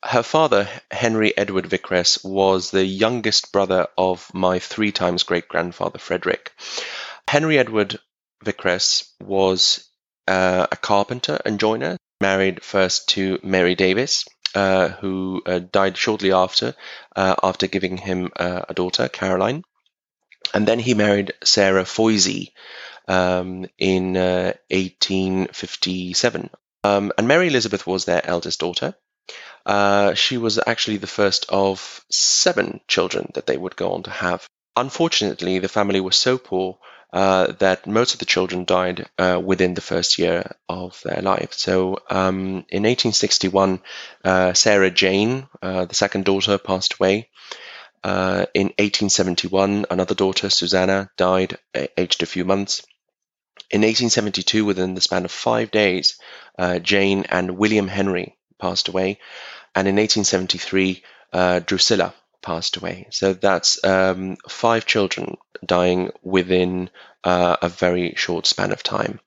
Her 0.04 0.22
father, 0.22 0.68
Henry 0.90 1.36
Edward 1.36 1.64
Vickress, 1.64 2.24
was 2.24 2.70
the 2.70 2.84
youngest 2.84 3.50
brother 3.50 3.88
of 3.98 4.32
my 4.32 4.60
three 4.60 4.92
times 4.92 5.24
great 5.24 5.48
grandfather, 5.48 5.98
Frederick. 5.98 6.52
Henry 7.26 7.58
Edward 7.58 7.98
Vickress 8.44 9.10
was 9.20 9.85
uh, 10.26 10.66
a 10.70 10.76
carpenter 10.76 11.38
and 11.44 11.60
joiner, 11.60 11.98
married 12.20 12.62
first 12.62 13.08
to 13.10 13.38
Mary 13.42 13.74
Davis, 13.74 14.24
uh, 14.54 14.88
who 14.88 15.42
uh, 15.44 15.58
died 15.58 15.96
shortly 15.96 16.32
after, 16.32 16.74
uh, 17.14 17.34
after 17.42 17.66
giving 17.66 17.98
him 17.98 18.30
uh, 18.36 18.62
a 18.68 18.74
daughter, 18.74 19.08
Caroline. 19.08 19.64
And 20.54 20.66
then 20.66 20.78
he 20.78 20.94
married 20.94 21.34
Sarah 21.44 21.84
Foisey 21.84 22.52
um, 23.08 23.66
in 23.78 24.14
1857. 24.14 26.50
Um, 26.84 27.12
and 27.18 27.28
Mary 27.28 27.48
Elizabeth 27.48 27.86
was 27.86 28.04
their 28.04 28.24
eldest 28.24 28.60
daughter. 28.60 28.94
Uh, 29.66 30.14
she 30.14 30.38
was 30.38 30.60
actually 30.64 30.98
the 30.98 31.08
first 31.08 31.46
of 31.48 32.04
seven 32.10 32.80
children 32.86 33.30
that 33.34 33.46
they 33.46 33.56
would 33.56 33.74
go 33.74 33.92
on 33.92 34.04
to 34.04 34.10
have. 34.10 34.46
Unfortunately, 34.76 35.58
the 35.58 35.68
family 35.68 36.00
was 36.00 36.16
so 36.16 36.38
poor 36.38 36.78
uh, 37.12 37.52
that 37.60 37.86
most 37.86 38.14
of 38.14 38.18
the 38.18 38.26
children 38.26 38.64
died 38.64 39.08
uh, 39.18 39.40
within 39.42 39.74
the 39.74 39.80
first 39.80 40.18
year 40.18 40.56
of 40.68 41.00
their 41.04 41.22
life. 41.22 41.54
So 41.54 41.98
um, 42.10 42.66
in 42.68 42.82
1861, 42.82 43.80
uh, 44.24 44.52
Sarah 44.54 44.90
Jane, 44.90 45.48
uh, 45.62 45.84
the 45.84 45.94
second 45.94 46.24
daughter, 46.24 46.58
passed 46.58 46.94
away. 46.94 47.28
In 48.04 48.68
1871, 48.78 49.86
another 49.90 50.14
daughter, 50.14 50.48
Susanna, 50.48 51.10
died 51.16 51.58
aged 51.96 52.22
a 52.22 52.26
few 52.26 52.44
months. 52.44 52.82
In 53.70 53.80
1872, 53.80 54.64
within 54.64 54.94
the 54.94 55.00
span 55.00 55.24
of 55.24 55.32
five 55.32 55.72
days, 55.72 56.18
Jane 56.82 57.24
and 57.28 57.58
William 57.58 57.88
Henry 57.88 58.36
passed 58.60 58.88
away. 58.88 59.18
And 59.74 59.88
in 59.88 59.96
1873, 59.96 61.02
Drusilla 61.66 62.14
passed 62.46 62.76
away. 62.76 63.08
So 63.10 63.32
that's 63.32 63.84
um, 63.84 64.36
five 64.48 64.86
children 64.86 65.36
dying 65.64 66.12
within 66.22 66.90
uh, 67.24 67.56
a 67.60 67.68
very 67.68 68.14
short 68.16 68.46
span 68.46 68.70
of 68.70 68.84
time. 68.84 69.18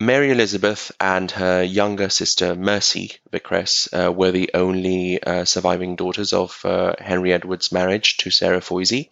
Mary 0.00 0.30
Elizabeth 0.30 0.92
and 0.98 1.30
her 1.30 1.62
younger 1.62 2.08
sister 2.08 2.54
Mercy 2.54 3.12
Vickress 3.30 3.88
uh, 3.92 4.10
were 4.10 4.30
the 4.30 4.50
only 4.54 5.22
uh, 5.22 5.44
surviving 5.44 5.94
daughters 5.96 6.32
of 6.32 6.58
uh, 6.64 6.94
Henry 6.98 7.34
Edward's 7.34 7.70
marriage 7.70 8.16
to 8.18 8.30
Sarah 8.30 8.60
Foisey, 8.60 9.10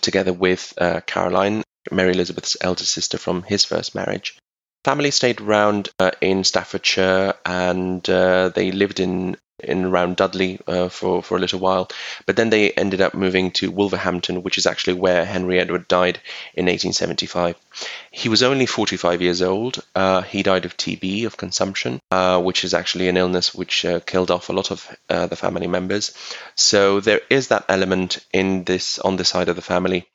together 0.00 0.32
with 0.32 0.74
uh, 0.78 1.00
Caroline, 1.00 1.64
Mary 1.90 2.12
Elizabeth's 2.12 2.56
elder 2.60 2.84
sister 2.84 3.18
from 3.18 3.42
his 3.42 3.64
first 3.64 3.96
marriage. 3.96 4.38
Family 4.84 5.10
stayed 5.10 5.40
around 5.40 5.88
uh, 5.98 6.12
in 6.20 6.44
Staffordshire 6.44 7.34
and 7.44 8.02
they 8.04 8.70
lived 8.72 9.00
in 9.00 9.36
in 9.62 9.84
around 9.84 10.16
Dudley 10.16 10.60
uh, 10.66 10.88
for 10.88 11.22
for 11.22 11.36
a 11.36 11.40
little 11.40 11.60
while, 11.60 11.88
but 12.26 12.36
then 12.36 12.50
they 12.50 12.70
ended 12.72 13.00
up 13.00 13.14
moving 13.14 13.50
to 13.52 13.70
Wolverhampton, 13.70 14.42
which 14.42 14.58
is 14.58 14.66
actually 14.66 14.94
where 14.94 15.24
Henry 15.24 15.58
Edward 15.58 15.88
died 15.88 16.20
in 16.54 16.66
1875. 16.66 17.56
He 18.10 18.28
was 18.28 18.42
only 18.42 18.66
45 18.66 19.22
years 19.22 19.42
old. 19.42 19.82
Uh, 19.94 20.22
he 20.22 20.42
died 20.42 20.64
of 20.64 20.76
TB, 20.76 21.24
of 21.26 21.36
consumption, 21.36 22.00
uh, 22.10 22.40
which 22.40 22.64
is 22.64 22.74
actually 22.74 23.08
an 23.08 23.16
illness 23.16 23.54
which 23.54 23.84
uh, 23.84 24.00
killed 24.00 24.30
off 24.30 24.48
a 24.48 24.52
lot 24.52 24.70
of 24.70 24.86
uh, 25.08 25.26
the 25.26 25.36
family 25.36 25.66
members. 25.66 26.14
So 26.54 27.00
there 27.00 27.20
is 27.30 27.48
that 27.48 27.64
element 27.68 28.24
in 28.32 28.64
this 28.64 28.98
on 28.98 29.16
the 29.16 29.24
side 29.24 29.48
of 29.48 29.56
the 29.56 29.62
family 29.62 30.06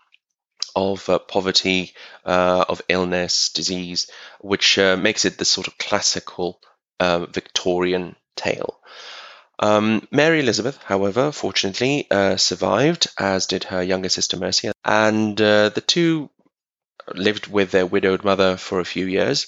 of 0.76 1.10
uh, 1.10 1.18
poverty, 1.18 1.94
uh, 2.24 2.66
of 2.70 2.82
illness, 2.88 3.50
disease, 3.50 4.12
which 4.40 4.78
uh, 4.78 4.96
makes 4.96 5.26
it 5.26 5.38
the 5.38 5.46
sort 5.46 5.68
of 5.68 5.78
classical 5.78 6.60
Victorian 7.00 8.16
tale. 8.36 8.80
Um, 9.60 10.08
Mary 10.12 10.42
Elizabeth, 10.42 10.78
however, 10.84 11.32
fortunately 11.32 12.08
uh, 12.12 12.38
survived, 12.38 13.08
as 13.18 13.48
did 13.48 13.66
her 13.66 13.82
younger 13.82 14.10
sister 14.10 14.38
Mercy, 14.38 14.72
and 14.86 15.40
uh, 15.42 15.70
the 15.70 15.82
two 15.82 16.30
lived 17.14 17.48
with 17.48 17.72
their 17.72 17.86
widowed 17.86 18.24
mother 18.24 18.58
for 18.58 18.80
a 18.80 18.86
few 18.86 19.06
years. 19.06 19.48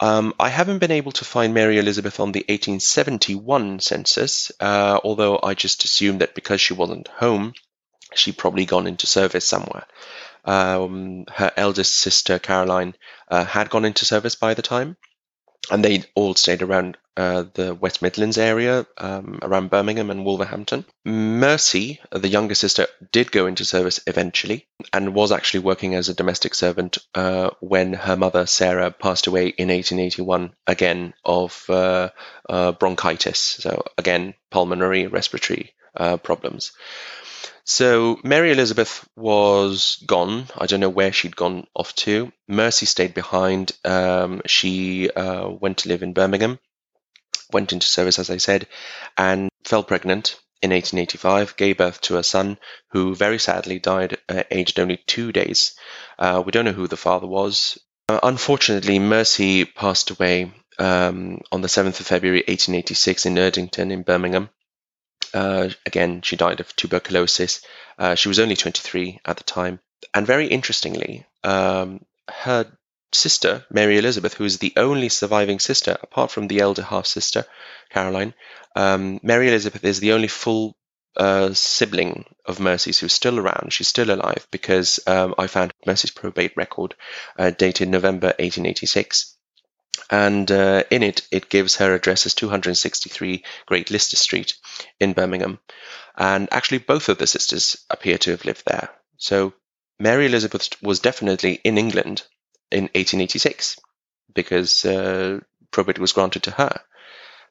Um, 0.00 0.34
I 0.38 0.48
haven't 0.48 0.78
been 0.78 0.92
able 0.92 1.12
to 1.12 1.24
find 1.24 1.54
Mary 1.54 1.78
Elizabeth 1.78 2.20
on 2.20 2.32
the 2.32 2.44
1871 2.48 3.80
census, 3.80 4.52
uh, 4.60 5.00
although 5.02 5.40
I 5.42 5.54
just 5.54 5.84
assumed 5.84 6.20
that 6.20 6.34
because 6.34 6.60
she 6.60 6.72
wasn't 6.72 7.08
home, 7.08 7.54
she'd 8.14 8.38
probably 8.38 8.64
gone 8.64 8.86
into 8.86 9.06
service 9.06 9.46
somewhere. 9.46 9.86
Um, 10.44 11.26
her 11.34 11.52
eldest 11.56 11.96
sister, 11.96 12.38
Caroline, 12.38 12.94
uh, 13.28 13.44
had 13.44 13.70
gone 13.70 13.84
into 13.84 14.04
service 14.04 14.36
by 14.36 14.54
the 14.54 14.62
time, 14.62 14.96
and 15.70 15.84
they 15.84 16.04
all 16.14 16.34
stayed 16.34 16.62
around 16.62 16.96
uh, 17.18 17.44
the 17.54 17.74
West 17.74 18.00
Midlands 18.00 18.38
area, 18.38 18.86
um, 18.96 19.40
around 19.42 19.70
Birmingham 19.70 20.10
and 20.10 20.24
Wolverhampton. 20.24 20.84
Mercy, 21.04 22.00
the 22.12 22.28
younger 22.28 22.54
sister, 22.54 22.86
did 23.10 23.32
go 23.32 23.46
into 23.46 23.64
service 23.64 23.98
eventually 24.06 24.66
and 24.92 25.14
was 25.14 25.32
actually 25.32 25.60
working 25.60 25.96
as 25.96 26.08
a 26.08 26.14
domestic 26.14 26.54
servant 26.54 26.98
uh, 27.16 27.50
when 27.58 27.92
her 27.92 28.16
mother, 28.16 28.46
Sarah, 28.46 28.92
passed 28.92 29.26
away 29.26 29.48
in 29.48 29.68
1881, 29.68 30.52
again 30.66 31.12
of 31.24 31.64
uh, 31.68 32.10
uh, 32.48 32.72
bronchitis. 32.72 33.40
So, 33.40 33.82
again, 33.98 34.34
pulmonary 34.50 35.08
respiratory 35.08 35.72
uh, 35.96 36.18
problems. 36.18 36.72
So 37.64 38.18
Mary 38.24 38.50
Elizabeth 38.50 39.06
was 39.14 40.02
gone. 40.06 40.46
I 40.56 40.64
don't 40.64 40.80
know 40.80 40.88
where 40.88 41.12
she'd 41.12 41.36
gone 41.36 41.66
off 41.74 41.94
to. 41.96 42.32
Mercy 42.48 42.86
stayed 42.86 43.12
behind. 43.12 43.72
Um, 43.84 44.40
she 44.46 45.10
uh, 45.10 45.50
went 45.50 45.78
to 45.78 45.88
live 45.90 46.02
in 46.02 46.14
Birmingham, 46.14 46.58
went 47.52 47.72
into 47.72 47.86
service, 47.86 48.18
as 48.18 48.30
I 48.30 48.36
said, 48.36 48.66
and 49.16 49.48
fell 49.64 49.82
pregnant 49.82 50.40
in 50.60 50.70
1885, 50.70 51.56
gave 51.56 51.76
birth 51.78 52.00
to 52.02 52.18
a 52.18 52.24
son 52.24 52.58
who 52.88 53.14
very 53.14 53.38
sadly 53.38 53.78
died 53.78 54.18
uh, 54.28 54.42
aged 54.50 54.80
only 54.80 54.96
two 55.06 55.30
days. 55.32 55.74
Uh, 56.18 56.42
we 56.44 56.52
don't 56.52 56.64
know 56.64 56.72
who 56.72 56.88
the 56.88 56.96
father 56.96 57.26
was. 57.26 57.78
Uh, 58.08 58.18
unfortunately, 58.22 58.98
Mercy 58.98 59.64
passed 59.64 60.10
away 60.10 60.52
um, 60.78 61.40
on 61.52 61.60
the 61.60 61.68
7th 61.68 62.00
of 62.00 62.06
February 62.06 62.40
1886 62.40 63.26
in 63.26 63.34
Erdington 63.34 63.92
in 63.92 64.02
Birmingham. 64.02 64.50
Uh, 65.34 65.68
again, 65.84 66.22
she 66.22 66.36
died 66.36 66.60
of 66.60 66.74
tuberculosis. 66.74 67.60
Uh, 67.98 68.14
she 68.14 68.28
was 68.28 68.38
only 68.38 68.56
23 68.56 69.20
at 69.24 69.36
the 69.36 69.44
time. 69.44 69.78
And 70.14 70.26
very 70.26 70.46
interestingly, 70.46 71.26
um, 71.44 72.04
her 72.28 72.66
sister, 73.12 73.64
Mary 73.70 73.98
Elizabeth, 73.98 74.34
who 74.34 74.44
is 74.44 74.58
the 74.58 74.72
only 74.76 75.08
surviving 75.08 75.58
sister, 75.58 75.96
apart 76.02 76.30
from 76.30 76.48
the 76.48 76.60
elder 76.60 76.82
half 76.82 77.06
sister, 77.06 77.46
Caroline, 77.90 78.34
um, 78.76 79.20
Mary 79.22 79.48
Elizabeth 79.48 79.84
is 79.84 80.00
the 80.00 80.12
only 80.12 80.28
full 80.28 80.76
uh, 81.16 81.52
sibling 81.52 82.24
of 82.46 82.60
Mercy's 82.60 82.98
who's 82.98 83.12
still 83.12 83.38
around. 83.38 83.72
She's 83.72 83.88
still 83.88 84.10
alive 84.10 84.46
because 84.50 85.00
um, 85.06 85.34
I 85.36 85.46
found 85.46 85.72
Mercy's 85.84 86.10
probate 86.10 86.56
record 86.56 86.94
uh, 87.38 87.50
dated 87.50 87.88
November 87.88 88.28
1886. 88.28 89.34
And 90.10 90.50
uh, 90.50 90.84
in 90.90 91.02
it, 91.02 91.26
it 91.30 91.50
gives 91.50 91.76
her 91.76 91.92
address 91.92 92.24
as 92.24 92.34
263 92.34 93.44
Great 93.66 93.90
Lister 93.90 94.16
Street 94.16 94.54
in 95.00 95.12
Birmingham. 95.12 95.58
And 96.16 96.48
actually, 96.52 96.78
both 96.78 97.08
of 97.08 97.18
the 97.18 97.26
sisters 97.26 97.84
appear 97.90 98.16
to 98.18 98.30
have 98.30 98.44
lived 98.44 98.62
there. 98.66 98.90
So 99.16 99.54
Mary 99.98 100.26
Elizabeth 100.26 100.80
was 100.80 101.00
definitely 101.00 101.60
in 101.64 101.78
England 101.78 102.22
in 102.70 102.84
1886 102.84 103.78
because 104.34 104.84
uh, 104.84 105.40
was 105.98 106.12
granted 106.12 106.42
to 106.44 106.50
her. 106.50 106.80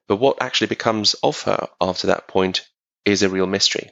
But 0.08 0.18
what 0.18 0.42
actually 0.42 0.68
becomes 0.68 1.16
of 1.16 1.42
her 1.44 1.68
after 1.82 2.08
that 2.08 2.28
point 2.28 2.68
is 3.06 3.24
a 3.24 3.30
real 3.30 3.48
mystery. 3.48 3.92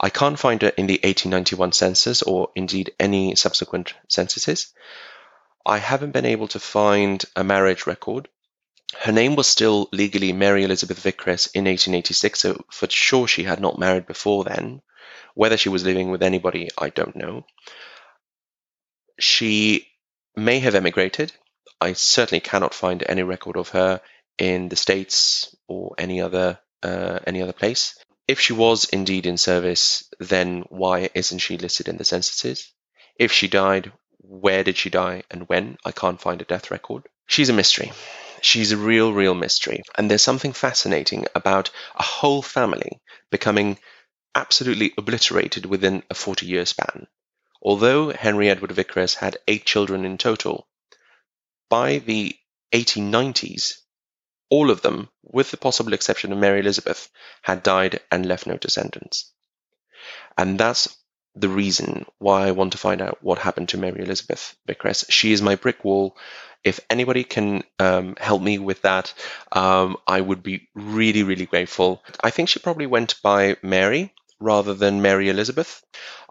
I 0.00 0.08
can't 0.08 0.38
find 0.38 0.62
her 0.62 0.68
in 0.68 0.86
the 0.86 1.00
1891 1.02 1.72
census 1.72 2.22
or 2.22 2.50
indeed 2.54 2.92
any 2.98 3.34
subsequent 3.34 3.94
censuses. 4.08 4.72
I 5.64 5.78
haven't 5.78 6.12
been 6.12 6.24
able 6.24 6.48
to 6.48 6.58
find 6.58 7.24
a 7.36 7.44
marriage 7.44 7.86
record. 7.86 8.28
Her 8.98 9.12
name 9.12 9.36
was 9.36 9.46
still 9.46 9.88
legally 9.92 10.32
Mary 10.32 10.64
Elizabeth 10.64 11.02
Vickress 11.02 11.50
in 11.54 11.64
1886, 11.64 12.40
so 12.40 12.64
for 12.70 12.88
sure 12.90 13.28
she 13.28 13.44
had 13.44 13.60
not 13.60 13.78
married 13.78 14.06
before 14.06 14.44
then. 14.44 14.82
Whether 15.34 15.56
she 15.56 15.68
was 15.68 15.84
living 15.84 16.10
with 16.10 16.22
anybody, 16.22 16.68
I 16.76 16.90
don't 16.90 17.16
know. 17.16 17.46
She 19.18 19.88
may 20.36 20.60
have 20.60 20.74
emigrated. 20.74 21.32
I 21.80 21.94
certainly 21.94 22.40
cannot 22.40 22.74
find 22.74 23.02
any 23.06 23.22
record 23.22 23.56
of 23.56 23.70
her 23.70 24.00
in 24.38 24.68
the 24.68 24.76
States 24.76 25.54
or 25.68 25.94
any 25.98 26.20
other 26.20 26.58
uh, 26.82 27.20
any 27.26 27.42
other 27.42 27.52
place. 27.52 27.96
If 28.26 28.40
she 28.40 28.52
was 28.52 28.84
indeed 28.84 29.26
in 29.26 29.36
service, 29.36 30.04
then 30.18 30.64
why 30.68 31.10
isn't 31.14 31.38
she 31.38 31.58
listed 31.58 31.88
in 31.88 31.96
the 31.96 32.04
censuses? 32.04 32.72
If 33.16 33.32
she 33.32 33.48
died, 33.48 33.92
where 34.18 34.64
did 34.64 34.76
she 34.76 34.90
die 34.90 35.24
and 35.30 35.48
when? 35.48 35.76
I 35.84 35.92
can't 35.92 36.20
find 36.20 36.40
a 36.40 36.46
death 36.46 36.70
record. 36.70 37.08
She's 37.26 37.48
a 37.48 37.52
mystery. 37.52 37.92
She's 38.40 38.72
a 38.72 38.76
real, 38.76 39.12
real 39.12 39.34
mystery. 39.34 39.82
And 39.96 40.10
there's 40.10 40.22
something 40.22 40.52
fascinating 40.52 41.26
about 41.34 41.70
a 41.94 42.02
whole 42.02 42.42
family 42.42 43.00
becoming 43.30 43.78
absolutely 44.34 44.92
obliterated 44.96 45.66
within 45.66 46.02
a 46.10 46.14
40 46.14 46.46
year 46.46 46.66
span. 46.66 47.06
Although 47.62 48.10
Henry 48.10 48.50
Edward 48.50 48.72
Vickress 48.72 49.14
had 49.14 49.38
eight 49.46 49.64
children 49.64 50.04
in 50.04 50.18
total, 50.18 50.66
by 51.70 51.98
the 51.98 52.36
1890s, 52.72 53.78
all 54.50 54.70
of 54.70 54.82
them, 54.82 55.08
with 55.22 55.50
the 55.50 55.56
possible 55.56 55.92
exception 55.92 56.32
of 56.32 56.38
Mary 56.38 56.60
Elizabeth, 56.60 57.08
had 57.40 57.62
died 57.62 58.00
and 58.10 58.26
left 58.26 58.46
no 58.46 58.56
descendants. 58.56 59.32
And 60.36 60.58
that's 60.58 60.98
the 61.34 61.48
reason 61.48 62.04
why 62.18 62.46
I 62.46 62.50
want 62.50 62.72
to 62.72 62.78
find 62.78 63.00
out 63.00 63.22
what 63.22 63.38
happened 63.38 63.70
to 63.70 63.78
Mary 63.78 64.02
Elizabeth 64.02 64.54
Vickress. 64.68 65.10
She 65.10 65.32
is 65.32 65.40
my 65.40 65.54
brick 65.54 65.84
wall. 65.84 66.16
If 66.64 66.80
anybody 66.90 67.24
can 67.24 67.62
um, 67.78 68.16
help 68.20 68.42
me 68.42 68.58
with 68.58 68.82
that, 68.82 69.14
um, 69.50 69.96
I 70.06 70.20
would 70.20 70.42
be 70.42 70.68
really, 70.74 71.22
really 71.22 71.46
grateful. 71.46 72.02
I 72.22 72.30
think 72.30 72.48
she 72.48 72.58
probably 72.58 72.86
went 72.86 73.22
by 73.22 73.56
Mary 73.62 74.12
rather 74.42 74.74
than 74.74 75.02
Mary 75.02 75.28
Elizabeth. 75.28 75.82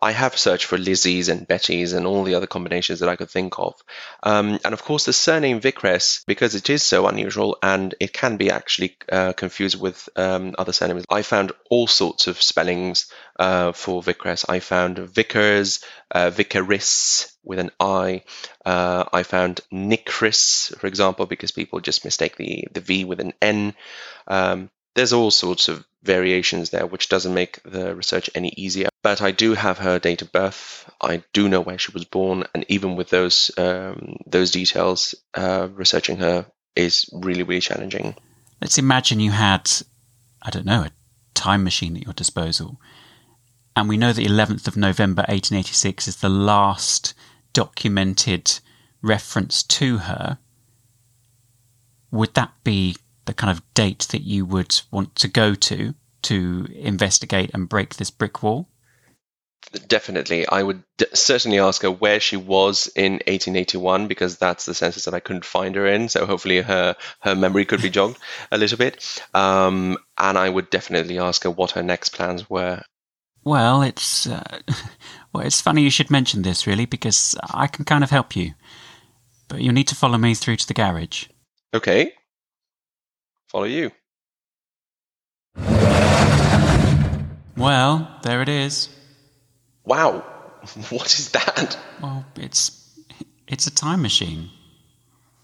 I 0.03 0.12
have 0.12 0.36
searched 0.36 0.66
for 0.66 0.80
Lizzie's 0.80 1.30
and 1.30 1.47
Betty's 1.47 1.93
and 1.93 2.07
all 2.07 2.24
the 2.24 2.34
other 2.34 2.47
combinations 2.47 2.99
that 2.99 3.09
I 3.09 3.16
could 3.16 3.30
think 3.30 3.59
of. 3.59 3.76
Um, 4.24 4.59
and 4.66 4.74
of 4.74 4.84
course, 4.84 5.05
the 5.05 5.14
surname 5.14 5.62
Vickress, 5.62 6.26
because 6.26 6.55
it 6.55 6.72
is 6.72 6.82
so 6.82 7.05
unusual 7.07 7.57
and 7.62 7.93
it 7.99 8.12
can 8.12 8.38
be 8.38 8.49
actually 8.49 8.97
uh, 9.12 9.34
confused 9.34 9.80
with 9.80 10.09
um, 10.16 10.55
other 10.57 10.74
surnames. 10.74 11.05
I 11.09 11.22
found 11.22 11.51
all 11.70 11.86
sorts 11.86 12.26
of 12.26 12.41
spellings 12.41 13.12
uh, 13.39 13.74
for 13.74 14.01
Vickress. 14.01 14.43
I 14.49 14.59
found 14.59 14.97
Vickers, 14.97 15.84
uh, 16.09 16.32
Vicaris 16.32 17.32
with 17.43 17.59
an 17.59 17.70
I. 17.80 18.24
Uh, 18.66 19.03
I 19.14 19.22
found 19.22 19.62
Nicris, 19.72 20.76
for 20.80 20.88
example, 20.88 21.28
because 21.28 21.51
people 21.51 21.80
just 21.80 22.05
mistake 22.05 22.38
the, 22.38 22.68
the 22.72 22.82
V 22.82 23.05
with 23.05 23.20
an 23.20 23.34
N. 23.39 23.76
Um, 24.28 24.72
there's 24.95 25.14
all 25.14 25.32
sorts 25.32 25.70
of 25.70 25.86
variations 26.04 26.70
there, 26.70 26.86
which 26.86 27.10
doesn't 27.10 27.34
make 27.34 27.62
the 27.64 27.95
research 27.95 28.30
any 28.34 28.49
easier. 28.58 28.89
But 29.04 29.22
I 29.22 29.32
do 29.32 29.54
have 29.54 29.78
her 29.80 29.99
date 29.99 30.22
of 30.22 30.32
birth. 30.32 30.89
I 30.99 31.24
do 31.34 31.47
know 31.47 31.62
where 31.62 31.78
she 31.78 31.91
was 31.91 32.06
born, 32.06 32.45
and 32.54 32.66
even 32.68 32.95
with 32.95 33.10
those 33.10 33.52
um, 33.58 34.18
those 34.26 34.52
details, 34.52 35.16
uh, 35.34 35.68
researching 35.74 36.18
her 36.18 36.45
is 36.76 37.10
really 37.14 37.43
really 37.43 37.62
challenging. 37.62 38.16
Let's 38.62 38.78
imagine 38.78 39.20
you 39.20 39.32
had, 39.32 39.72
I 40.41 40.52
don't 40.52 40.66
know, 40.66 40.84
a 40.84 40.91
time 41.34 41.64
machine 41.64 41.97
at 41.97 42.04
your 42.04 42.14
disposal, 42.14 42.80
and 43.76 43.89
we 43.89 43.97
know 43.97 44.14
the 44.14 44.26
11th 44.26 44.68
of 44.68 44.78
November 44.78 45.22
1886 45.22 46.08
is 46.08 46.16
the 46.18 46.30
last 46.30 47.14
documented 47.54 48.60
reference 49.02 49.64
to 49.64 49.97
her. 49.97 50.38
Would 52.12 52.34
that 52.36 52.52
be 52.64 52.97
the 53.26 53.34
kind 53.34 53.56
of 53.56 53.64
date 53.74 54.08
that 54.12 54.22
you 54.22 54.46
would 54.46 54.82
want 54.92 55.16
to 55.16 55.28
go 55.28 55.56
to 55.56 55.94
to 56.24 56.68
investigate 56.76 57.52
and 57.54 57.70
break 57.70 57.96
this 57.96 58.12
brick 58.12 58.44
wall? 58.44 58.68
Definitely. 59.88 60.48
I 60.48 60.64
would 60.64 60.84
d- 60.98 61.06
certainly 61.14 61.60
ask 61.60 61.84
her 61.84 61.92
where 61.92 62.20
she 62.20 62.36
was 62.36 62.88
in 62.96 63.14
1881 63.14 64.08
because 64.08 64.38
that's 64.38 64.66
the 64.66 64.74
census 64.74 65.06
that 65.06 65.14
I 65.14 65.20
couldn't 65.20 65.46
find 65.46 65.76
her 65.76 65.88
in. 65.88 66.10
So 66.10 66.26
hopefully 66.26 66.62
her, 66.62 66.96
her 67.22 67.36
memory 67.36 67.66
could 67.66 67.82
be 67.82 67.90
jogged 68.00 68.18
a 68.52 68.58
little 68.58 68.78
bit. 68.78 69.24
Um, 69.34 69.98
and 70.18 70.38
I 70.38 70.50
would 70.50 70.70
definitely 70.70 71.20
ask 71.20 71.44
her 71.44 71.52
what 71.52 71.72
her 71.72 71.84
next 71.84 72.10
plans 72.10 72.50
were. 72.50 72.82
Well, 73.44 73.82
it's 73.82 74.28
uh, 74.28 74.60
well, 75.34 75.46
it's 75.46 75.62
funny 75.62 75.84
you 75.84 75.90
should 75.90 76.12
mention 76.12 76.42
this, 76.42 76.68
really, 76.68 76.86
because 76.86 77.36
I 77.54 77.68
can 77.68 77.86
kind 77.86 78.04
of 78.04 78.10
help 78.10 78.36
you. 78.36 78.54
But 79.48 79.62
you'll 79.62 79.74
need 79.74 79.88
to 79.88 79.96
follow 79.96 80.18
me 80.18 80.34
through 80.34 80.58
to 80.58 80.68
the 80.68 80.74
garage. 80.74 81.26
Okay 81.74 82.14
follow 83.52 83.66
you. 83.66 83.91
Well, 87.58 88.08
there 88.24 88.41
it 88.41 88.49
is. 88.49 88.89
Wow. 89.86 90.24
What 90.89 91.08
is 91.20 91.30
that? 91.32 91.78
Well, 92.02 92.24
it's 92.36 92.88
it's 93.47 93.68
a 93.68 93.72
time 93.72 94.02
machine. 94.02 94.49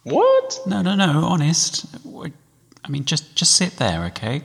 What? 0.04 0.60
No, 0.66 0.82
no, 0.84 0.96
no. 0.96 1.26
Honest. 1.26 1.88
I 2.86 2.90
mean, 2.90 3.04
just 3.04 3.36
just 3.36 3.56
sit 3.56 3.78
there, 3.78 4.06
okay, 4.06 4.44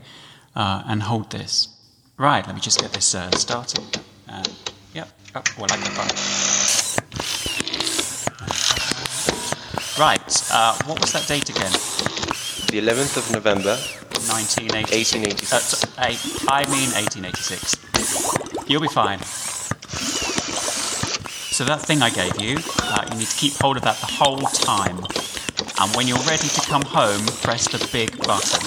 uh, 0.56 0.82
and 0.86 1.02
hold 1.02 1.30
this. 1.30 1.68
Right. 2.16 2.44
Let 2.46 2.54
me 2.54 2.60
just 2.60 2.80
get 2.80 2.92
this 2.92 3.14
uh, 3.14 3.30
started. 3.32 3.84
Uh, 4.28 4.44
yep. 4.94 5.08
Oh, 5.34 5.42
well, 5.58 5.68
I 5.70 5.76
can 5.76 5.92
Right. 9.98 10.42
Uh, 10.50 10.74
what 10.86 11.00
was 11.00 11.12
that 11.12 11.26
date 11.28 11.50
again? 11.50 12.11
The 12.72 12.80
11th 12.80 13.18
of 13.18 13.30
November, 13.32 13.76
1886. 14.32 15.84
Uh, 15.98 16.16
I 16.48 16.64
mean 16.72 16.88
1886. 16.96 17.76
You'll 18.66 18.80
be 18.80 18.88
fine. 18.88 19.18
So 21.52 21.66
that 21.66 21.82
thing 21.82 22.00
I 22.00 22.08
gave 22.08 22.40
you, 22.40 22.56
uh, 22.80 23.06
you 23.12 23.18
need 23.18 23.26
to 23.26 23.36
keep 23.36 23.52
hold 23.60 23.76
of 23.76 23.82
that 23.82 23.98
the 23.98 24.06
whole 24.06 24.40
time. 24.40 24.96
And 25.82 25.94
when 25.94 26.08
you're 26.08 26.24
ready 26.24 26.48
to 26.48 26.60
come 26.62 26.80
home, 26.80 27.26
press 27.44 27.68
the 27.68 27.76
big 27.92 28.16
button. 28.26 28.64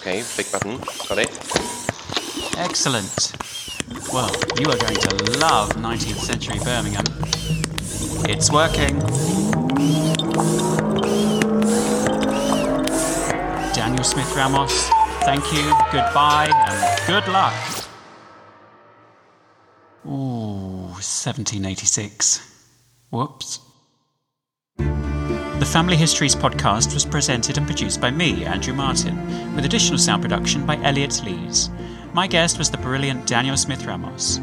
Okay, 0.00 0.24
big 0.36 0.50
button. 0.50 0.78
Got 1.06 1.18
it. 1.18 1.30
Excellent. 2.58 3.30
Well, 4.12 4.34
you 4.58 4.66
are 4.66 4.76
going 4.76 4.98
to 5.06 5.38
love 5.38 5.70
19th 5.76 6.18
century 6.18 6.58
Birmingham. 6.64 7.04
It's 8.28 8.50
working. 8.50 8.98
Daniel 14.00 14.12
Smith 14.12 14.34
Ramos, 14.34 14.88
thank 15.24 15.52
you, 15.52 15.62
goodbye, 15.92 16.50
and 16.50 17.06
good 17.06 17.30
luck. 17.30 17.52
Ooh, 20.06 20.88
1786. 20.96 22.40
Whoops. 23.10 23.60
The 24.78 25.68
Family 25.70 25.96
Histories 25.96 26.34
podcast 26.34 26.94
was 26.94 27.04
presented 27.04 27.58
and 27.58 27.66
produced 27.66 28.00
by 28.00 28.10
me, 28.10 28.46
Andrew 28.46 28.72
Martin, 28.72 29.54
with 29.54 29.66
additional 29.66 29.98
sound 29.98 30.22
production 30.22 30.64
by 30.64 30.76
Eliot 30.82 31.22
Lees. 31.22 31.68
My 32.14 32.26
guest 32.26 32.56
was 32.56 32.70
the 32.70 32.78
brilliant 32.78 33.26
Daniel 33.26 33.58
Smith 33.58 33.84
Ramos. 33.84 34.40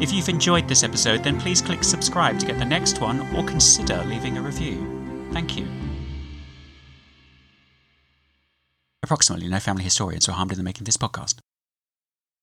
If 0.00 0.12
you've 0.12 0.28
enjoyed 0.28 0.68
this 0.68 0.84
episode, 0.84 1.24
then 1.24 1.40
please 1.40 1.60
click 1.60 1.82
subscribe 1.82 2.38
to 2.38 2.46
get 2.46 2.60
the 2.60 2.64
next 2.64 3.00
one 3.00 3.22
or 3.34 3.42
consider 3.42 4.04
leaving 4.04 4.38
a 4.38 4.42
review. 4.42 5.28
Thank 5.32 5.58
you. 5.58 5.66
Approximately 9.04 9.48
no 9.48 9.58
family 9.58 9.82
historians 9.82 10.28
were 10.28 10.34
harmed 10.34 10.52
in 10.52 10.58
the 10.58 10.64
making 10.64 10.82
of 10.82 10.86
this 10.86 10.96
podcast. 10.96 11.40